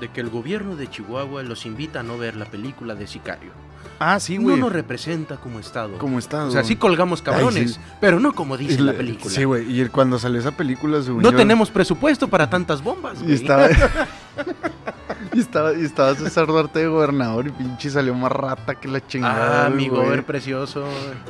De 0.00 0.08
que 0.08 0.20
el 0.22 0.30
gobierno 0.30 0.74
de 0.76 0.88
Chihuahua 0.88 1.42
los 1.42 1.66
invita 1.66 2.00
a 2.00 2.02
no 2.02 2.16
ver 2.16 2.36
la 2.36 2.46
película 2.46 2.94
de 2.94 3.06
Sicario. 3.06 3.50
Ah, 3.98 4.18
sí, 4.18 4.36
no 4.38 4.44
güey. 4.44 4.60
nos 4.60 4.72
representa 4.72 5.36
como 5.36 5.60
Estado. 5.60 5.98
¿Cómo 5.98 6.18
está? 6.18 6.44
o 6.44 6.50
sea, 6.50 6.64
sí 6.64 6.76
colgamos 6.76 7.22
cabrones, 7.22 7.74
sí. 7.74 7.80
pero 8.00 8.18
no 8.18 8.34
como 8.34 8.56
dice 8.56 8.80
la 8.80 8.92
película. 8.92 9.30
Sí, 9.32 9.44
güey. 9.44 9.80
Y 9.80 9.88
cuando 9.88 10.18
salió 10.18 10.40
esa 10.40 10.52
película, 10.52 10.98
no 10.98 11.32
tenemos 11.32 11.70
presupuesto 11.70 12.28
para 12.28 12.50
tantas 12.50 12.82
bombas, 12.82 13.20
Y 13.20 13.24
güey. 13.24 13.34
estaba. 13.34 13.68
y 15.32 15.40
estaba, 15.40 15.72
y 15.74 15.84
estaba 15.84 16.14
César 16.14 16.46
Duarte 16.46 16.80
de 16.80 16.88
gobernador 16.88 17.46
y 17.46 17.50
pinche 17.50 17.90
salió 17.90 18.14
más 18.14 18.32
rata 18.32 18.74
que 18.74 18.88
la 18.88 19.06
chingada. 19.06 19.66
Ah, 19.66 19.70
mi 19.70 19.88
gober 19.88 20.24
precioso. 20.24 20.84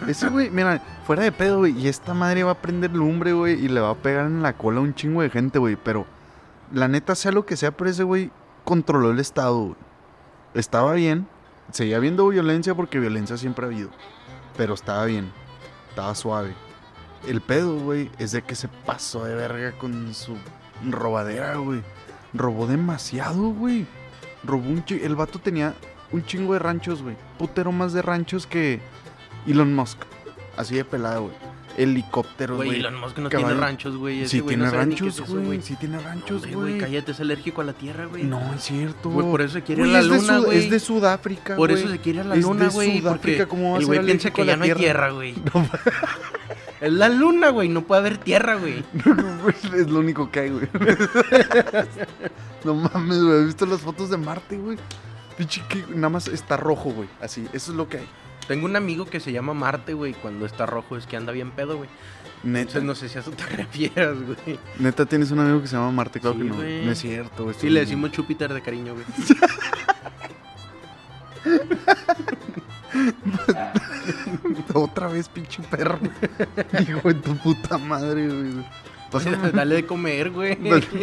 Ese 0.06 0.28
güey, 0.28 0.50
mira, 0.50 0.82
fuera 1.06 1.22
de 1.22 1.32
pedo, 1.32 1.58
güey. 1.58 1.78
Y 1.78 1.88
esta 1.88 2.14
madre 2.14 2.44
va 2.44 2.52
a 2.52 2.62
prender 2.62 2.92
lumbre, 2.92 3.32
güey. 3.32 3.64
Y 3.64 3.68
le 3.68 3.80
va 3.80 3.90
a 3.90 3.94
pegar 3.94 4.26
en 4.26 4.42
la 4.42 4.54
cola 4.54 4.78
a 4.78 4.82
un 4.82 4.94
chingo 4.94 5.22
de 5.22 5.30
gente, 5.30 5.58
güey. 5.58 5.76
Pero, 5.76 6.06
la 6.72 6.88
neta, 6.88 7.14
sea 7.14 7.32
lo 7.32 7.46
que 7.46 7.56
sea, 7.56 7.70
pero 7.72 7.90
ese 7.90 8.02
güey 8.02 8.30
controló 8.64 9.10
el 9.10 9.18
estado, 9.18 9.58
güey. 9.58 9.76
Estaba 10.54 10.92
bien. 10.94 11.26
Seguía 11.70 11.96
habiendo 11.96 12.28
violencia 12.28 12.74
porque 12.74 12.98
violencia 12.98 13.36
siempre 13.36 13.64
ha 13.64 13.68
habido. 13.68 13.90
Pero 14.56 14.74
estaba 14.74 15.04
bien. 15.04 15.32
Estaba 15.88 16.14
suave. 16.14 16.54
El 17.26 17.40
pedo, 17.40 17.78
güey, 17.78 18.10
es 18.18 18.32
de 18.32 18.42
que 18.42 18.54
se 18.54 18.68
pasó 18.68 19.24
de 19.24 19.34
verga 19.34 19.72
con 19.78 20.12
su 20.14 20.36
robadera, 20.88 21.56
güey. 21.56 21.82
Robó 22.34 22.66
demasiado, 22.66 23.50
güey. 23.50 23.86
Robó 24.42 24.68
un 24.68 24.84
chingo. 24.84 25.04
El 25.04 25.14
vato 25.14 25.38
tenía 25.38 25.74
un 26.10 26.24
chingo 26.24 26.54
de 26.54 26.58
ranchos, 26.58 27.02
güey. 27.02 27.16
Putero 27.38 27.72
más 27.72 27.92
de 27.92 28.02
ranchos 28.02 28.46
que 28.46 28.80
Elon 29.46 29.74
Musk. 29.74 29.98
Así 30.56 30.74
de 30.74 30.84
pelado, 30.84 31.24
güey. 31.24 31.51
Helicópteros, 31.76 32.56
Güey. 32.56 32.80
Elon 32.80 33.00
Musk 33.00 33.18
no 33.18 33.28
caballo. 33.28 33.48
tiene 33.48 33.60
ranchos, 33.60 33.96
güey. 33.96 34.26
Sí 34.28 34.42
tiene 34.42 34.64
no 34.66 34.70
ranchos, 34.70 35.18
es 35.20 35.28
güey. 35.30 35.62
Sí 35.62 35.76
tiene 35.76 35.98
ranchos, 35.98 36.46
güey. 36.46 36.78
cállate, 36.78 37.12
es 37.12 37.20
alérgico 37.20 37.60
a 37.60 37.64
la 37.64 37.72
tierra, 37.72 38.06
güey. 38.06 38.24
No, 38.24 38.54
es 38.54 38.62
cierto. 38.62 39.10
Güey, 39.10 39.26
por 39.30 39.40
eso 39.42 39.54
se 39.54 39.62
quiere 39.62 39.86
ir 39.88 39.94
a 39.96 40.00
es 40.00 40.06
la 40.06 40.14
de 40.14 40.20
luna, 40.20 40.38
güey. 40.38 40.58
Es 40.58 40.70
de 40.70 40.80
Sudáfrica, 40.80 41.56
Por 41.56 41.70
güey. 41.70 41.82
eso 41.82 41.90
se 41.92 41.98
quiere 41.98 42.20
ir 42.20 42.24
a 42.24 42.28
la 42.28 42.34
Es 42.36 42.42
luna, 42.42 42.64
de 42.64 42.70
güey. 42.70 42.98
Sudáfrica, 43.00 43.44
Porque 43.44 43.48
¿cómo 43.48 43.70
va 43.72 43.76
a 43.76 43.80
el 43.80 43.86
ser 43.86 43.94
güey 43.94 44.06
piensa 44.06 44.30
que 44.30 44.46
ya 44.46 44.56
no 44.56 44.64
hay 44.64 44.74
tierra? 44.74 45.10
güey. 45.10 45.34
es 46.80 46.92
la 46.92 47.08
luna, 47.08 47.48
güey. 47.50 47.68
No 47.68 47.82
puede 47.82 48.00
haber 48.00 48.18
tierra, 48.18 48.56
güey. 48.56 48.84
es 49.76 49.88
lo 49.90 50.00
único 50.00 50.30
que 50.30 50.40
hay, 50.40 50.50
güey. 50.50 50.68
no 52.64 52.74
mames, 52.74 53.22
güey. 53.22 53.38
¿Has 53.40 53.46
visto 53.46 53.66
las 53.66 53.80
fotos 53.80 54.10
de 54.10 54.16
Marte, 54.16 54.56
güey? 54.58 54.78
Pinche 55.36 55.62
que 55.68 55.82
nada 55.94 56.10
más 56.10 56.28
está 56.28 56.56
rojo, 56.56 56.90
güey. 56.90 57.08
Así, 57.20 57.46
eso 57.52 57.70
es 57.72 57.76
lo 57.76 57.88
que 57.88 57.98
hay. 57.98 58.06
Tengo 58.52 58.66
un 58.66 58.76
amigo 58.76 59.06
que 59.06 59.18
se 59.18 59.32
llama 59.32 59.54
Marte, 59.54 59.94
güey. 59.94 60.12
Cuando 60.12 60.44
está 60.44 60.66
rojo 60.66 60.98
es 60.98 61.06
que 61.06 61.16
anda 61.16 61.32
bien 61.32 61.52
pedo, 61.52 61.78
güey. 61.78 61.88
Neta, 62.44 62.58
Entonces 62.60 62.82
no 62.82 62.94
sé 62.94 63.08
si 63.08 63.16
a 63.16 63.22
eso 63.22 63.30
te 63.30 63.46
refieras, 63.56 64.18
güey. 64.20 64.58
neta 64.78 65.06
tienes 65.06 65.30
un 65.30 65.38
amigo 65.38 65.62
que 65.62 65.68
se 65.68 65.76
llama 65.76 65.90
Marte, 65.90 66.20
claro 66.20 66.36
Sí, 66.36 66.42
que 66.42 66.48
no. 66.50 66.56
güey. 66.56 66.84
No 66.84 66.92
es 66.92 66.98
cierto, 66.98 67.44
güey. 67.44 67.56
Sí, 67.58 67.70
le 67.70 67.80
decimos 67.80 68.10
Júpiter 68.14 68.52
de 68.52 68.60
cariño, 68.60 68.92
güey. 68.92 69.06
Otra 74.74 75.08
vez, 75.08 75.28
pinche 75.28 75.62
perro. 75.70 75.98
Hijo 76.88 77.08
de 77.08 77.14
tu 77.14 77.36
puta 77.36 77.78
madre, 77.78 78.26
güey. 78.28 78.64
Pásame- 79.10 79.50
Dale 79.52 79.74
de 79.76 79.86
comer, 79.86 80.30
güey. 80.30 80.56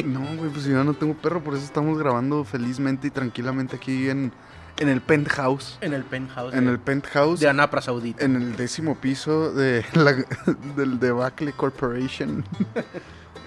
No, 0.05 0.21
güey, 0.37 0.49
pues 0.51 0.65
yo 0.65 0.83
no 0.83 0.93
tengo 0.93 1.13
perro, 1.15 1.43
por 1.43 1.55
eso 1.55 1.63
estamos 1.65 1.97
grabando 1.97 2.43
felizmente 2.43 3.07
y 3.07 3.11
tranquilamente 3.11 3.75
aquí 3.75 4.09
en, 4.09 4.31
en 4.79 4.89
el 4.89 5.01
penthouse. 5.01 5.77
En 5.81 5.93
el 5.93 6.03
penthouse. 6.03 6.53
En 6.53 6.65
de- 6.65 6.71
el 6.71 6.79
penthouse, 6.79 7.39
de 7.39 7.49
Anapra 7.49 7.81
Saudita. 7.81 8.23
en 8.25 8.35
el 8.35 8.55
décimo 8.55 8.95
piso 8.95 9.51
de 9.53 9.85
la, 9.93 10.13
del 10.75 10.99
Debacle 10.99 11.51
Corporation. 11.53 12.43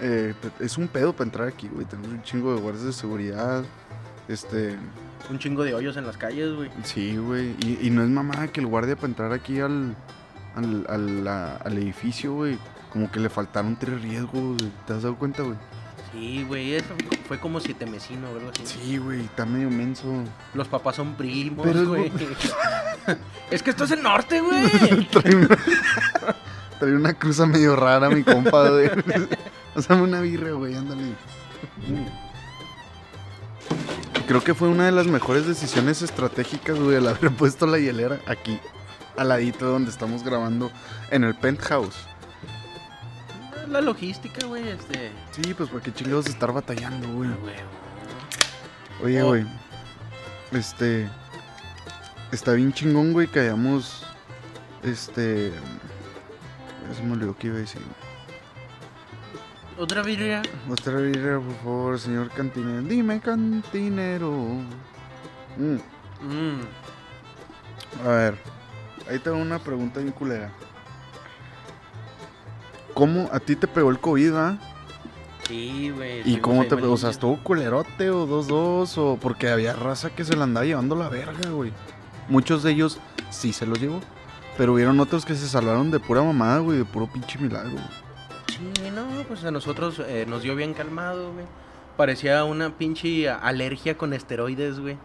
Eh, 0.01 0.33
es 0.59 0.77
un 0.77 0.87
pedo 0.89 1.13
para 1.13 1.25
entrar 1.29 1.47
aquí, 1.47 1.69
güey. 1.71 1.85
Tenemos 1.85 2.11
un 2.11 2.23
chingo 2.23 2.53
de 2.53 2.59
guardias 2.59 2.83
de 2.83 2.91
seguridad. 2.93 3.63
Este, 4.27 4.75
Un 5.29 5.39
chingo 5.39 5.63
de 5.63 5.73
hoyos 5.75 5.95
en 5.95 6.05
las 6.05 6.17
calles, 6.17 6.53
güey. 6.53 6.69
sí, 6.83 7.15
güey. 7.15 7.55
Y, 7.61 7.77
y 7.83 7.89
no 7.89 8.03
es 8.03 8.09
mamada 8.09 8.47
que 8.47 8.59
el 8.59 8.67
guardia 8.67 8.95
para 8.95 9.07
entrar 9.07 9.31
aquí 9.31 9.61
al, 9.61 9.95
al, 10.55 11.27
al- 11.63 11.77
edificio, 11.77 12.33
güey, 12.33 12.57
como 12.91 13.09
que 13.11 13.19
le 13.21 13.29
faltaron 13.29 13.77
tres 13.79 14.01
riesgos. 14.01 14.57
güey. 14.57 14.71
¿Te 14.87 14.93
has 14.93 15.03
dado 15.03 15.15
cuenta, 15.15 15.43
güey? 15.43 15.55
Sí, 16.13 16.45
güey. 16.47 16.75
Eso 16.75 16.93
fue 17.27 17.39
como 17.39 17.59
siete 17.59 17.85
mesino 17.85 18.27
algo 18.27 18.49
así. 18.49 18.65
Sí, 18.65 18.97
güey, 18.97 19.21
está 19.21 19.45
medio 19.45 19.69
menso. 19.69 20.05
Los 20.53 20.67
papás 20.67 20.95
son 20.95 21.15
primos, 21.15 21.65
es 21.65 21.85
güey. 21.85 22.11
es 23.51 23.63
que 23.63 23.71
esto 23.71 23.83
es 23.85 23.91
el 23.91 24.03
norte, 24.03 24.39
güey. 24.39 24.69
Trae 25.11 25.35
una, 25.35 25.57
trae 26.79 26.95
una 26.95 27.13
cruza 27.13 27.45
medio 27.45 27.75
rara, 27.75 28.09
mi 28.09 28.23
compa, 28.23 28.69
güey. 28.69 28.89
Pásame 29.73 30.03
una 30.03 30.21
birra, 30.21 30.51
güey, 30.51 30.75
ándale. 30.75 31.15
Creo 34.27 34.43
que 34.43 34.53
fue 34.53 34.67
una 34.67 34.85
de 34.85 34.91
las 34.91 35.07
mejores 35.07 35.47
decisiones 35.47 36.03
estratégicas, 36.03 36.79
güey, 36.79 36.97
el 36.97 37.07
haber 37.07 37.31
puesto 37.31 37.65
la 37.65 37.79
hielera 37.79 38.19
aquí, 38.27 38.59
al 39.17 39.29
ladito 39.29 39.65
de 39.65 39.71
donde 39.71 39.89
estamos 39.89 40.23
grabando, 40.23 40.71
en 41.09 41.23
el 41.23 41.33
penthouse. 41.33 42.07
La 43.67 43.81
logística, 43.81 44.45
güey, 44.45 44.67
este. 44.69 45.11
Sí, 45.31 45.53
pues 45.53 45.69
porque 45.69 45.93
chingados 45.93 46.27
estar 46.27 46.51
batallando, 46.51 47.07
güey. 47.13 47.29
Güey. 47.41 47.55
Oye, 49.03 49.21
Oh. 49.23 49.27
güey. 49.29 49.45
Este. 50.51 51.09
Está 52.31 52.53
bien 52.53 52.73
chingón, 52.73 53.13
güey, 53.13 53.27
que 53.27 53.39
hayamos. 53.39 54.05
Este. 54.83 55.51
Ya 56.87 56.93
se 56.95 57.03
me 57.03 57.13
olvidó 57.13 57.35
que 57.37 57.47
iba 57.47 57.55
a 57.57 57.59
decir. 57.59 57.81
Otra 59.77 60.03
birria. 60.03 60.41
Otra 60.69 60.97
birra, 60.97 61.39
por 61.39 61.55
favor, 61.63 61.99
señor 61.99 62.29
cantinero. 62.29 62.81
Dime, 62.83 63.19
cantinero. 63.19 64.31
Mm, 65.57 65.77
Mm. 66.21 66.61
A 68.05 68.09
ver. 68.09 68.37
Ahí 69.09 69.19
tengo 69.19 69.37
una 69.37 69.59
pregunta 69.59 69.99
bien 69.99 70.13
culera. 70.13 70.51
¿Cómo 73.03 73.29
a 73.33 73.41
ti 73.41 73.57
te 73.57 73.67
pegó 73.67 73.89
el 73.89 73.99
COVID, 73.99 74.33
ah? 74.35 74.57
Sí, 75.45 75.91
güey. 75.93 76.21
¿Y 76.23 76.37
cómo 76.37 76.65
te 76.65 76.77
pegó? 76.77 76.93
O 76.93 76.97
sea. 76.97 77.09
¿estuvo 77.09 77.35
culerote 77.43 78.09
o 78.09 78.25
2-2? 78.25 78.97
O 78.97 79.17
porque 79.19 79.49
había 79.49 79.73
raza 79.73 80.11
que 80.11 80.23
se 80.23 80.37
la 80.37 80.45
andaba 80.45 80.65
llevando 80.65 80.95
la 80.95 81.09
verga, 81.09 81.49
güey. 81.49 81.73
Muchos 82.29 82.63
de 82.63 82.71
ellos 82.71 83.01
sí 83.29 83.51
se 83.51 83.65
los 83.65 83.81
llevó. 83.81 83.99
Pero 84.57 84.71
hubieron 84.71 85.01
otros 85.01 85.25
que 85.25 85.35
se 85.35 85.49
salvaron 85.49 85.91
de 85.91 85.99
pura 85.99 86.23
mamada, 86.23 86.59
güey, 86.59 86.77
de 86.77 86.85
puro 86.85 87.11
pinche 87.11 87.37
milagro. 87.39 87.71
güey. 87.71 87.83
Sí, 88.47 88.89
no, 88.95 89.05
pues 89.27 89.43
a 89.43 89.51
nosotros 89.51 89.99
eh, 89.99 90.25
nos 90.25 90.41
dio 90.41 90.55
bien 90.55 90.73
calmado, 90.73 91.33
güey. 91.33 91.45
Parecía 91.97 92.45
una 92.45 92.77
pinche 92.77 93.29
alergia 93.29 93.97
con 93.97 94.13
esteroides, 94.13 94.79
güey. 94.79 94.97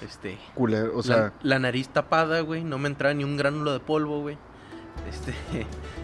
Este. 0.00 0.36
Culero, 0.56 0.94
o 0.94 0.96
la, 0.96 1.02
sea, 1.04 1.32
la 1.44 1.60
nariz 1.60 1.90
tapada, 1.90 2.40
güey. 2.40 2.64
No 2.64 2.78
me 2.78 2.88
entraba 2.88 3.14
ni 3.14 3.22
un 3.22 3.36
gránulo 3.36 3.72
de 3.72 3.78
polvo, 3.78 4.22
güey. 4.22 4.36
Este. 5.08 5.34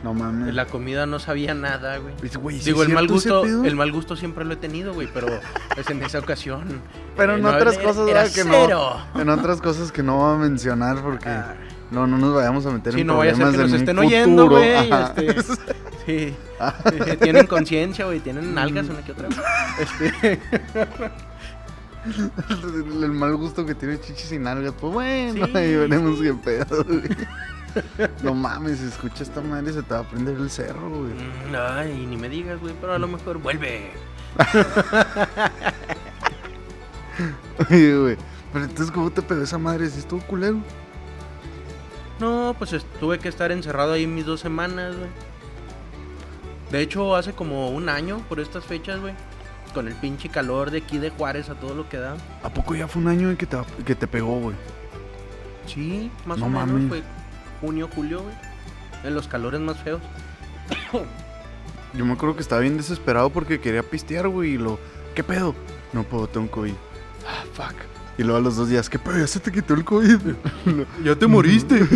no 0.05 0.15
mames. 0.15 0.55
La 0.55 0.67
comida 0.67 1.07
no 1.07 1.19
sabía 1.19 1.55
nada, 1.55 1.99
güey. 1.99 2.15
Pues, 2.17 2.37
güey, 2.37 2.59
¿sí 2.59 2.67
Digo, 2.67 2.83
el 2.83 2.91
mal 2.91 3.09
gusto, 3.09 3.45
el 3.45 3.77
mal 3.77 3.91
gusto 3.93 4.17
siempre 4.17 4.45
lo 4.45 4.53
he 4.55 4.57
tenido, 4.57 4.95
güey, 4.95 5.09
pero 5.13 5.27
pues 5.75 5.89
en 5.91 6.03
esa 6.03 6.19
ocasión. 6.19 6.81
Pero 7.17 7.35
eh, 7.35 7.39
en 7.39 7.47
otras 7.47 7.75
era- 7.75 7.85
cosas, 7.85 8.35
que 8.35 8.43
cero. 8.43 8.97
no. 9.15 9.21
En 9.21 9.29
otras 9.29 9.61
cosas 9.61 9.91
que 9.93 10.03
no 10.03 10.17
voy 10.19 10.35
a 10.35 10.39
mencionar 10.39 11.03
porque 11.03 11.29
Ah, 11.29 11.55
No, 11.91 12.07
no 12.07 12.17
nos 12.19 12.35
vayamos 12.35 12.65
a 12.67 12.71
meter 12.71 12.95
Sí, 12.95 13.01
en 13.03 13.07
no 13.07 13.19
vaya 13.19 13.33
a 13.33 13.35
ser 13.35 13.45
problemas 13.47 13.67
que 13.67 13.73
nos 13.73 13.81
estén 13.81 13.99
oyendo, 13.99 14.49
güey. 14.49 14.91
Este, 14.91 15.43
sí. 16.07 16.35
Eh, 16.95 17.17
tienen 17.21 17.47
conciencia, 17.47 18.07
güey. 18.07 18.21
Tienen 18.21 18.55
nalgas 18.55 18.89
una 18.89 19.03
que 19.05 19.13
otra. 19.13 19.29
Este, 19.79 20.41
el, 22.05 23.05
el 23.05 23.13
mal 23.13 23.37
gusto 23.37 23.65
que 23.65 23.75
tiene 23.75 24.01
chichis 24.01 24.33
y 24.33 24.39
nalgas. 24.39 24.75
Pues 24.81 24.93
bueno, 24.93 25.47
Sí, 25.47 25.53
ahí 25.57 25.77
veremos 25.77 26.21
qué 26.21 26.35
pedo, 26.35 26.85
güey. 26.85 27.03
No 28.23 28.35
mames, 28.35 28.81
escucha 28.81 29.23
esta 29.23 29.41
madre 29.41 29.73
se 29.73 29.83
te 29.83 29.95
va 29.95 30.01
a 30.01 30.05
prender 30.05 30.37
el 30.37 30.51
cerro, 30.51 30.89
güey. 30.91 31.13
mm, 31.13 31.55
ay, 31.59 32.07
ni 32.07 32.17
me 32.17 32.29
digas, 32.29 32.61
güey. 32.61 32.75
Pero 32.81 32.95
a 32.95 32.99
lo 32.99 33.09
mejor 33.09 33.39
vuelve. 33.39 33.91
Oye, 37.71 37.97
güey. 37.97 38.17
Pero 38.53 38.65
entonces, 38.65 38.91
¿cómo 38.91 39.11
te 39.11 39.23
pegó 39.23 39.43
esa 39.43 39.59
madre? 39.59 39.89
¿Si 39.89 39.99
estuvo 40.01 40.21
culero? 40.23 40.59
No, 42.21 42.55
pues 42.59 42.75
tuve 43.01 43.19
que 43.19 43.29
estar 43.29 43.51
encerrado 43.51 43.93
ahí 43.93 44.07
mis 44.07 44.27
dos 44.27 44.41
semanas, 44.41 44.95
güey. 44.97 45.09
De 46.71 46.81
hecho, 46.81 47.17
hace 47.17 47.33
como 47.33 47.71
un 47.71 47.89
año 47.89 48.19
por 48.29 48.41
estas 48.41 48.65
fechas, 48.65 49.01
güey. 49.01 49.15
Con 49.75 49.89
el 49.89 49.95
pinche 49.95 50.29
calor 50.29 50.71
de 50.71 50.79
aquí 50.79 50.99
de 50.99 51.11
Juárez 51.11 51.49
a 51.49 51.55
todo 51.55 51.75
lo 51.75 51.89
que 51.89 51.97
da. 51.97 52.17
¿A 52.43 52.51
poco 52.51 52.75
ya 52.75 52.87
fue 52.89 53.01
un 53.03 53.09
año 53.09 53.31
en 53.31 53.37
que 53.37 53.47
te, 53.47 53.57
que 53.85 53.95
te 53.95 54.07
pegó, 54.07 54.39
güey? 54.41 54.57
Sí, 55.67 56.11
más 56.27 56.39
No 56.39 56.47
o 56.47 56.49
menos 56.51 56.69
mames. 56.69 57.03
Junio, 57.63 57.89
julio, 57.95 58.23
güey. 58.23 58.35
En 59.05 59.15
los 59.15 59.27
calores 59.27 59.61
más 59.61 59.79
feos. 59.79 60.03
Yo 61.95 62.05
me 62.05 62.13
acuerdo 62.13 62.37
que 62.37 62.43
estaba 62.43 62.61
bien 62.61 62.77
desesperado 62.77 63.31
porque 63.31 63.61
quería 63.61 63.83
pistear, 63.83 64.29
güey. 64.29 64.53
Y 64.53 64.59
lo, 64.59 64.79
¿qué 65.15 65.23
pedo? 65.23 65.55
No 65.95 66.05
puedo, 66.05 66.27
tengo 66.27 66.51
COVID. 66.51 66.75
Ah, 67.27 67.45
fuck. 67.55 67.75
Y 68.19 68.25
luego 68.25 68.39
a 68.39 68.41
los 68.41 68.57
dos 68.57 68.69
días, 68.69 68.91
¿qué 68.91 68.99
pedo? 68.99 69.19
Ya 69.19 69.27
se 69.27 69.41
te 69.41 69.51
quitó 69.51 69.75
el 69.75 69.85
COVID. 69.85 70.19
Ya 71.05 71.17
te 71.17 71.27
moriste. 71.27 71.81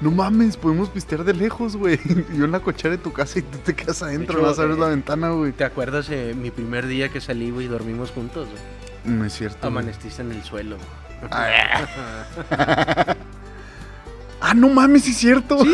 no 0.00 0.10
mames, 0.10 0.56
podemos 0.56 0.88
pistear 0.88 1.24
de 1.24 1.32
lejos, 1.32 1.76
güey. 1.76 1.98
Yo 2.36 2.44
en 2.44 2.52
la 2.52 2.60
cochera 2.60 2.96
de 2.96 2.98
tu 2.98 3.12
casa 3.12 3.38
y 3.38 3.42
tú 3.42 3.58
te 3.58 3.74
quedas 3.74 4.02
adentro, 4.02 4.38
hecho, 4.38 4.46
vas 4.46 4.58
a 4.58 4.64
ver 4.64 4.76
eh, 4.76 4.80
la 4.80 4.88
ventana, 4.88 5.30
güey. 5.30 5.52
¿Te 5.52 5.64
acuerdas 5.64 6.08
de 6.08 6.34
mi 6.34 6.50
primer 6.50 6.86
día 6.86 7.08
que 7.08 7.20
salí, 7.20 7.50
güey, 7.50 7.66
y 7.66 7.68
dormimos 7.68 8.10
juntos, 8.10 8.48
güey? 8.48 9.16
No 9.16 9.24
es 9.24 9.32
cierto. 9.32 9.66
Amaneciste 9.66 10.22
en 10.22 10.32
el 10.32 10.42
suelo. 10.42 10.76
Ah, 14.48 14.54
no 14.54 14.68
mames, 14.68 15.02
sí 15.04 15.10
es 15.10 15.16
cierto. 15.16 15.58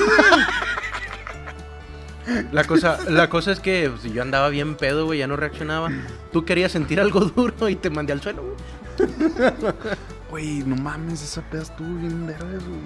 La 2.53 2.65
cosa, 2.65 2.99
la 3.11 3.29
cosa 3.29 3.51
es 3.53 3.59
que 3.61 3.91
pues, 3.91 4.11
yo 4.13 4.23
andaba 4.23 4.49
bien 4.49 4.77
pedo, 4.77 5.07
güey, 5.07 5.19
ya 5.19 5.27
no 5.27 5.37
reaccionaba. 5.37 5.91
Tú 6.33 6.45
querías 6.45 6.71
sentir 6.73 7.01
algo 7.01 7.21
duro 7.37 7.69
y 7.69 7.75
te 7.77 7.91
mandé 7.91 8.13
al 8.13 8.23
suelo, 8.23 8.43
güey. 8.45 9.13
Güey, 10.31 10.59
no 10.65 10.77
mames, 10.77 11.23
esa 11.23 11.43
peda 11.43 11.63
estuvo 11.63 11.89
bien 11.97 12.27
verga, 12.27 12.45
güey. 12.47 12.81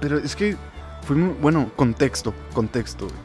Pero 0.00 0.18
es 0.18 0.34
que 0.34 0.56
fue 1.06 1.14
muy, 1.14 1.34
bueno, 1.40 1.70
contexto, 1.76 2.32
contexto, 2.54 3.04
güey. 3.04 3.18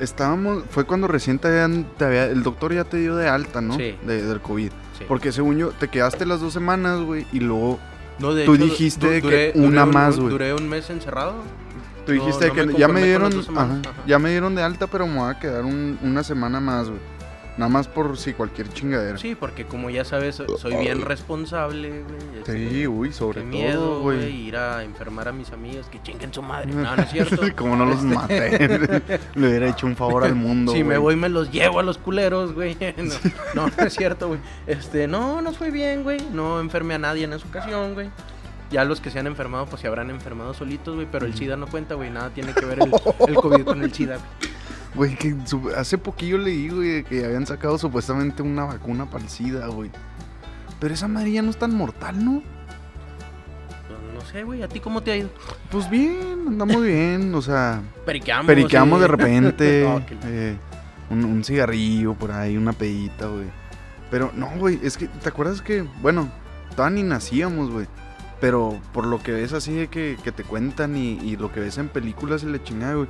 Estábamos, 0.00 0.64
fue 0.68 0.84
cuando 0.84 1.06
recién 1.06 1.38
te 1.38 1.46
habían, 1.48 1.84
te 1.96 2.04
había- 2.04 2.26
el 2.26 2.42
doctor 2.42 2.74
ya 2.74 2.82
te 2.84 2.96
dio 2.96 3.14
de 3.14 3.28
alta, 3.28 3.60
¿no? 3.60 3.76
Sí. 3.76 3.96
De- 4.04 4.22
del 4.26 4.40
COVID. 4.40 4.72
Sí. 4.98 5.04
Porque 5.06 5.30
según 5.30 5.56
yo, 5.58 5.70
te 5.70 5.86
quedaste 5.88 6.26
las 6.26 6.40
dos 6.40 6.52
semanas, 6.52 6.98
güey, 7.00 7.24
y 7.32 7.38
luego 7.38 7.78
No, 8.18 8.34
de 8.34 8.44
tú 8.44 8.54
hecho, 8.54 8.64
dijiste 8.64 9.20
du- 9.20 9.28
que 9.28 9.52
una 9.56 9.84
un- 9.84 9.90
más, 9.90 10.16
güey. 10.18 10.30
Duré 10.30 10.54
un 10.54 10.68
mes 10.68 10.88
encerrado. 10.90 11.34
tú 12.06 12.12
dijiste 12.12 12.48
no 12.48 12.52
que 12.54 12.66
me 12.66 12.74
ya 12.74 12.86
me 12.88 13.02
dieron, 13.02 13.32
ajá, 13.56 13.62
ajá. 13.62 13.80
ya 14.06 14.18
me 14.18 14.30
dieron 14.30 14.54
de 14.54 14.62
alta, 14.62 14.86
pero 14.86 15.06
me 15.06 15.18
voy 15.18 15.30
a 15.30 15.38
quedar 15.38 15.64
un- 15.64 15.98
una 16.02 16.22
semana 16.22 16.60
más, 16.60 16.88
güey. 16.88 17.00
Nada 17.56 17.68
más 17.68 17.86
por 17.86 18.18
si 18.18 18.32
cualquier 18.32 18.68
chingadera. 18.72 19.16
Sí, 19.16 19.36
porque 19.36 19.64
como 19.64 19.88
ya 19.88 20.04
sabes, 20.04 20.42
soy 20.58 20.76
bien 20.76 21.02
responsable, 21.02 22.02
güey. 22.02 22.38
este, 22.40 22.68
Sí, 22.70 22.86
uy, 22.88 23.12
sobre 23.12 23.42
Qué 23.42 23.46
todo, 23.46 23.50
miedo, 23.52 24.00
güey, 24.00 24.34
ir 24.48 24.56
a 24.56 24.82
enfermar 24.82 25.28
a 25.28 25.32
mis 25.32 25.52
amigos 25.52 25.86
que 25.86 26.02
chinguen 26.02 26.34
su 26.34 26.42
madre. 26.42 26.72
No, 26.72 26.96
no 26.96 27.02
es 27.02 27.10
cierto. 27.12 27.34
Este, 27.36 27.52
Como 27.54 27.76
no 27.76 27.86
los 27.86 28.02
maté. 28.02 28.58
Le 29.36 29.48
hubiera 29.48 29.68
hecho 29.68 29.86
un 29.86 29.94
favor 29.94 30.24
al 30.24 30.34
mundo. 30.34 30.72
si 30.72 30.82
me 30.82 30.98
voy 30.98 31.14
me 31.14 31.28
los 31.28 31.52
llevo 31.52 31.78
a 31.78 31.84
los 31.84 31.96
culeros, 31.98 32.52
güey. 32.54 32.76
No, 32.96 33.14
no, 33.66 33.70
no 33.76 33.84
es 33.84 33.94
cierto, 33.94 34.26
güey. 34.28 34.40
Este, 34.66 35.06
no, 35.06 35.40
no 35.40 35.52
fue 35.52 35.70
bien, 35.70 36.02
güey. 36.02 36.18
No 36.32 36.58
enfermé 36.60 36.94
a 36.94 36.98
nadie 36.98 37.24
en 37.24 37.34
esa 37.34 37.46
ocasión, 37.46 37.94
güey. 37.94 38.10
Ya 38.72 38.84
los 38.84 39.00
que 39.00 39.10
se 39.10 39.20
han 39.20 39.28
enfermado, 39.28 39.66
pues 39.66 39.80
se 39.82 39.86
habrán 39.86 40.10
enfermado 40.10 40.54
solitos, 40.54 40.96
güey. 40.96 41.06
Pero 41.10 41.26
el 41.26 41.34
SIDA 41.36 41.56
no 41.56 41.68
cuenta, 41.68 41.94
güey. 41.94 42.10
Nada 42.10 42.30
tiene 42.30 42.52
que 42.52 42.64
ver 42.66 42.80
el, 42.80 42.92
el 43.28 43.34
COVID 43.36 43.64
con 43.64 43.82
el 43.84 43.92
SIDA. 43.94 44.16
güey. 44.16 44.52
Güey, 44.94 45.16
que 45.16 45.34
hace 45.76 45.98
poquillo 45.98 46.38
leí, 46.38 46.68
güey, 46.68 47.02
que 47.04 47.24
habían 47.24 47.46
sacado 47.46 47.78
supuestamente 47.78 48.42
una 48.42 48.64
vacuna 48.64 49.10
para 49.10 49.24
el 49.24 49.30
SIDA, 49.30 49.66
güey. 49.66 49.90
Pero 50.78 50.94
esa 50.94 51.08
madre 51.08 51.32
ya 51.32 51.42
no 51.42 51.50
es 51.50 51.56
tan 51.56 51.74
mortal, 51.74 52.24
¿no? 52.24 52.42
No 54.14 54.20
sé, 54.30 54.44
güey. 54.44 54.62
¿A 54.62 54.68
ti 54.68 54.80
cómo 54.80 55.02
te 55.02 55.12
ha 55.12 55.16
ido? 55.16 55.30
Pues 55.70 55.90
bien, 55.90 56.44
andamos 56.46 56.82
bien, 56.82 57.34
o 57.34 57.42
sea, 57.42 57.82
Periqueamos. 58.06 58.46
periqueamos 58.46 58.98
sí. 58.98 59.02
de 59.02 59.08
repente, 59.08 59.84
No, 59.88 60.06
que- 60.06 60.16
eh, 60.24 60.56
un, 61.10 61.24
un 61.24 61.44
cigarrillo 61.44 62.14
por 62.14 62.30
ahí, 62.32 62.56
una 62.56 62.72
pedita, 62.72 63.26
güey. 63.26 63.46
Pero 64.10 64.30
no, 64.34 64.48
güey, 64.58 64.78
es 64.82 64.96
que, 64.96 65.08
¿te 65.08 65.28
acuerdas 65.28 65.60
que, 65.60 65.82
bueno, 66.02 66.28
todavía 66.76 67.02
ni 67.02 67.08
nacíamos, 67.08 67.70
güey? 67.70 67.86
Pero 68.40 68.78
por 68.92 69.06
lo 69.06 69.22
que 69.22 69.32
ves 69.32 69.52
así 69.52 69.72
de 69.72 69.88
que, 69.88 70.16
que 70.22 70.30
te 70.30 70.44
cuentan 70.44 70.96
y, 70.96 71.18
y 71.22 71.36
lo 71.36 71.50
que 71.52 71.60
ves 71.60 71.78
en 71.78 71.88
películas 71.88 72.42
y 72.42 72.46
la 72.46 72.62
chingada, 72.62 72.94
güey. 72.94 73.08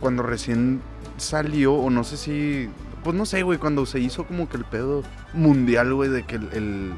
Cuando 0.00 0.22
recién 0.22 0.80
salió, 1.16 1.74
o 1.74 1.90
no 1.90 2.04
sé 2.04 2.16
si, 2.16 2.68
pues 3.04 3.16
no 3.16 3.26
sé, 3.26 3.42
güey, 3.42 3.58
cuando 3.58 3.84
se 3.86 3.98
hizo 4.00 4.24
como 4.26 4.48
que 4.48 4.56
el 4.56 4.64
pedo 4.64 5.02
mundial, 5.32 5.92
güey, 5.94 6.08
de 6.10 6.22
que 6.24 6.36
el, 6.36 6.48
el, 6.52 6.92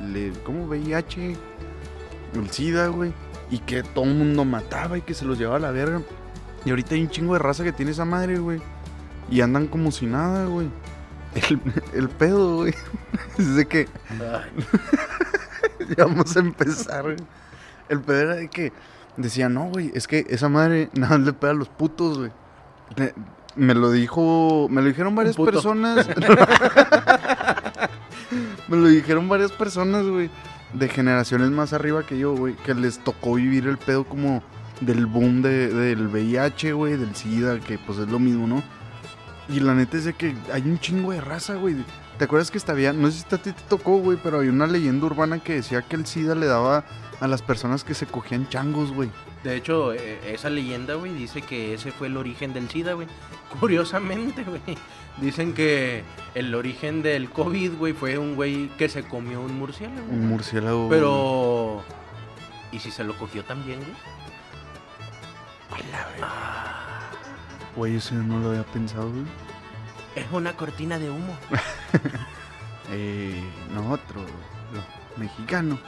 el, 0.00 0.12
le- 0.12 0.32
¿cómo? 0.44 0.64
VIH, 0.66 1.36
el 2.34 2.50
SIDA, 2.50 2.88
güey. 2.88 3.12
Y 3.50 3.60
que 3.60 3.82
todo 3.82 4.04
el 4.04 4.14
mundo 4.14 4.44
mataba 4.44 4.98
y 4.98 5.02
que 5.02 5.14
se 5.14 5.24
los 5.24 5.38
llevaba 5.38 5.56
a 5.56 5.60
la 5.60 5.70
verga. 5.70 6.02
Y 6.64 6.70
ahorita 6.70 6.94
hay 6.96 7.02
un 7.02 7.08
chingo 7.10 7.32
de 7.32 7.38
raza 7.38 7.64
que 7.64 7.72
tiene 7.72 7.92
esa 7.92 8.04
madre, 8.04 8.38
güey. 8.38 8.60
Y 9.30 9.40
andan 9.40 9.68
como 9.68 9.90
si 9.90 10.06
nada, 10.06 10.44
güey. 10.46 10.68
El, 11.34 11.60
el 11.94 12.08
pedo, 12.08 12.56
güey. 12.56 12.74
Es 13.38 13.54
de 13.54 13.66
que 13.66 13.88
ya 15.96 16.04
vamos 16.04 16.36
a 16.36 16.40
empezar, 16.40 17.02
güey. 17.04 17.16
El 17.88 18.00
pedo 18.00 18.20
era 18.20 18.34
de 18.34 18.48
que 18.48 18.72
decía, 19.18 19.48
no, 19.50 19.64
güey, 19.66 19.90
es 19.94 20.06
que 20.08 20.24
esa 20.30 20.48
madre 20.48 20.88
nada 20.94 21.18
más 21.18 21.26
le 21.26 21.32
pega 21.34 21.50
a 21.52 21.56
los 21.56 21.68
putos, 21.68 22.18
güey. 22.18 22.30
Me- 23.56 23.74
lo 23.74 23.90
dijo, 23.90 24.68
me 24.70 24.80
lo 24.80 24.88
dijeron 24.88 25.14
varias 25.14 25.36
personas. 25.36 26.08
me 28.68 28.76
lo 28.76 28.86
dijeron 28.88 29.28
varias 29.28 29.52
personas, 29.52 30.06
güey, 30.06 30.30
de 30.74 30.88
generaciones 30.88 31.50
más 31.50 31.72
arriba 31.72 32.04
que 32.04 32.18
yo, 32.18 32.34
güey, 32.34 32.54
que 32.56 32.74
les 32.74 32.98
tocó 32.98 33.34
vivir 33.34 33.66
el 33.66 33.78
pedo 33.78 34.04
como 34.04 34.42
del 34.80 35.06
boom 35.06 35.42
de- 35.42 35.68
del 35.72 36.06
VIH, 36.06 36.72
güey, 36.72 36.96
del 36.96 37.14
SIDA, 37.16 37.58
que 37.60 37.78
pues 37.78 37.98
es 37.98 38.08
lo 38.08 38.18
mismo, 38.18 38.46
¿no? 38.46 38.62
Y 39.48 39.60
la 39.60 39.74
neta 39.74 39.96
es 39.96 40.04
de 40.04 40.12
que 40.12 40.34
hay 40.52 40.62
un 40.62 40.78
chingo 40.78 41.12
de 41.12 41.20
raza, 41.20 41.54
güey. 41.54 41.76
¿Te 42.18 42.24
acuerdas 42.24 42.50
que 42.50 42.58
estaba, 42.58 42.80
no 42.92 43.10
sé 43.12 43.24
si 43.28 43.34
a 43.34 43.38
ti 43.38 43.52
te 43.52 43.62
tocó, 43.68 43.98
güey, 43.98 44.18
pero 44.20 44.40
hay 44.40 44.48
una 44.48 44.66
leyenda 44.66 45.06
urbana 45.06 45.38
que 45.38 45.54
decía 45.54 45.82
que 45.82 45.94
el 45.94 46.04
SIDA 46.04 46.34
le 46.34 46.46
daba 46.46 46.84
a 47.20 47.28
las 47.28 47.42
personas 47.42 47.84
que 47.84 47.94
se 47.94 48.06
cogían 48.06 48.48
changos, 48.48 48.90
güey. 48.90 49.08
De 49.44 49.54
hecho, 49.54 49.92
eh, 49.92 50.18
esa 50.34 50.50
leyenda, 50.50 50.94
güey, 50.94 51.14
dice 51.14 51.42
que 51.42 51.74
ese 51.74 51.92
fue 51.92 52.08
el 52.08 52.16
origen 52.16 52.52
del 52.52 52.68
SIDA, 52.68 52.94
güey. 52.94 53.06
Curiosamente, 53.60 54.42
güey. 54.42 54.60
Dicen 55.20 55.54
que 55.54 56.02
el 56.34 56.52
origen 56.56 57.02
del 57.02 57.30
COVID, 57.30 57.74
güey, 57.74 57.92
fue 57.92 58.18
un 58.18 58.34
güey 58.34 58.68
que 58.78 58.88
se 58.88 59.04
comió 59.04 59.40
un 59.40 59.56
murciélago. 59.56 60.06
Un 60.10 60.26
murciélago. 60.26 60.88
Pero... 60.88 61.84
¿Y 62.72 62.80
si 62.80 62.90
se 62.90 63.04
lo 63.04 63.16
cogió 63.16 63.44
también, 63.44 63.78
güey? 63.78 63.94
Güey, 67.76 67.96
eso 67.96 68.16
yo 68.16 68.22
no 68.24 68.40
lo 68.40 68.50
había 68.50 68.64
pensado, 68.64 69.08
güey. 69.08 69.24
Es 70.14 70.26
una 70.32 70.54
cortina 70.54 70.98
de 70.98 71.10
humo. 71.10 71.36
Eh, 72.90 73.44
no, 73.74 73.90
otro, 73.90 74.22
lo- 74.22 75.20
mexicano. 75.20 75.78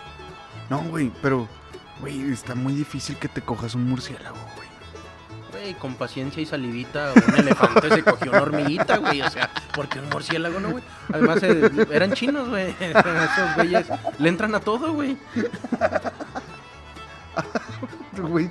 No, 0.69 0.81
güey, 0.81 1.11
pero, 1.23 1.49
güey, 1.99 2.31
está 2.31 2.55
muy 2.55 2.75
difícil 2.75 3.17
que 3.17 3.27
te 3.27 3.41
cojas 3.41 3.75
un 3.75 3.89
murciélago, 3.89 4.37
güey. 4.55 4.69
Güey, 5.51 5.75
con 5.79 5.95
paciencia 5.95 6.43
y 6.43 6.47
salivita, 6.47 7.15
un 7.27 7.37
elefante 7.37 7.89
se 7.89 8.03
cogió 8.03 8.31
una 8.33 8.43
hormiguita, 8.43 8.99
güey. 8.99 9.23
O 9.23 9.31
sea, 9.31 9.49
porque 9.75 9.99
un 9.99 10.11
murciélago 10.11 10.61
no, 10.61 10.73
güey? 10.73 10.85
Además, 11.11 11.43
eh, 11.43 11.71
eran 11.91 12.13
chinos, 12.13 12.51
güey. 12.51 12.75
Esos 12.81 13.55
güeyes 13.57 13.87
le 14.19 14.29
entran 14.29 14.55
a 14.55 14.61
todo, 14.61 14.93
güey. 14.93 15.17
Güey, 18.19 18.51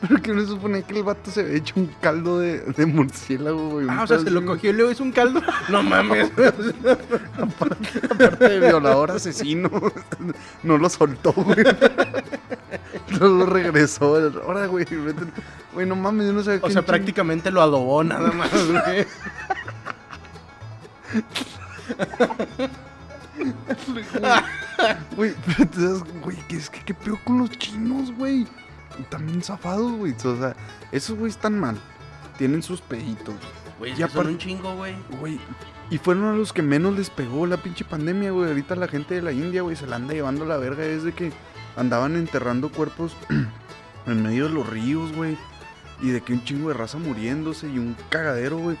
pero 0.08 0.22
que 0.22 0.32
no 0.32 0.40
se 0.40 0.46
supone 0.48 0.82
que 0.82 0.96
el 0.96 1.02
vato 1.02 1.30
se 1.30 1.40
había 1.40 1.56
hecho 1.56 1.74
un 1.76 1.86
caldo 2.00 2.38
de, 2.38 2.60
de 2.60 2.86
murciélago, 2.86 3.68
güey. 3.70 3.86
Ah, 3.90 4.02
o 4.04 4.06
sea, 4.06 4.18
se 4.18 4.30
lo 4.30 4.44
cogió 4.46 4.70
y 4.70 4.72
luego 4.74 4.90
hizo 4.90 5.02
un 5.02 5.12
caldo. 5.12 5.42
No 5.68 5.82
mames. 5.82 6.30
Aparte 7.38 8.48
de 8.48 8.60
violador 8.60 9.10
asesino. 9.12 9.70
No 10.62 10.78
lo 10.78 10.88
soltó, 10.88 11.32
güey. 11.32 11.64
No 13.20 13.26
lo 13.28 13.46
regresó. 13.46 14.16
Ahora, 14.46 14.66
güey. 14.66 14.86
Güey, 15.74 15.86
no 15.86 15.96
mames, 15.96 16.26
yo 16.26 16.32
no 16.32 16.42
sabía 16.42 16.58
O 16.58 16.62
quién 16.62 16.72
sea, 16.72 16.82
ching- 16.82 16.86
prácticamente 16.86 17.50
lo 17.50 17.60
adobó 17.62 18.02
nada 18.02 18.32
más, 18.32 18.50
güey. 18.66 19.06
Güey, 25.16 25.34
pero 25.46 25.68
te 25.68 25.80
das, 25.82 26.02
güey, 26.22 26.36
¿qué, 26.48 26.56
es 26.56 26.70
que, 26.70 26.80
¿qué 26.80 26.94
peor 26.94 27.18
con 27.24 27.38
los 27.38 27.50
chinos, 27.50 28.12
güey? 28.16 28.46
También 29.08 29.42
zafados, 29.42 29.92
güey. 29.92 30.12
O 30.12 30.36
sea, 30.36 30.54
esos 30.92 31.16
güeyes 31.16 31.36
están 31.36 31.58
mal. 31.58 31.76
Tienen 32.38 32.62
sus 32.62 32.80
peditos. 32.80 33.34
Güey, 33.78 33.92
es 33.92 33.98
Y 33.98 34.02
que 34.02 34.08
son 34.10 34.26
un 34.26 34.38
chingo, 34.38 34.74
güey. 34.76 34.94
Güey, 35.20 35.40
y 35.90 35.98
fueron 35.98 36.24
a 36.26 36.32
los 36.32 36.52
que 36.52 36.62
menos 36.62 36.96
les 36.96 37.10
pegó 37.10 37.46
la 37.46 37.56
pinche 37.56 37.84
pandemia, 37.84 38.30
güey. 38.30 38.48
Ahorita 38.48 38.76
la 38.76 38.86
gente 38.86 39.16
de 39.16 39.22
la 39.22 39.32
India, 39.32 39.62
güey, 39.62 39.74
se 39.74 39.88
la 39.88 39.96
anda 39.96 40.14
llevando 40.14 40.44
a 40.44 40.48
la 40.48 40.56
verga 40.56 40.84
desde 40.84 41.12
que 41.12 41.32
andaban 41.76 42.14
enterrando 42.14 42.70
cuerpos 42.70 43.16
en 44.06 44.22
medio 44.22 44.46
de 44.46 44.54
los 44.54 44.68
ríos, 44.68 45.12
güey. 45.12 45.36
Y 46.00 46.10
de 46.10 46.20
que 46.20 46.32
un 46.32 46.44
chingo 46.44 46.68
de 46.68 46.74
raza 46.74 46.98
muriéndose 46.98 47.68
y 47.68 47.78
un 47.78 47.96
cagadero, 48.08 48.58
güey. 48.58 48.76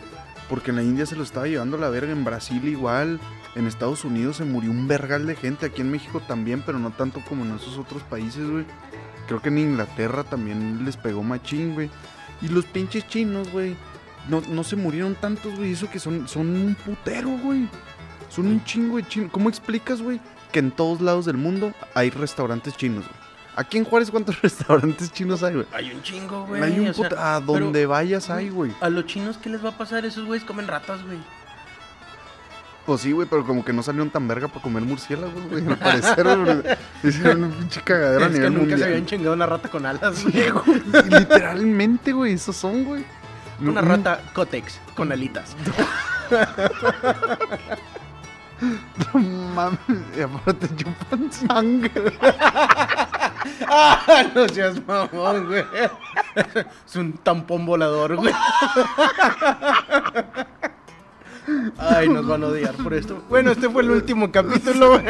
Porque 0.48 0.70
en 0.70 0.76
la 0.76 0.82
India 0.84 1.04
se 1.04 1.16
lo 1.16 1.24
estaba 1.24 1.48
llevando 1.48 1.76
a 1.76 1.80
la 1.80 1.90
verga, 1.90 2.12
en 2.12 2.24
Brasil 2.24 2.64
igual. 2.68 3.18
En 3.56 3.66
Estados 3.66 4.04
Unidos 4.04 4.36
se 4.36 4.44
murió 4.44 4.70
un 4.70 4.86
vergal 4.86 5.26
de 5.26 5.34
gente, 5.34 5.66
aquí 5.66 5.80
en 5.80 5.90
México 5.90 6.20
también, 6.20 6.62
pero 6.64 6.78
no 6.78 6.90
tanto 6.90 7.20
como 7.28 7.44
en 7.44 7.56
esos 7.56 7.76
otros 7.76 8.04
países, 8.04 8.48
güey. 8.48 8.64
Creo 9.30 9.40
que 9.40 9.48
en 9.48 9.58
Inglaterra 9.58 10.24
también 10.24 10.84
les 10.84 10.96
pegó 10.96 11.22
machín, 11.22 11.74
güey. 11.74 11.88
Y 12.42 12.48
los 12.48 12.64
pinches 12.64 13.06
chinos, 13.06 13.48
güey. 13.52 13.76
No, 14.28 14.42
no 14.48 14.64
se 14.64 14.74
murieron 14.74 15.14
tantos, 15.14 15.54
güey. 15.56 15.70
Eso 15.70 15.88
que 15.88 16.00
son, 16.00 16.26
son 16.26 16.48
un 16.48 16.74
putero, 16.74 17.28
güey. 17.38 17.68
Son 18.28 18.48
un 18.48 18.64
chingo 18.64 18.96
de 18.96 19.06
chinos. 19.06 19.30
¿Cómo 19.30 19.48
explicas, 19.48 20.02
güey? 20.02 20.20
Que 20.50 20.58
en 20.58 20.72
todos 20.72 21.00
lados 21.00 21.26
del 21.26 21.36
mundo 21.36 21.72
hay 21.94 22.10
restaurantes 22.10 22.76
chinos, 22.76 23.04
güey. 23.04 23.20
Aquí 23.54 23.78
en 23.78 23.84
Juárez, 23.84 24.10
¿cuántos 24.10 24.42
restaurantes 24.42 25.12
chinos 25.12 25.44
hay, 25.44 25.54
güey? 25.54 25.66
Hay 25.72 25.92
un 25.92 26.02
chingo, 26.02 26.46
güey. 26.46 26.60
Hay 26.64 26.80
un 26.80 26.92
sea, 26.92 27.36
A 27.36 27.38
donde 27.40 27.86
vayas 27.86 28.30
hay, 28.30 28.48
güey. 28.48 28.72
a 28.80 28.90
los 28.90 29.06
chinos, 29.06 29.38
¿qué 29.38 29.48
les 29.48 29.64
va 29.64 29.68
a 29.68 29.78
pasar? 29.78 30.04
Esos 30.04 30.24
güeyes 30.26 30.44
comen 30.44 30.66
ratas, 30.66 31.04
güey. 31.04 31.18
Pues 32.86 33.02
sí, 33.02 33.12
güey, 33.12 33.28
pero 33.28 33.46
como 33.46 33.64
que 33.64 33.72
no 33.72 33.82
salieron 33.82 34.10
tan 34.10 34.26
verga 34.26 34.48
para 34.48 34.62
comer 34.62 34.82
murciélagos, 34.82 35.42
güey. 35.50 35.66
Al 35.66 35.76
parecer, 35.78 36.24
güey. 36.38 36.62
Hicieron 37.04 37.44
un 37.44 37.52
pinche 37.52 37.80
cagadero 37.82 38.24
a 38.24 38.26
Es 38.26 38.32
que 38.32 38.38
nivel 38.38 38.52
nunca 38.54 38.60
mundial. 38.62 38.78
se 38.80 38.86
habían 38.86 39.06
chingado 39.06 39.32
una 39.34 39.46
rata 39.46 39.68
con 39.68 39.86
alas, 39.86 40.24
güey. 40.24 40.44
Literalmente, 41.08 42.12
güey, 42.12 42.32
esos 42.34 42.56
son, 42.56 42.84
güey. 42.84 43.04
Una 43.60 43.80
Un- 43.82 43.88
rata 43.88 44.20
Cotex 44.32 44.80
con 44.96 45.12
alitas. 45.12 45.54
No 49.14 49.18
mames, 49.20 49.78
y 50.14 50.20
aparte 50.20 50.68
chupan 50.76 51.32
sangre. 51.32 52.12
¡Ah! 53.66 54.22
No 54.34 54.46
seas 54.50 54.86
mamón, 54.86 55.46
güey. 55.46 55.64
Es 56.86 56.94
un 56.96 57.14
tampón 57.14 57.64
volador, 57.64 58.16
güey. 58.16 58.34
Ay, 61.78 62.08
nos 62.08 62.26
van 62.26 62.42
a 62.44 62.46
odiar 62.48 62.74
por 62.76 62.94
esto. 62.94 63.22
Bueno, 63.28 63.50
este 63.50 63.68
fue 63.68 63.82
el 63.82 63.90
último 63.90 64.30
capítulo, 64.30 65.00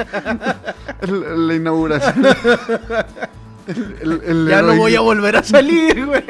la 1.37 1.55
inauguración. 1.55 2.27
El, 3.67 3.97
el- 4.03 4.23
el 4.25 4.49
Ya 4.49 4.63
no 4.63 4.75
voy 4.77 4.97
a 4.97 5.01
volver 5.01 5.37
a 5.37 5.43
salir, 5.45 6.05
güey. 6.07 6.25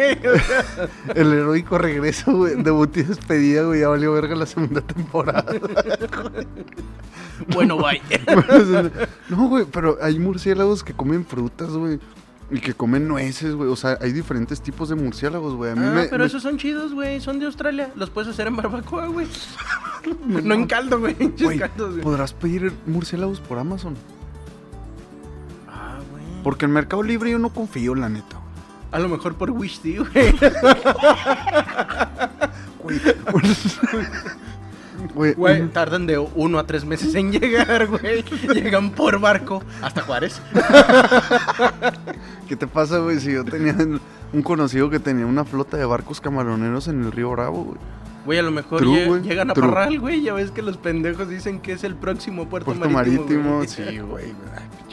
El 1.15 1.33
heroico 1.33 1.79
regreso, 1.79 2.33
güey. 2.33 2.57
Debut 2.63 2.95
y 2.99 3.03
despedida, 3.03 3.63
güey. 3.63 3.81
Ya 3.81 3.89
valió 3.89 4.13
verga 4.13 4.35
la 4.37 4.47
segunda 4.47 4.81
temporada. 4.83 5.45
Bueno, 7.55 7.79
bye. 7.79 8.03
no, 9.31 9.49
güey, 9.49 9.65
pero 9.73 9.97
hay 10.03 10.19
murciélagos 10.19 10.85
que 10.85 10.93
comen 10.93 11.25
frutas, 11.25 11.71
güey. 11.71 11.99
Y 12.53 12.59
que 12.61 12.75
comen 12.75 13.07
nueces, 13.07 13.55
güey. 13.55 13.71
O 13.71 13.77
sea, 13.77 13.97
hay 14.01 14.13
diferentes 14.13 14.61
tipos 14.61 14.89
de 14.89 14.97
murciélagos, 14.97 15.55
güey. 15.55 15.71
A 15.71 15.75
mí 15.77 15.85
Ah, 15.87 15.91
me. 15.95 16.05
pero 16.07 16.19
me- 16.21 16.27
esos 16.27 16.43
son 16.43 16.59
chidos, 16.59 16.93
güey. 16.93 17.21
Son 17.21 17.39
de 17.39 17.47
Australia. 17.47 17.91
Los 17.95 18.11
puedes 18.11 18.29
hacer 18.31 18.47
en 18.49 18.57
barbacoa, 18.57 19.07
güey. 19.07 19.27
No 20.29 20.55
en 20.55 20.67
caldo, 20.67 20.99
güey. 20.99 21.15
Podrás 22.03 22.33
pedir 22.33 22.73
murciélagos 22.87 23.39
por 23.41 23.59
Amazon. 23.59 23.95
Ah, 25.69 25.99
güey. 26.11 26.25
Porque 26.43 26.65
en 26.65 26.73
Mercado 26.73 27.03
Libre 27.03 27.31
yo 27.31 27.39
no 27.39 27.51
confío, 27.51 27.95
la 27.95 28.09
neta. 28.09 28.41
A 28.93 28.99
lo 28.99 29.09
mejor 29.11 29.35
por 29.35 29.51
Wish, 29.51 29.81
sí, 29.83 29.99
güey. 29.99 30.11
Güey. 35.01 35.13
Güey, 35.15 35.35
Güey, 35.35 35.61
un- 35.63 35.71
tardan 35.71 36.07
de 36.07 36.19
uno 36.19 36.59
a 36.59 36.67
tres 36.67 36.85
meses 36.85 37.15
en 37.15 37.33
llegar, 37.41 37.87
güey. 37.87 38.23
Llegan 38.55 38.91
por 38.91 39.19
barco 39.21 39.63
hasta 39.83 40.03
Juárez. 40.03 40.41
¿Qué 42.49 42.57
te 42.57 42.67
pasa, 42.67 42.99
güey? 42.99 43.21
Si 43.21 43.33
yo 43.33 43.45
tenía 43.45 43.75
un 44.33 44.43
conocido 44.43 44.91
que 44.91 44.99
tenía 44.99 45.27
una 45.27 45.45
flota 45.45 45.77
de 45.77 45.85
barcos 45.85 46.21
camaroneros 46.21 46.89
en 46.89 47.05
el 47.05 47.13
río 47.13 47.31
Bravo, 47.31 47.65
güey. 47.65 47.79
Güey, 48.25 48.39
a 48.39 48.43
lo 48.43 48.51
mejor 48.51 48.81
True, 48.81 48.93
lle- 49.05 49.07
güey, 49.07 49.23
llegan 49.23 49.51
a 49.51 49.55
true. 49.55 49.67
Parral, 49.69 49.99
güey. 49.99 50.23
Ya 50.23 50.35
ves 50.35 50.51
que 50.51 50.61
los 50.63 50.77
pendejos 50.77 51.29
dicen 51.29 51.59
que 51.61 51.73
es 51.73 51.85
el 51.85 51.95
próximo 51.95 52.47
puerto, 52.49 52.67
Puerto 52.73 52.89
marítimo. 52.91 53.23
Marítimo, 53.25 53.57
güey. 53.57 53.69
sí, 53.69 53.99
güey. 54.11 54.35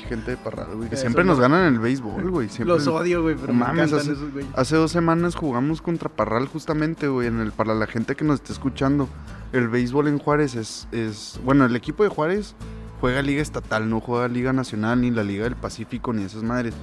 Gente 0.07 0.31
de 0.31 0.37
Parral, 0.37 0.67
güey. 0.75 0.89
Que 0.89 0.95
Eso 0.95 1.01
siempre 1.01 1.23
no- 1.23 1.31
nos 1.31 1.39
ganan 1.39 1.73
el 1.73 1.79
béisbol, 1.79 2.29
güey. 2.31 2.49
Siempre 2.49 2.75
Los 2.75 2.87
odio, 2.87 3.21
güey, 3.23 3.35
pero 3.35 3.53
me 3.53 3.61
encantan 3.61 3.85
hace- 3.99 4.11
esos. 4.13 4.17
Hace 4.55 4.75
dos 4.75 4.91
semanas 4.91 5.35
jugamos 5.35 5.81
contra 5.81 6.09
Parral 6.09 6.47
justamente, 6.47 7.07
güey, 7.07 7.27
en 7.27 7.39
el, 7.39 7.51
para 7.51 7.75
la 7.75 7.87
gente 7.87 8.15
que 8.15 8.23
nos 8.25 8.35
está 8.41 8.53
escuchando. 8.53 9.07
El 9.53 9.67
béisbol 9.69 10.07
en 10.07 10.19
Juárez 10.19 10.55
es, 10.55 10.87
es... 10.91 11.39
Bueno, 11.43 11.65
el 11.65 11.75
equipo 11.75 12.03
de 12.03 12.09
Juárez 12.09 12.55
juega 12.99 13.21
liga 13.21 13.41
estatal, 13.41 13.89
no 13.89 13.99
juega 14.01 14.27
liga 14.27 14.51
nacional, 14.53 15.01
ni 15.01 15.11
la 15.11 15.23
liga 15.23 15.43
del 15.45 15.55
Pacífico, 15.55 16.11
ni 16.13 16.23
esas 16.23 16.43
madres. 16.43 16.73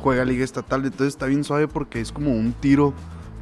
Juega 0.00 0.24
liga 0.24 0.44
estatal, 0.44 0.84
entonces 0.84 1.08
está 1.08 1.26
bien 1.26 1.44
suave 1.44 1.66
porque 1.68 2.00
es 2.00 2.12
como 2.12 2.32
un 2.32 2.52
tiro 2.52 2.92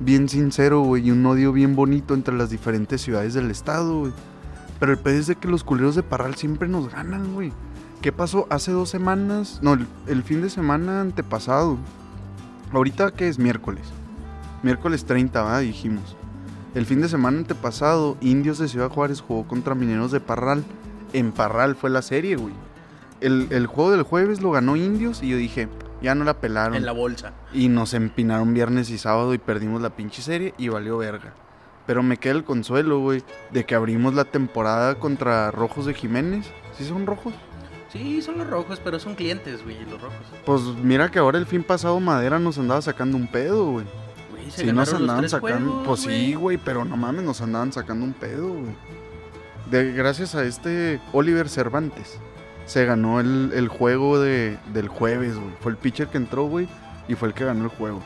bien 0.01 0.29
sincero, 0.29 0.81
güey, 0.81 1.07
y 1.07 1.11
un 1.11 1.25
odio 1.27 1.53
bien 1.53 1.75
bonito 1.77 2.15
entre 2.15 2.35
las 2.37 2.51
diferentes 2.51 3.01
ciudades 3.03 3.35
del 3.35 3.51
estado, 3.51 4.01
güey. 4.01 4.13
Pero 4.81 4.93
el 4.93 4.99
pedo 4.99 5.19
es 5.19 5.27
de 5.27 5.37
que 5.37 5.49
los 5.49 5.63
culeros 5.65 5.95
de 5.95 6.03
Parral 6.03 6.35
siempre 6.35 6.67
nos 6.69 6.91
ganan, 6.91 7.35
güey. 7.35 7.53
¿Qué 8.03 8.11
pasó? 8.11 8.49
Hace 8.51 8.73
dos 8.73 8.89
semanas, 8.89 9.61
no, 9.63 9.75
el, 9.75 9.87
el 10.09 10.25
fin 10.25 10.43
de 10.43 10.51
semana 10.51 11.01
antepasado. 11.01 11.79
Ahorita 12.73 13.13
que 13.13 13.29
es 13.29 13.39
miércoles. 13.39 13.85
Miércoles 14.65 15.05
30, 15.05 15.41
va, 15.41 15.61
dijimos. 15.61 16.17
El 16.75 16.85
fin 16.85 17.01
de 17.01 17.09
semana 17.09 17.39
antepasado, 17.39 18.17
Indios 18.21 18.59
de 18.59 18.67
Ciudad 18.67 18.91
Juárez 18.91 19.21
jugó 19.21 19.47
contra 19.47 19.77
Mineros 19.77 20.11
de 20.11 20.19
Parral. 20.19 20.65
En 21.13 21.31
Parral 21.31 21.77
fue 21.77 21.91
la 21.91 22.03
serie, 22.03 22.35
güey. 22.35 22.55
El, 23.21 23.47
el 23.51 23.69
juego 23.69 23.93
del 23.93 24.03
jueves 24.03 24.43
lo 24.43 24.51
ganó 24.51 24.75
Indios 24.75 25.23
y 25.23 25.29
yo 25.29 25.37
dije, 25.37 25.69
ya 26.03 26.17
no 26.17 26.25
la 26.25 26.41
pelaron. 26.41 26.75
En 26.75 26.85
la 26.85 26.91
bolsa. 26.91 27.35
Y 27.53 27.69
nos 27.69 27.95
empinaron 27.95 28.53
viernes 28.53 28.91
y 28.91 28.99
sábado 28.99 29.33
y 29.33 29.39
perdimos 29.39 29.81
la 29.81 29.91
pinche 29.91 30.23
serie 30.23 30.55
y 30.59 30.71
valió 30.71 30.99
verga. 30.99 31.35
Pero 31.87 32.03
me 32.03 32.17
queda 32.17 32.33
el 32.33 32.43
consuelo, 32.43 32.99
güey, 32.99 33.23
de 33.53 33.65
que 33.65 33.77
abrimos 33.77 34.15
la 34.15 34.25
temporada 34.25 34.97
contra 34.97 35.53
Rojos 35.53 35.87
de 35.87 35.95
Jiménez. 35.95 36.51
¿Sí 36.77 36.85
son 36.85 37.07
rojos? 37.07 37.35
Sí, 37.93 38.23
son 38.23 38.39
los 38.39 38.47
rojos, 38.49 38.81
pero 38.83 38.99
son 38.99 39.15
clientes, 39.15 39.63
güey, 39.63 39.77
los 39.85 40.01
rojos. 40.01 40.19
Pues 40.47 40.63
mira 40.83 41.11
que 41.11 41.19
ahora 41.19 41.39
el 41.39 41.47
fin 41.47 41.63
pasado 41.63 42.01
Madera 42.01 42.39
nos 42.39 42.59
andaba 42.59 42.81
sacando 42.81 43.17
un 43.19 43.27
pedo, 43.27 43.67
güey. 43.73 43.87
Güey, 44.31 44.51
se 44.51 44.65
Sí, 44.65 44.73
nos 44.73 44.93
andaban 44.95 45.29
sacando. 45.29 45.71
juegos, 45.71 45.87
pues 45.87 46.01
sí, 46.01 46.35
güey, 46.35 46.57
pero 46.57 46.85
no 46.87 46.97
mames, 46.97 47.23
nos 47.25 47.41
andaban 47.43 47.73
sacando 47.73 48.05
un 48.07 48.15
pedo, 48.15 48.49
güey. 48.49 48.75
De, 49.71 49.93
gracias 49.93 50.35
a 50.35 50.45
este 50.45 51.01
Oliver 51.13 51.49
Cervantes. 51.49 52.19
Se 52.65 52.85
ganó 52.87 53.21
el, 53.21 53.51
el 53.55 53.69
juego 53.69 54.19
de, 54.21 54.57
del 54.73 54.89
jueves, 54.89 55.37
güey. 55.37 55.53
Fue 55.61 55.73
el 55.73 55.79
pitcher 55.79 56.09
que 56.09 56.17
entró, 56.17 56.45
güey, 56.45 56.69
y 57.09 57.15
fue 57.15 57.29
el 57.29 57.35
que 57.35 57.45
ganó 57.45 57.65
el 57.65 57.71
juego. 57.71 58.01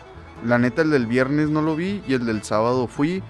La 0.44 0.58
neta, 0.58 0.82
el 0.82 0.90
del 0.90 1.06
viernes 1.06 1.48
no 1.50 1.62
lo 1.62 1.76
vi 1.76 2.02
y 2.08 2.14
el 2.14 2.26
del 2.26 2.42
sábado 2.42 2.88
fui 2.88 3.22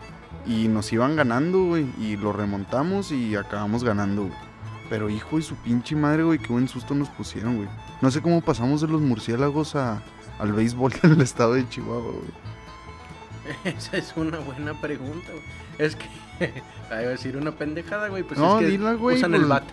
y 0.47 0.69
nos 0.69 0.93
iban 0.93 1.17
ganando, 1.17 1.65
güey. 1.65 1.87
Y 1.99 2.17
lo 2.17 2.33
remontamos 2.33 3.13
y 3.13 3.37
acabamos 3.37 3.85
ganando, 3.85 4.23
güey. 4.23 4.46
Pero 4.89 5.11
hijo 5.11 5.37
de 5.37 5.43
su 5.43 5.57
pinche 5.57 5.97
madre, 5.97 6.23
güey, 6.23 6.39
qué 6.39 6.49
buen 6.53 6.69
susto 6.69 6.95
nos 6.95 7.09
pusieron, 7.09 7.57
güey. 7.57 7.69
No 8.01 8.11
sé 8.11 8.21
cómo 8.23 8.41
pasamos 8.41 8.81
de 8.81 8.89
los 8.89 9.01
murciélagos 9.01 9.75
a, 9.75 10.01
al 10.39 10.53
béisbol 10.53 10.93
del 11.03 11.21
estado 11.21 11.55
de 11.55 11.69
Chihuahua, 11.69 12.13
güey. 12.13 13.75
Esa 13.77 13.97
es 13.97 14.13
una 14.17 14.39
buena 14.39 14.75
pregunta, 14.81 15.29
güey. 15.33 15.45
Es 15.79 15.97
que. 15.97 16.07
A 16.91 16.97
decir 16.97 17.37
una 17.37 17.51
pendejada, 17.53 18.09
güey. 18.09 18.23
Pues 18.23 18.39
No, 18.39 18.61
es 18.61 18.65
que 18.65 18.71
dila, 18.71 18.93
güey, 18.95 19.17
usan 19.17 19.35
el 19.35 19.47
pues- 19.47 19.49
bat. 19.49 19.65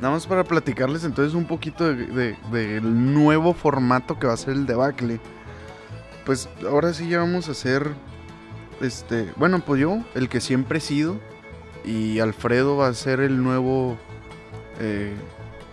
Nada 0.01 0.13
más 0.15 0.27
para 0.27 0.43
platicarles 0.43 1.03
entonces 1.06 1.34
un 1.34 1.45
poquito 1.45 1.86
de- 1.86 2.08
de- 2.08 2.38
del 2.51 3.13
nuevo 3.13 3.53
formato 3.53 4.19
que 4.19 4.27
va 4.27 4.34
a 4.34 4.38
ser 4.38 4.53
el 4.53 4.65
debacle. 4.65 5.19
Pues 6.25 6.49
ahora 6.67 6.93
sí 6.93 7.08
ya 7.08 7.19
vamos 7.19 7.47
a 7.47 7.51
hacer, 7.51 7.91
este, 8.82 9.32
bueno, 9.38 9.60
pues 9.60 9.82
yo, 9.82 9.99
el 10.15 10.29
que 10.29 10.41
siempre 10.41 10.79
he 10.79 10.82
sido, 10.82 11.17
y 11.86 12.19
Alfredo 12.19 12.77
va 12.77 12.88
a 12.88 12.93
ser 12.93 13.19
el 13.19 13.43
nuevo 13.43 13.97
eh, 14.79 15.13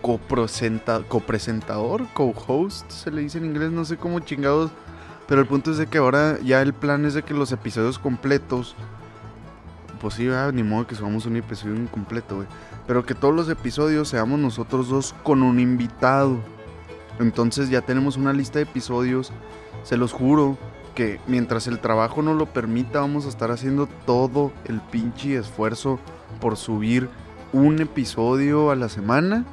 copresenta- 0.01 1.03
copresentador, 1.07 2.05
co-host, 2.13 2.89
se 2.91 3.11
le 3.11 3.21
dice 3.21 3.37
en 3.39 3.45
inglés, 3.45 3.71
no 3.71 3.83
sé 3.85 3.97
cómo 3.97 4.19
chingados, 4.19 4.71
pero 5.27 5.41
el 5.41 5.47
punto 5.47 5.71
es 5.71 5.77
de 5.77 5.87
que 5.87 5.97
ahora 5.97 6.37
ya 6.43 6.61
el 6.61 6.73
plan 6.73 7.05
es 7.05 7.13
de 7.13 7.23
que 7.23 7.33
los 7.33 7.51
episodios 7.51 7.97
completos, 7.97 8.75
pues 9.99 10.15
sí, 10.15 10.27
ah, 10.29 10.51
ni 10.53 10.63
modo 10.63 10.85
que 10.87 10.95
subamos 10.95 11.25
un 11.25 11.37
episodio 11.37 11.75
incompleto, 11.75 12.35
güey. 12.37 12.47
Pero 12.87 13.05
que 13.05 13.15
todos 13.15 13.33
los 13.33 13.49
episodios 13.49 14.09
seamos 14.09 14.39
nosotros 14.39 14.89
dos 14.89 15.15
con 15.23 15.43
un 15.43 15.59
invitado. 15.59 16.39
Entonces 17.19 17.69
ya 17.69 17.81
tenemos 17.81 18.17
una 18.17 18.33
lista 18.33 18.59
de 18.59 18.63
episodios. 18.63 19.31
Se 19.83 19.97
los 19.97 20.11
juro 20.11 20.57
que 20.95 21.19
mientras 21.27 21.67
el 21.67 21.79
trabajo 21.79 22.21
no 22.21 22.33
lo 22.33 22.47
permita, 22.47 22.99
vamos 22.99 23.25
a 23.25 23.29
estar 23.29 23.51
haciendo 23.51 23.87
todo 24.05 24.51
el 24.65 24.81
pinche 24.81 25.37
esfuerzo 25.37 25.99
por 26.39 26.57
subir 26.57 27.09
un 27.53 27.79
episodio 27.79 28.71
a 28.71 28.75
la 28.75 28.89
semana. 28.89 29.45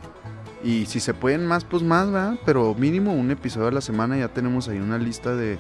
Y 0.63 0.87
si 0.87 0.99
se 1.01 1.15
pueden 1.15 1.47
más, 1.47 1.65
pues 1.65 1.83
más, 1.83 2.11
¿verdad? 2.11 2.39
Pero 2.45 2.75
mínimo 2.75 3.15
un 3.15 3.31
episodio 3.31 3.69
a 3.69 3.73
la 3.73 3.81
semana. 3.81 4.19
Ya 4.19 4.29
tenemos 4.29 4.69
ahí 4.69 4.79
una 4.79 4.99
lista 4.99 5.37
de. 5.37 5.59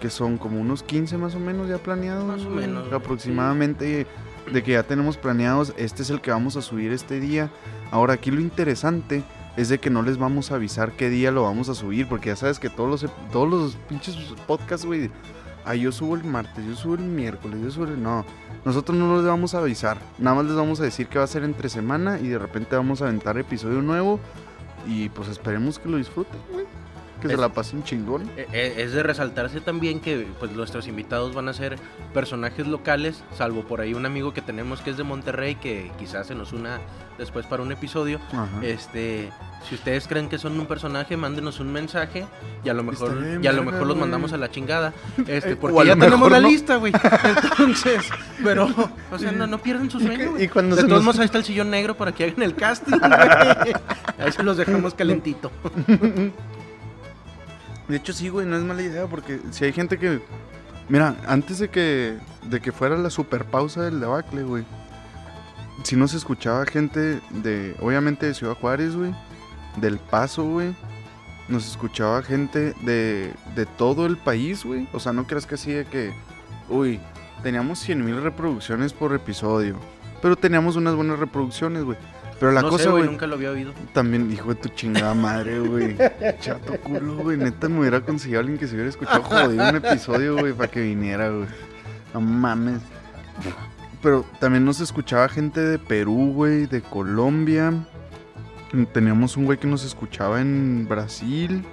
que 0.00 0.08
son 0.08 0.38
como 0.38 0.60
unos 0.60 0.82
15 0.82 1.18
más 1.18 1.34
o 1.34 1.40
menos 1.40 1.68
ya 1.68 1.78
planeados. 1.78 2.24
Más 2.24 2.42
o 2.42 2.50
menos, 2.50 2.90
Aproximadamente. 2.92 4.06
De 4.52 4.62
que 4.62 4.72
ya 4.72 4.82
tenemos 4.82 5.16
planeados. 5.16 5.74
Este 5.76 6.02
es 6.02 6.10
el 6.10 6.20
que 6.20 6.30
vamos 6.30 6.56
a 6.56 6.62
subir 6.62 6.92
este 6.92 7.20
día. 7.20 7.50
Ahora, 7.90 8.14
aquí 8.14 8.30
lo 8.30 8.40
interesante 8.40 9.22
es 9.56 9.68
de 9.68 9.78
que 9.78 9.90
no 9.90 10.02
les 10.02 10.18
vamos 10.18 10.50
a 10.50 10.54
avisar 10.54 10.92
qué 10.92 11.08
día 11.08 11.30
lo 11.30 11.42
vamos 11.42 11.68
a 11.68 11.74
subir. 11.74 12.08
Porque 12.08 12.30
ya 12.30 12.36
sabes 12.36 12.58
que 12.58 12.70
todos 12.70 12.88
los, 13.02 13.12
todos 13.32 13.48
los 13.48 13.76
pinches 13.88 14.16
podcasts, 14.46 14.86
güey. 14.86 15.10
Ah, 15.64 15.74
yo 15.74 15.92
subo 15.92 16.14
el 16.14 16.24
martes, 16.24 16.64
yo 16.64 16.74
subo 16.74 16.94
el 16.94 17.02
miércoles, 17.02 17.60
yo 17.62 17.70
subo 17.70 17.84
el... 17.84 18.02
No, 18.02 18.24
nosotros 18.64 18.96
no 18.96 19.16
les 19.16 19.26
vamos 19.26 19.54
a 19.54 19.58
avisar. 19.58 19.98
Nada 20.18 20.36
más 20.36 20.46
les 20.46 20.54
vamos 20.54 20.80
a 20.80 20.84
decir 20.84 21.08
que 21.08 21.18
va 21.18 21.24
a 21.24 21.28
ser 21.28 21.44
entre 21.44 21.68
semana 21.68 22.18
y 22.18 22.28
de 22.28 22.38
repente 22.38 22.74
vamos 22.74 23.02
a 23.02 23.04
aventar 23.04 23.36
episodio 23.36 23.82
nuevo. 23.82 24.18
Y 24.86 25.10
pues 25.10 25.28
esperemos 25.28 25.78
que 25.78 25.88
lo 25.90 25.98
disfruten, 25.98 26.40
güey. 26.50 26.64
Que 27.20 27.28
se 27.28 27.34
Es- 27.34 27.40
la 27.40 27.48
pasen 27.48 27.82
chingón. 27.82 28.30
Eh, 28.36 28.46
eh, 28.52 28.74
Es 28.78 28.92
de 28.92 29.02
resaltarse 29.02 29.60
también 29.60 30.00
que 30.00 30.26
pues 30.38 30.52
nuestros 30.52 30.86
invitados 30.86 31.34
van 31.34 31.48
a 31.48 31.52
ser 31.52 31.76
personajes 32.14 32.66
locales, 32.66 33.22
salvo 33.36 33.62
por 33.62 33.80
ahí 33.80 33.94
un 33.94 34.06
amigo 34.06 34.32
que 34.32 34.40
tenemos 34.42 34.80
que 34.80 34.90
es 34.90 34.96
de 34.96 35.02
Monterrey 35.04 35.56
que 35.56 35.90
quizás 35.98 36.26
se 36.28 36.34
nos 36.34 36.52
una 36.52 36.78
después 37.18 37.44
para 37.46 37.62
un 37.64 37.72
episodio. 37.72 38.20
Ajá. 38.32 38.46
Este, 38.62 39.30
si 39.68 39.74
ustedes 39.74 40.06
creen 40.06 40.28
que 40.28 40.38
son 40.38 40.58
un 40.60 40.66
personaje, 40.66 41.16
mándenos 41.16 41.58
un 41.58 41.72
mensaje 41.72 42.24
y 42.64 42.68
a 42.68 42.74
lo 42.74 42.84
mejor 42.84 43.20
bien 43.20 43.42
y 43.42 43.46
a 43.48 43.52
lo 43.52 43.64
mejor 43.64 43.86
los 43.88 43.96
mandamos 43.96 44.32
a 44.32 44.36
la 44.36 44.48
chingada. 44.50 44.92
Este, 45.26 45.52
Eh, 45.52 45.56
porque 45.56 45.84
ya 45.86 45.96
tenemos 45.96 46.30
la 46.30 46.38
no. 46.40 46.48
lista, 46.48 46.76
güey. 46.76 46.92
Entonces, 47.58 48.04
pero 48.44 48.68
o 49.10 49.18
sea, 49.18 49.32
no, 49.32 49.46
no 49.48 49.58
pierdan 49.58 49.90
su 49.90 49.98
sueño. 49.98 50.30
güey. 50.30 50.44
y 50.44 50.48
cuando 50.48 50.76
de 50.76 50.82
se 50.82 50.86
todos 50.88 50.98
nos- 51.00 51.04
modos 51.06 51.18
ahí 51.18 51.24
está 51.26 51.38
el 51.38 51.44
sillón 51.44 51.70
negro 51.70 51.96
para 51.96 52.12
que 52.12 52.24
hagan 52.24 52.42
el 52.42 52.54
casting. 52.54 52.92
güey. 52.98 53.72
Ahí 54.18 54.30
se 54.32 54.42
los 54.44 54.56
dejamos 54.56 54.94
calentito. 54.94 55.50
De 57.88 57.96
hecho, 57.96 58.12
sí, 58.12 58.28
güey, 58.28 58.46
no 58.46 58.56
es 58.56 58.62
mala 58.62 58.82
idea 58.82 59.06
porque 59.06 59.40
si 59.50 59.64
hay 59.64 59.72
gente 59.72 59.98
que... 59.98 60.20
Mira, 60.88 61.16
antes 61.26 61.58
de 61.58 61.68
que, 61.68 62.16
de 62.44 62.60
que 62.60 62.72
fuera 62.72 62.96
la 62.96 63.10
super 63.10 63.44
pausa 63.44 63.82
del 63.82 64.00
debacle, 64.00 64.42
güey. 64.42 64.64
Si 65.84 65.96
nos 65.96 66.14
escuchaba 66.14 66.64
gente 66.66 67.20
de, 67.30 67.76
obviamente 67.80 68.26
de 68.26 68.34
Ciudad 68.34 68.54
Juárez, 68.54 68.94
güey. 68.94 69.14
Del 69.76 69.98
Paso, 69.98 70.44
güey. 70.44 70.74
Nos 71.48 71.66
escuchaba 71.66 72.22
gente 72.22 72.74
de, 72.82 73.32
de 73.54 73.66
todo 73.66 74.06
el 74.06 74.16
país, 74.16 74.64
güey. 74.64 74.88
O 74.92 75.00
sea, 75.00 75.12
no 75.12 75.26
creas 75.26 75.46
que 75.46 75.54
así 75.54 75.72
de 75.72 75.84
que, 75.84 76.12
uy, 76.68 77.00
teníamos 77.42 77.78
100 77.80 78.04
mil 78.04 78.22
reproducciones 78.22 78.92
por 78.92 79.14
episodio. 79.14 79.76
Pero 80.20 80.36
teníamos 80.36 80.76
unas 80.76 80.94
buenas 80.94 81.18
reproducciones, 81.18 81.84
güey. 81.84 81.98
Pero 82.38 82.52
la 82.52 82.62
no 82.62 82.68
cosa, 82.68 82.90
güey, 82.90 83.02
güey, 83.02 83.10
nunca 83.12 83.26
lo 83.26 83.34
había 83.34 83.50
oído. 83.50 83.72
también, 83.92 84.30
hijo 84.32 84.50
de 84.50 84.54
tu 84.56 84.68
chingada 84.68 85.12
madre, 85.14 85.58
güey. 85.58 85.96
Chato 86.40 86.78
culo, 86.80 87.16
güey. 87.16 87.36
Neta 87.36 87.68
me 87.68 87.80
hubiera 87.80 88.00
conseguido 88.00 88.40
alguien 88.40 88.58
que 88.58 88.66
se 88.68 88.74
hubiera 88.74 88.88
escuchado 88.90 89.22
jodido 89.22 89.68
un 89.68 89.76
episodio, 89.76 90.36
güey, 90.38 90.52
para 90.52 90.70
que 90.70 90.80
viniera, 90.82 91.30
güey. 91.30 91.48
No 92.14 92.20
mames. 92.20 92.80
Pero 94.02 94.24
también 94.38 94.64
nos 94.64 94.80
escuchaba 94.80 95.28
gente 95.28 95.60
de 95.60 95.78
Perú, 95.78 96.32
güey, 96.32 96.66
de 96.66 96.80
Colombia. 96.80 97.72
Teníamos 98.92 99.36
un 99.36 99.44
güey 99.46 99.58
que 99.58 99.66
nos 99.66 99.84
escuchaba 99.84 100.40
en 100.40 100.86
Brasil. 100.88 101.64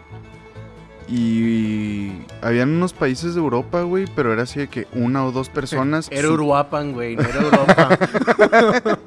Y 1.07 2.13
habían 2.41 2.69
unos 2.69 2.93
países 2.93 3.35
de 3.35 3.39
Europa, 3.39 3.83
güey, 3.83 4.05
pero 4.15 4.33
era 4.33 4.43
así 4.43 4.59
de 4.59 4.67
que 4.67 4.87
una 4.93 5.23
o 5.23 5.31
dos 5.31 5.49
personas. 5.49 6.07
Era 6.11 6.29
Uruapan, 6.31 6.93
güey, 6.93 7.15
no 7.15 7.23
era 7.23 7.41
Europa. 7.41 7.99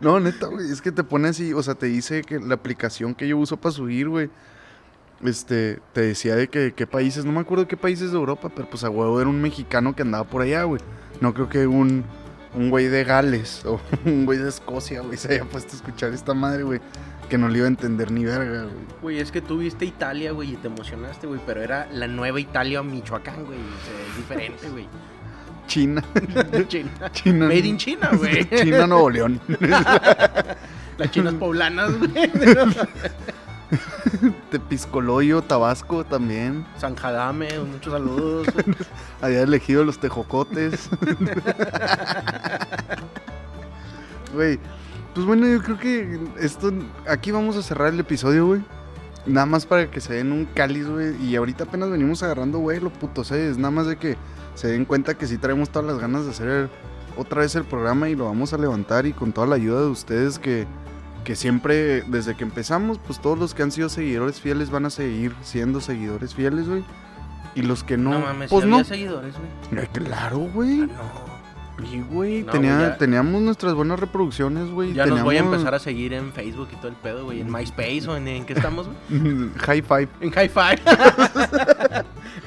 No, 0.00 0.20
neta, 0.20 0.46
güey, 0.46 0.70
es 0.70 0.82
que 0.82 0.92
te 0.92 1.02
pone 1.02 1.28
así, 1.28 1.52
o 1.52 1.62
sea, 1.62 1.74
te 1.74 1.86
dice 1.86 2.22
que 2.22 2.38
la 2.38 2.54
aplicación 2.54 3.14
que 3.14 3.26
yo 3.26 3.38
uso 3.38 3.56
para 3.56 3.72
subir, 3.72 4.08
güey, 4.08 4.30
este, 5.24 5.80
te 5.92 6.02
decía 6.02 6.36
de 6.36 6.48
que 6.48 6.74
qué 6.74 6.86
países, 6.86 7.24
no 7.24 7.32
me 7.32 7.40
acuerdo 7.40 7.66
qué 7.66 7.76
países 7.76 8.12
de 8.12 8.16
Europa, 8.16 8.50
pero 8.54 8.68
pues 8.68 8.84
a 8.84 8.90
huevo 8.90 9.20
era 9.20 9.30
un 9.30 9.40
mexicano 9.40 9.96
que 9.96 10.02
andaba 10.02 10.24
por 10.24 10.42
allá, 10.42 10.64
güey. 10.64 10.80
No 11.20 11.32
creo 11.32 11.48
que 11.48 11.66
un, 11.66 12.04
un 12.56 12.70
güey 12.70 12.88
de 12.88 13.04
Gales 13.04 13.64
o 13.66 13.80
un 14.04 14.24
güey 14.26 14.38
de 14.38 14.48
Escocia, 14.48 15.02
güey, 15.02 15.16
se 15.16 15.34
haya 15.34 15.44
puesto 15.44 15.72
a 15.72 15.76
escuchar 15.76 16.12
esta 16.12 16.34
madre, 16.34 16.64
güey, 16.64 16.80
que 17.28 17.38
no 17.38 17.48
le 17.48 17.58
iba 17.58 17.66
a 17.66 17.68
entender 17.68 18.10
ni 18.10 18.24
verga, 18.24 18.62
güey. 18.64 18.74
Güey, 19.02 19.18
es 19.20 19.30
que 19.30 19.40
tú 19.40 19.58
viste 19.58 19.84
Italia, 19.84 20.32
güey, 20.32 20.54
y 20.54 20.56
te 20.56 20.68
emocionaste, 20.68 21.26
güey, 21.26 21.40
pero 21.46 21.62
era 21.62 21.86
la 21.92 22.08
nueva 22.08 22.40
Italia 22.40 22.82
Michoacán, 22.82 23.44
güey. 23.44 23.58
O 23.58 23.84
sea, 23.84 24.08
es 24.08 24.16
diferente, 24.16 24.68
güey. 24.68 24.88
China. 25.66 26.02
China. 26.68 26.90
China. 27.12 27.46
Made 27.46 27.66
in 27.66 27.76
China, 27.76 28.10
güey. 28.12 28.48
China, 28.48 28.86
Nuevo 28.86 29.10
León. 29.10 29.40
Las 30.98 31.10
chinas 31.10 31.34
poblanas, 31.34 31.92
güey. 31.98 32.30
Tepiscoloyo, 34.50 35.42
Tabasco 35.42 36.04
también. 36.04 36.66
San 36.78 36.94
Jadame, 36.96 37.48
muchos 37.60 37.92
saludos. 37.92 38.46
Había 39.20 39.42
elegido 39.42 39.84
los 39.84 39.98
tejocotes. 39.98 40.88
Güey, 44.34 44.58
pues 45.14 45.24
bueno, 45.24 45.46
yo 45.46 45.62
creo 45.62 45.78
que 45.78 46.20
esto. 46.38 46.70
Aquí 47.08 47.30
vamos 47.30 47.56
a 47.56 47.62
cerrar 47.62 47.94
el 47.94 48.00
episodio, 48.00 48.48
güey. 48.48 48.60
Nada 49.24 49.46
más 49.46 49.64
para 49.64 49.90
que 49.90 49.98
se 50.00 50.12
den 50.12 50.30
un 50.30 50.44
cáliz, 50.44 50.86
güey. 50.86 51.16
Y 51.24 51.36
ahorita 51.36 51.64
apenas 51.64 51.88
venimos 51.88 52.22
agarrando, 52.22 52.58
güey, 52.58 52.78
lo 52.80 52.90
puto. 52.90 53.22
Es 53.22 53.56
nada 53.56 53.70
más 53.70 53.86
de 53.86 53.96
que 53.96 54.18
se 54.54 54.68
den 54.68 54.84
cuenta 54.84 55.16
que 55.16 55.26
sí 55.26 55.38
traemos 55.38 55.70
todas 55.70 55.88
las 55.88 55.98
ganas 55.98 56.24
de 56.24 56.32
hacer 56.32 56.68
otra 57.16 57.40
vez 57.40 57.54
el 57.54 57.64
programa 57.64 58.10
y 58.10 58.14
lo 58.14 58.26
vamos 58.26 58.52
a 58.52 58.58
levantar. 58.58 59.06
Y 59.06 59.14
con 59.14 59.32
toda 59.32 59.46
la 59.46 59.54
ayuda 59.54 59.80
de 59.80 59.86
ustedes 59.86 60.38
que, 60.38 60.66
que 61.26 61.34
siempre, 61.34 62.02
desde 62.02 62.36
que 62.36 62.44
empezamos, 62.44 62.98
pues 63.04 63.20
todos 63.20 63.36
los 63.36 63.52
que 63.52 63.64
han 63.64 63.72
sido 63.72 63.88
seguidores 63.88 64.40
fieles 64.40 64.70
van 64.70 64.86
a 64.86 64.90
seguir 64.90 65.34
siendo 65.42 65.80
seguidores 65.80 66.36
fieles, 66.36 66.68
güey. 66.68 66.84
Y 67.56 67.62
los 67.62 67.82
que 67.82 67.96
no, 67.96 68.12
No, 68.12 68.20
mames, 68.20 68.48
pues 68.48 68.62
¿sí 68.62 68.70
no. 68.70 68.76
había 68.76 68.84
seguidores, 68.88 69.34
güey. 69.70 69.82
Eh, 69.84 69.88
Claro, 69.92 70.38
güey. 70.38 70.82
Ah, 70.82 70.86
no. 70.86 71.36
Sí, 71.90 72.00
güey. 72.08 72.42
No, 72.44 72.52
tenía- 72.52 72.76
güey, 72.76 72.88
ya- 72.90 72.96
Teníamos 72.96 73.42
nuestras 73.42 73.74
buenas 73.74 73.98
reproducciones, 73.98 74.70
güey. 74.70 74.92
Ya 74.94 75.04
nos 75.06 75.20
voy 75.22 75.34
a 75.34 75.38
teníamos- 75.40 75.54
empezar 75.54 75.74
a 75.74 75.78
seguir 75.80 76.12
en 76.14 76.32
Facebook 76.32 76.68
y 76.72 76.76
todo 76.76 76.88
el 76.88 76.94
pedo, 76.94 77.24
güey. 77.24 77.40
En 77.40 77.50
MySpace 77.52 78.06
o 78.08 78.16
en, 78.16 78.28
¿en 78.28 78.46
qué 78.46 78.52
estamos, 78.52 78.86
güey? 78.86 78.96
High 79.58 79.82
five. 79.82 80.08
En 80.20 80.30
Hi-Fi. 80.30 80.80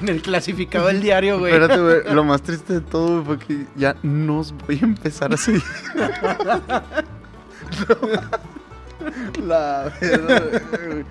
en 0.00 0.08
el 0.08 0.22
clasificado 0.22 0.86
del 0.86 1.02
diario, 1.02 1.38
güey. 1.38 1.52
Espérate, 1.52 1.80
güey. 1.82 2.14
Lo 2.14 2.24
más 2.24 2.40
triste 2.42 2.72
de 2.72 2.80
todo, 2.80 3.22
güey, 3.22 3.36
fue 3.36 3.46
que 3.46 3.66
ya 3.76 3.94
nos 4.02 4.52
voy 4.66 4.78
a 4.80 4.84
empezar 4.84 5.34
a 5.34 5.36
seguir. 5.36 5.62
La 9.42 9.92
verdad, 10.00 10.62
güey. 10.86 11.04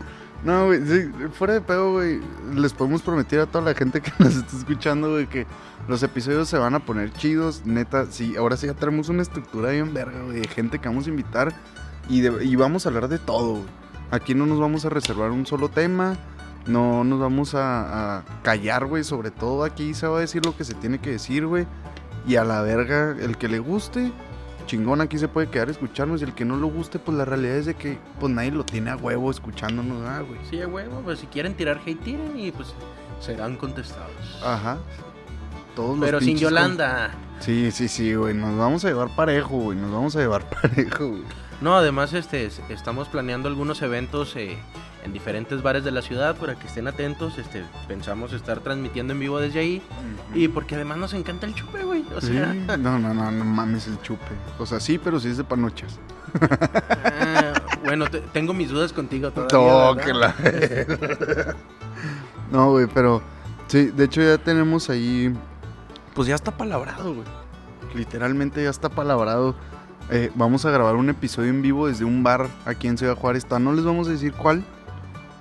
No, 0.44 0.68
güey, 0.68 0.86
sí, 0.86 1.12
fuera 1.34 1.54
de 1.56 1.62
pedo, 1.62 1.94
güey, 1.94 2.22
les 2.56 2.72
podemos 2.72 3.02
prometer 3.02 3.42
a 3.42 3.46
toda 3.46 3.66
la 3.66 3.74
gente 3.74 4.00
que 4.00 4.12
nos 4.20 4.36
está 4.36 4.56
escuchando, 4.56 5.12
güey, 5.12 5.28
que 5.28 5.46
los 5.88 6.02
episodios 6.02 6.48
se 6.48 6.58
van 6.58 6.76
a 6.76 6.80
poner 6.80 7.12
chidos, 7.12 7.64
neta, 7.66 8.06
sí, 8.10 8.38
ahora 8.38 8.56
sí 8.56 8.68
ya 8.68 8.74
tenemos 8.74 9.10
una 9.10 9.22
estructura 9.22 9.72
bien 9.72 9.94
verga, 9.94 10.22
güey, 10.24 10.40
de 10.40 10.48
gente 10.48 10.80
que 10.80 10.88
vamos 10.88 11.08
a 11.08 11.10
invitar 11.10 11.54
y, 12.08 12.56
vamos 12.56 12.86
a 12.86 12.90
hablar 12.90 13.08
de 13.10 13.20
todo. 13.20 13.62
Aquí 14.12 14.34
no 14.34 14.46
nos 14.46 14.60
vamos 14.60 14.86
a 14.86 14.90
reservar 14.90 15.30
un 15.32 15.46
solo 15.46 15.70
tema, 15.70 16.16
no 16.66 17.04
nos 17.04 17.20
vamos 17.20 17.54
a, 17.54 18.18
a 18.18 18.24
callar, 18.42 18.86
güey, 18.86 19.04
sobre 19.04 19.32
todo 19.32 19.66
aquí 19.66 19.94
se 19.94 20.08
va 20.08 20.18
a 20.18 20.22
decir 20.22 20.46
lo 20.46 20.56
que 20.56 20.64
se 20.64 20.74
tiene 20.74 21.00
que 21.00 21.12
decir, 21.12 21.46
güey, 21.46 21.68
y 22.26 22.38
a 22.38 22.46
la 22.46 22.62
verga, 22.62 23.16
el 23.20 23.38
que 23.38 23.50
le 23.50 23.60
guste, 23.60 24.12
chingón 24.70 25.02
aquí 25.02 25.18
se 25.18 25.28
puede 25.28 25.50
quedar 25.50 25.68
a 25.68 25.72
escucharnos 25.72 26.22
y 26.22 26.26
el 26.26 26.34
que 26.36 26.46
no 26.46 26.56
lo 26.56 26.68
guste, 26.68 27.00
pues 27.00 27.18
la 27.18 27.26
realidad 27.26 27.56
es 27.56 27.66
de 27.66 27.74
que 27.74 27.98
pues 28.20 28.32
nadie 28.32 28.52
lo 28.52 28.64
tiene 28.64 28.92
a 28.92 28.96
huevo 28.96 29.32
escuchándonos, 29.32 30.08
ah, 30.08 30.22
güey. 30.22 30.40
Sí, 30.50 30.62
güey, 30.64 30.86
pues 31.04 31.20
si 31.20 31.26
quieren 31.28 31.56
tirar 31.56 31.80
hate, 31.86 32.00
tiren 32.04 32.40
y 32.40 32.52
pues 32.52 32.74
serán 33.20 33.58
contestados. 33.58 34.12
Ajá. 34.46 34.78
Todos 35.76 35.98
los 35.98 36.06
Pero 36.06 36.22
sin 36.22 36.38
Yolanda. 36.38 37.10
con- 37.12 37.42
Sí, 37.44 37.72
sí, 37.72 37.88
sí, 37.88 38.14
güey. 38.14 38.34
Nos 38.34 38.58
vamos 38.58 38.84
a 38.86 38.90
llevar 38.90 39.16
parejo, 39.16 39.58
güey. 39.58 39.78
Nos 39.78 39.92
vamos 39.92 40.16
a 40.16 40.20
llevar 40.20 40.48
parejo, 40.62 41.08
güey. 41.10 41.24
No, 41.62 41.76
además 41.76 42.14
este 42.14 42.46
es- 42.46 42.62
estamos 42.70 43.08
planeando 43.10 43.48
algunos 43.50 43.82
eventos 43.82 44.36
eh, 44.36 44.58
en 45.10 45.14
diferentes 45.14 45.64
bares 45.64 45.84
de 45.84 45.90
la 45.92 46.04
ciudad 46.04 46.36
para 46.38 46.54
que 46.54 46.68
estén 46.68 46.88
atentos. 46.88 47.38
Este, 47.40 47.64
pensamos 47.88 48.32
estar 48.32 48.60
transmitiendo 48.60 49.14
en 49.14 49.20
vivo 49.20 49.40
desde 49.40 49.60
ahí 49.60 49.82
y 50.36 50.48
porque 50.48 50.76
además 50.76 50.98
nos 51.00 51.14
encanta 51.16 51.48
el 51.48 51.56
chupe, 51.56 51.84
güey. 51.84 52.06
O 52.16 52.22
Sí, 52.22 52.34
sea, 52.34 52.54
no, 52.78 53.00
no, 53.00 53.14
no, 53.14 53.32
no 53.32 53.44
mames 53.46 53.88
el 53.88 54.00
chupe. 54.02 54.32
O 54.60 54.66
sea, 54.68 54.80
sí, 54.80 55.00
pero 55.00 55.20
sí 55.20 55.30
es 55.30 55.38
de 55.38 55.44
panochas. 55.44 56.00
ah, 56.42 57.54
bueno, 57.84 58.06
te- 58.08 58.22
tengo 58.22 58.54
mis 58.54 58.70
dudas 58.70 58.94
contigo 58.94 59.32
todavía. 59.32 59.96
No, 62.52 62.72
güey, 62.72 62.88
pero. 62.94 63.22
Sí, 63.68 63.86
de 63.88 64.06
hecho 64.06 64.22
ya 64.22 64.38
tenemos 64.38 64.90
ahí. 64.90 65.34
Pues 66.14 66.28
ya 66.28 66.36
está 66.36 66.52
palabrado, 66.56 67.14
güey. 67.14 67.28
Literalmente 67.96 68.64
ya 68.64 68.70
está 68.70 68.90
palabrado. 68.90 69.56
Eh, 70.12 70.32
vamos 70.36 70.66
a 70.66 70.72
grabar 70.72 70.96
un 70.96 71.10
episodio 71.10 71.50
en 71.50 71.62
vivo 71.62 71.88
desde 71.88 72.04
un 72.04 72.24
bar 72.24 72.48
aquí 72.66 72.88
en 72.88 72.98
Ciudad 72.98 73.16
Juárez. 73.16 73.46
No 73.60 73.74
les 73.74 73.86
vamos 73.86 74.08
a 74.08 74.12
decir 74.12 74.34
cuál. 74.34 74.64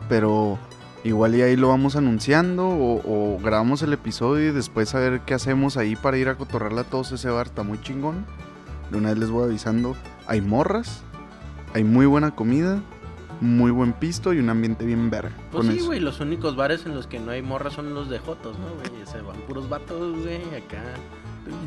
Pero 0.09 0.59
Igual 1.05 1.37
y 1.37 1.43
ahí 1.43 1.57
lo 1.57 1.69
vamos 1.69 1.95
anunciando 1.95 2.67
o, 2.67 3.01
o 3.05 3.39
grabamos 3.39 3.83
el 3.83 3.93
episodio 3.93 4.49
y 4.49 4.53
después 4.53 4.95
a 4.95 4.99
ver 4.99 5.21
qué 5.21 5.35
hacemos 5.35 5.77
ahí 5.77 5.95
para 5.95 6.19
ir 6.19 6.29
a 6.29 6.35
cotorrearle 6.35 6.81
a 6.81 6.85
todos 6.85 7.13
ese 7.13 7.31
bar. 7.31 7.47
Está 7.47 7.63
muy 7.63 7.81
chingón. 7.81 8.27
De 8.91 8.99
una 8.99 9.11
vez 9.11 9.19
les 9.19 9.31
voy 9.31 9.45
avisando. 9.45 9.97
Hay 10.27 10.41
morras, 10.41 11.03
hay 11.73 11.85
muy 11.85 12.07
buena 12.07 12.35
comida, 12.35 12.83
muy 13.41 13.71
buen 13.71 13.93
pisto 13.93 14.33
y 14.33 14.39
un 14.39 14.51
ambiente 14.51 14.85
bien 14.85 15.09
verga. 15.09 15.33
Pues 15.53 15.67
con 15.67 15.75
sí, 15.77 15.81
güey, 15.85 16.01
los 16.01 16.21
únicos 16.21 16.57
bares 16.57 16.85
en 16.85 16.95
los 16.95 17.07
que 17.07 17.21
no 17.21 17.31
hay 17.31 17.43
morras 17.43 17.75
son 17.75 17.95
los 17.95 18.11
de 18.11 18.19
Jotos, 18.19 18.59
¿no, 18.59 18.67
güey? 18.75 19.07
Se 19.07 19.21
van 19.21 19.37
puros 19.43 19.69
vatos, 19.69 20.19
güey, 20.19 20.43
acá. 20.57 20.83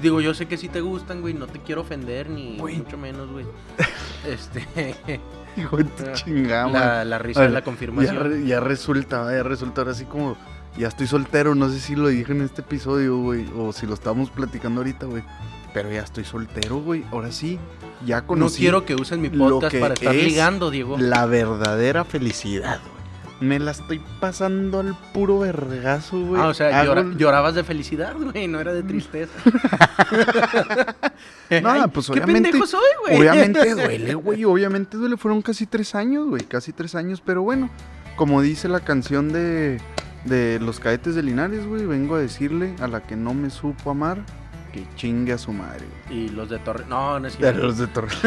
Digo, 0.01 0.21
yo 0.21 0.33
sé 0.33 0.45
que 0.47 0.57
sí 0.57 0.67
te 0.67 0.81
gustan, 0.81 1.21
güey, 1.21 1.33
no 1.33 1.47
te 1.47 1.59
quiero 1.59 1.81
ofender, 1.81 2.29
ni 2.29 2.57
Güey. 2.57 2.77
mucho 2.77 2.97
menos, 2.97 3.31
güey. 3.31 3.45
Este, 4.27 4.67
Hijo 5.57 5.77
de 5.77 5.83
tu 5.85 6.03
Ah, 6.05 6.13
chingada, 6.13 7.05
la, 7.05 7.17
risa 7.19 7.41
de 7.41 7.49
la 7.49 7.59
Ya, 7.59 7.65
confirmación. 7.65 8.15
re- 8.17 8.45
ya 8.45 8.59
resulta, 8.59 9.31
ya 9.35 9.43
resulta 9.43 9.81
ahora 9.81 9.91
así 9.91 10.05
como. 10.05 10.37
Ya 10.77 10.87
estoy 10.87 11.05
soltero, 11.05 11.53
no 11.53 11.69
sé 11.69 11.79
si 11.81 11.95
lo 11.97 12.07
dije 12.07 12.31
en 12.31 12.41
este 12.41 12.61
episodio, 12.61 13.17
güey, 13.17 13.45
o 13.57 13.73
si 13.73 13.85
lo 13.85 13.93
estamos 13.93 14.29
platicando 14.29 14.79
ahorita, 14.79 15.05
güey. 15.05 15.21
Pero 15.73 15.91
ya 15.91 16.01
estoy 16.01 16.23
soltero, 16.23 16.77
güey. 16.79 17.03
Ahora 17.11 17.31
sí, 17.31 17.59
ya 18.05 18.21
No 18.21 18.27
conocí 18.27 18.59
quiero 18.61 18.85
que 18.85 18.95
usen 18.95 19.21
mi 19.21 19.29
podcast 19.29 19.75
para 19.77 19.93
estar 19.95 20.15
es 20.15 20.23
ligando, 20.23 20.71
Diego. 20.71 20.97
la 20.97 21.25
verdadera 21.25 22.05
felicidad, 22.05 22.79
güey. 22.89 23.00
Me 23.41 23.59
la 23.59 23.71
estoy 23.71 23.99
pasando 24.19 24.79
al 24.79 24.95
puro 25.13 25.39
vergazo, 25.39 26.19
güey. 26.25 26.41
Ah, 26.41 26.47
o 26.47 26.53
sea, 26.53 26.79
Hago 26.79 26.93
llora- 26.93 27.01
el- 27.01 27.17
llorabas 27.17 27.55
de 27.55 27.63
felicidad, 27.63 28.15
güey, 28.15 28.47
no 28.47 28.59
era 28.59 28.71
de 28.73 28.83
tristeza. 28.83 29.33
No, 31.61 31.87
pues 31.89 32.05
¿Qué 32.07 32.13
obviamente- 32.13 32.49
pendejo 32.51 32.65
soy, 32.65 32.81
güey? 33.05 33.17
Obviamente 33.19 33.75
duele, 33.75 34.13
güey. 34.15 34.45
Obviamente 34.45 34.95
duele. 34.97 35.17
Fueron 35.17 35.41
casi 35.41 35.65
tres 35.65 35.93
años, 35.95 36.27
güey. 36.27 36.43
Casi 36.43 36.71
tres 36.71 36.95
años. 36.95 37.21
Pero 37.25 37.41
bueno, 37.43 37.69
como 38.15 38.41
dice 38.41 38.69
la 38.69 38.79
canción 38.79 39.33
de, 39.33 39.79
de 40.25 40.59
los 40.61 40.79
cadetes 40.79 41.13
de 41.15 41.23
Linares, 41.23 41.67
güey, 41.67 41.85
vengo 41.85 42.15
a 42.15 42.19
decirle 42.19 42.73
a 42.79 42.87
la 42.87 43.01
que 43.03 43.17
no 43.17 43.33
me 43.33 43.49
supo 43.49 43.91
amar 43.91 44.19
que 44.71 44.85
chingue 44.95 45.33
a 45.33 45.37
su 45.37 45.51
madre, 45.51 45.85
güey. 46.07 46.19
Y 46.19 46.29
los 46.29 46.49
de 46.49 46.57
Torre... 46.59 46.85
No, 46.87 47.19
no 47.19 47.27
es 47.27 47.35
cierto. 47.35 47.61
los 47.63 47.77
de 47.77 47.87
Torre. 47.87 48.07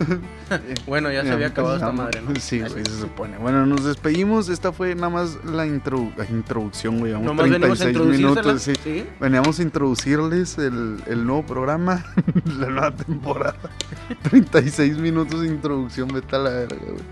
Bueno, 0.86 1.10
ya 1.12 1.22
se 1.22 1.30
había 1.30 1.48
acabado 1.48 1.76
esta 1.76 1.92
madre, 1.92 2.22
¿no? 2.22 2.34
Sí, 2.40 2.60
güey, 2.60 2.84
se 2.84 2.98
supone. 3.00 3.38
Bueno, 3.38 3.66
nos 3.66 3.84
despedimos. 3.84 4.48
Esta 4.48 4.72
fue 4.72 4.94
nada 4.94 5.10
más 5.10 5.38
la 5.44 5.66
introdu- 5.66 6.14
la 6.16 6.24
introducción, 6.26 6.98
güey. 6.98 7.12
Vamos 7.12 7.26
Nomás 7.26 7.50
venimos 7.50 7.80
a 7.80 7.84
36 7.84 7.90
introducírsela. 8.20 8.40
minutos, 8.42 8.62
sí. 8.62 8.72
¿Sí? 8.82 9.06
Veníamos 9.20 9.58
a 9.58 9.62
introducirles 9.62 10.58
el, 10.58 11.02
el 11.06 11.26
nuevo 11.26 11.44
programa, 11.46 12.04
la 12.58 12.66
nueva 12.68 12.94
temporada. 12.96 13.56
36 14.30 14.96
minutos 14.98 15.40
de 15.42 15.46
introducción, 15.48 16.08
vete 16.08 16.36
a 16.36 16.38
la 16.40 16.50
verga, 16.50 16.76
güey. 16.80 17.04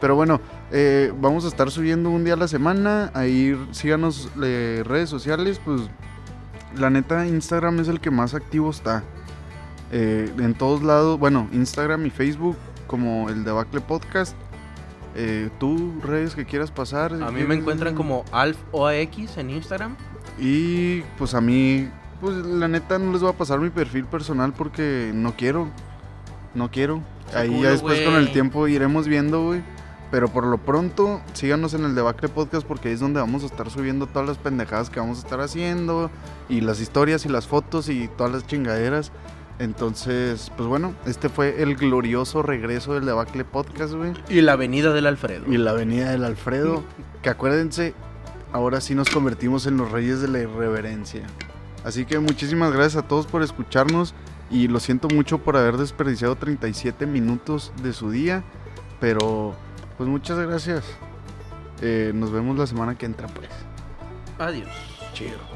Pero 0.00 0.14
bueno, 0.14 0.40
eh, 0.70 1.12
vamos 1.20 1.44
a 1.44 1.48
estar 1.48 1.70
subiendo 1.70 2.08
un 2.10 2.24
día 2.24 2.32
a 2.34 2.36
la 2.38 2.48
semana. 2.48 3.10
Ahí 3.12 3.54
síganos 3.72 4.30
eh, 4.42 4.82
redes 4.86 5.10
sociales, 5.10 5.60
pues 5.62 5.82
la 6.74 6.88
neta 6.88 7.26
Instagram 7.26 7.80
es 7.80 7.88
el 7.88 8.00
que 8.00 8.10
más 8.10 8.32
activo 8.34 8.70
está. 8.70 9.02
Eh, 9.92 10.32
en 10.38 10.54
todos 10.54 10.82
lados, 10.82 11.18
bueno, 11.18 11.48
Instagram 11.52 12.06
y 12.06 12.10
Facebook 12.10 12.56
como 12.86 13.28
el 13.28 13.44
Debacle 13.44 13.80
Podcast. 13.80 14.36
Eh, 15.16 15.50
Tú, 15.58 16.00
redes 16.02 16.34
que 16.34 16.44
quieras 16.44 16.70
pasar. 16.70 17.12
A 17.12 17.30
mí 17.30 17.42
me 17.44 17.56
encuentran 17.56 17.94
como 17.94 18.24
AlfOAX 18.32 19.36
en 19.38 19.50
Instagram. 19.50 19.96
Y 20.38 21.02
pues 21.18 21.34
a 21.34 21.40
mí, 21.40 21.88
pues 22.20 22.36
la 22.36 22.68
neta 22.68 22.98
no 22.98 23.12
les 23.12 23.20
voy 23.20 23.30
a 23.30 23.36
pasar 23.36 23.58
mi 23.60 23.70
perfil 23.70 24.04
personal 24.04 24.52
porque 24.52 25.10
no 25.14 25.34
quiero. 25.36 25.68
No 26.54 26.70
quiero. 26.70 27.02
Ahí 27.34 27.60
ya 27.62 27.70
después 27.70 28.00
con 28.00 28.14
el 28.14 28.32
tiempo 28.32 28.66
iremos 28.68 29.06
viendo, 29.06 29.44
güey. 29.44 29.62
Pero 30.10 30.28
por 30.28 30.44
lo 30.44 30.58
pronto, 30.58 31.20
síganos 31.34 31.72
en 31.74 31.84
el 31.84 31.94
Debacle 31.94 32.28
Podcast 32.28 32.66
porque 32.66 32.88
ahí 32.88 32.94
es 32.94 33.00
donde 33.00 33.20
vamos 33.20 33.44
a 33.44 33.46
estar 33.46 33.70
subiendo 33.70 34.08
todas 34.08 34.26
las 34.26 34.38
pendejadas 34.38 34.90
que 34.90 34.98
vamos 34.98 35.18
a 35.18 35.20
estar 35.22 35.40
haciendo. 35.40 36.10
Y 36.48 36.62
las 36.62 36.80
historias 36.80 37.24
y 37.26 37.28
las 37.28 37.46
fotos 37.46 37.88
y 37.88 38.08
todas 38.08 38.32
las 38.32 38.46
chingaderas. 38.46 39.12
Entonces, 39.60 40.50
pues 40.56 40.66
bueno, 40.66 40.94
este 41.04 41.28
fue 41.28 41.62
el 41.62 41.76
glorioso 41.76 42.42
regreso 42.42 42.94
del 42.94 43.04
Debacle 43.04 43.44
Podcast, 43.44 43.92
güey. 43.92 44.14
Y 44.30 44.40
la 44.40 44.52
avenida 44.52 44.94
del 44.94 45.06
Alfredo. 45.06 45.44
Y 45.46 45.58
la 45.58 45.72
avenida 45.72 46.10
del 46.10 46.24
Alfredo. 46.24 46.82
que 47.20 47.28
acuérdense, 47.28 47.92
ahora 48.52 48.80
sí 48.80 48.94
nos 48.94 49.10
convertimos 49.10 49.66
en 49.66 49.76
los 49.76 49.90
reyes 49.90 50.22
de 50.22 50.28
la 50.28 50.38
irreverencia. 50.38 51.26
Así 51.84 52.06
que 52.06 52.18
muchísimas 52.18 52.72
gracias 52.72 53.04
a 53.04 53.06
todos 53.06 53.26
por 53.26 53.42
escucharnos. 53.42 54.14
Y 54.50 54.66
lo 54.66 54.80
siento 54.80 55.08
mucho 55.08 55.38
por 55.38 55.58
haber 55.58 55.76
desperdiciado 55.76 56.36
37 56.36 57.04
minutos 57.04 57.70
de 57.82 57.92
su 57.92 58.10
día. 58.10 58.42
Pero, 58.98 59.54
pues 59.98 60.08
muchas 60.08 60.38
gracias. 60.38 60.84
Eh, 61.82 62.12
nos 62.14 62.32
vemos 62.32 62.56
la 62.56 62.66
semana 62.66 62.96
que 62.96 63.04
entra, 63.04 63.28
pues. 63.28 63.50
Adiós. 64.38 64.70
Chido. 65.12 65.49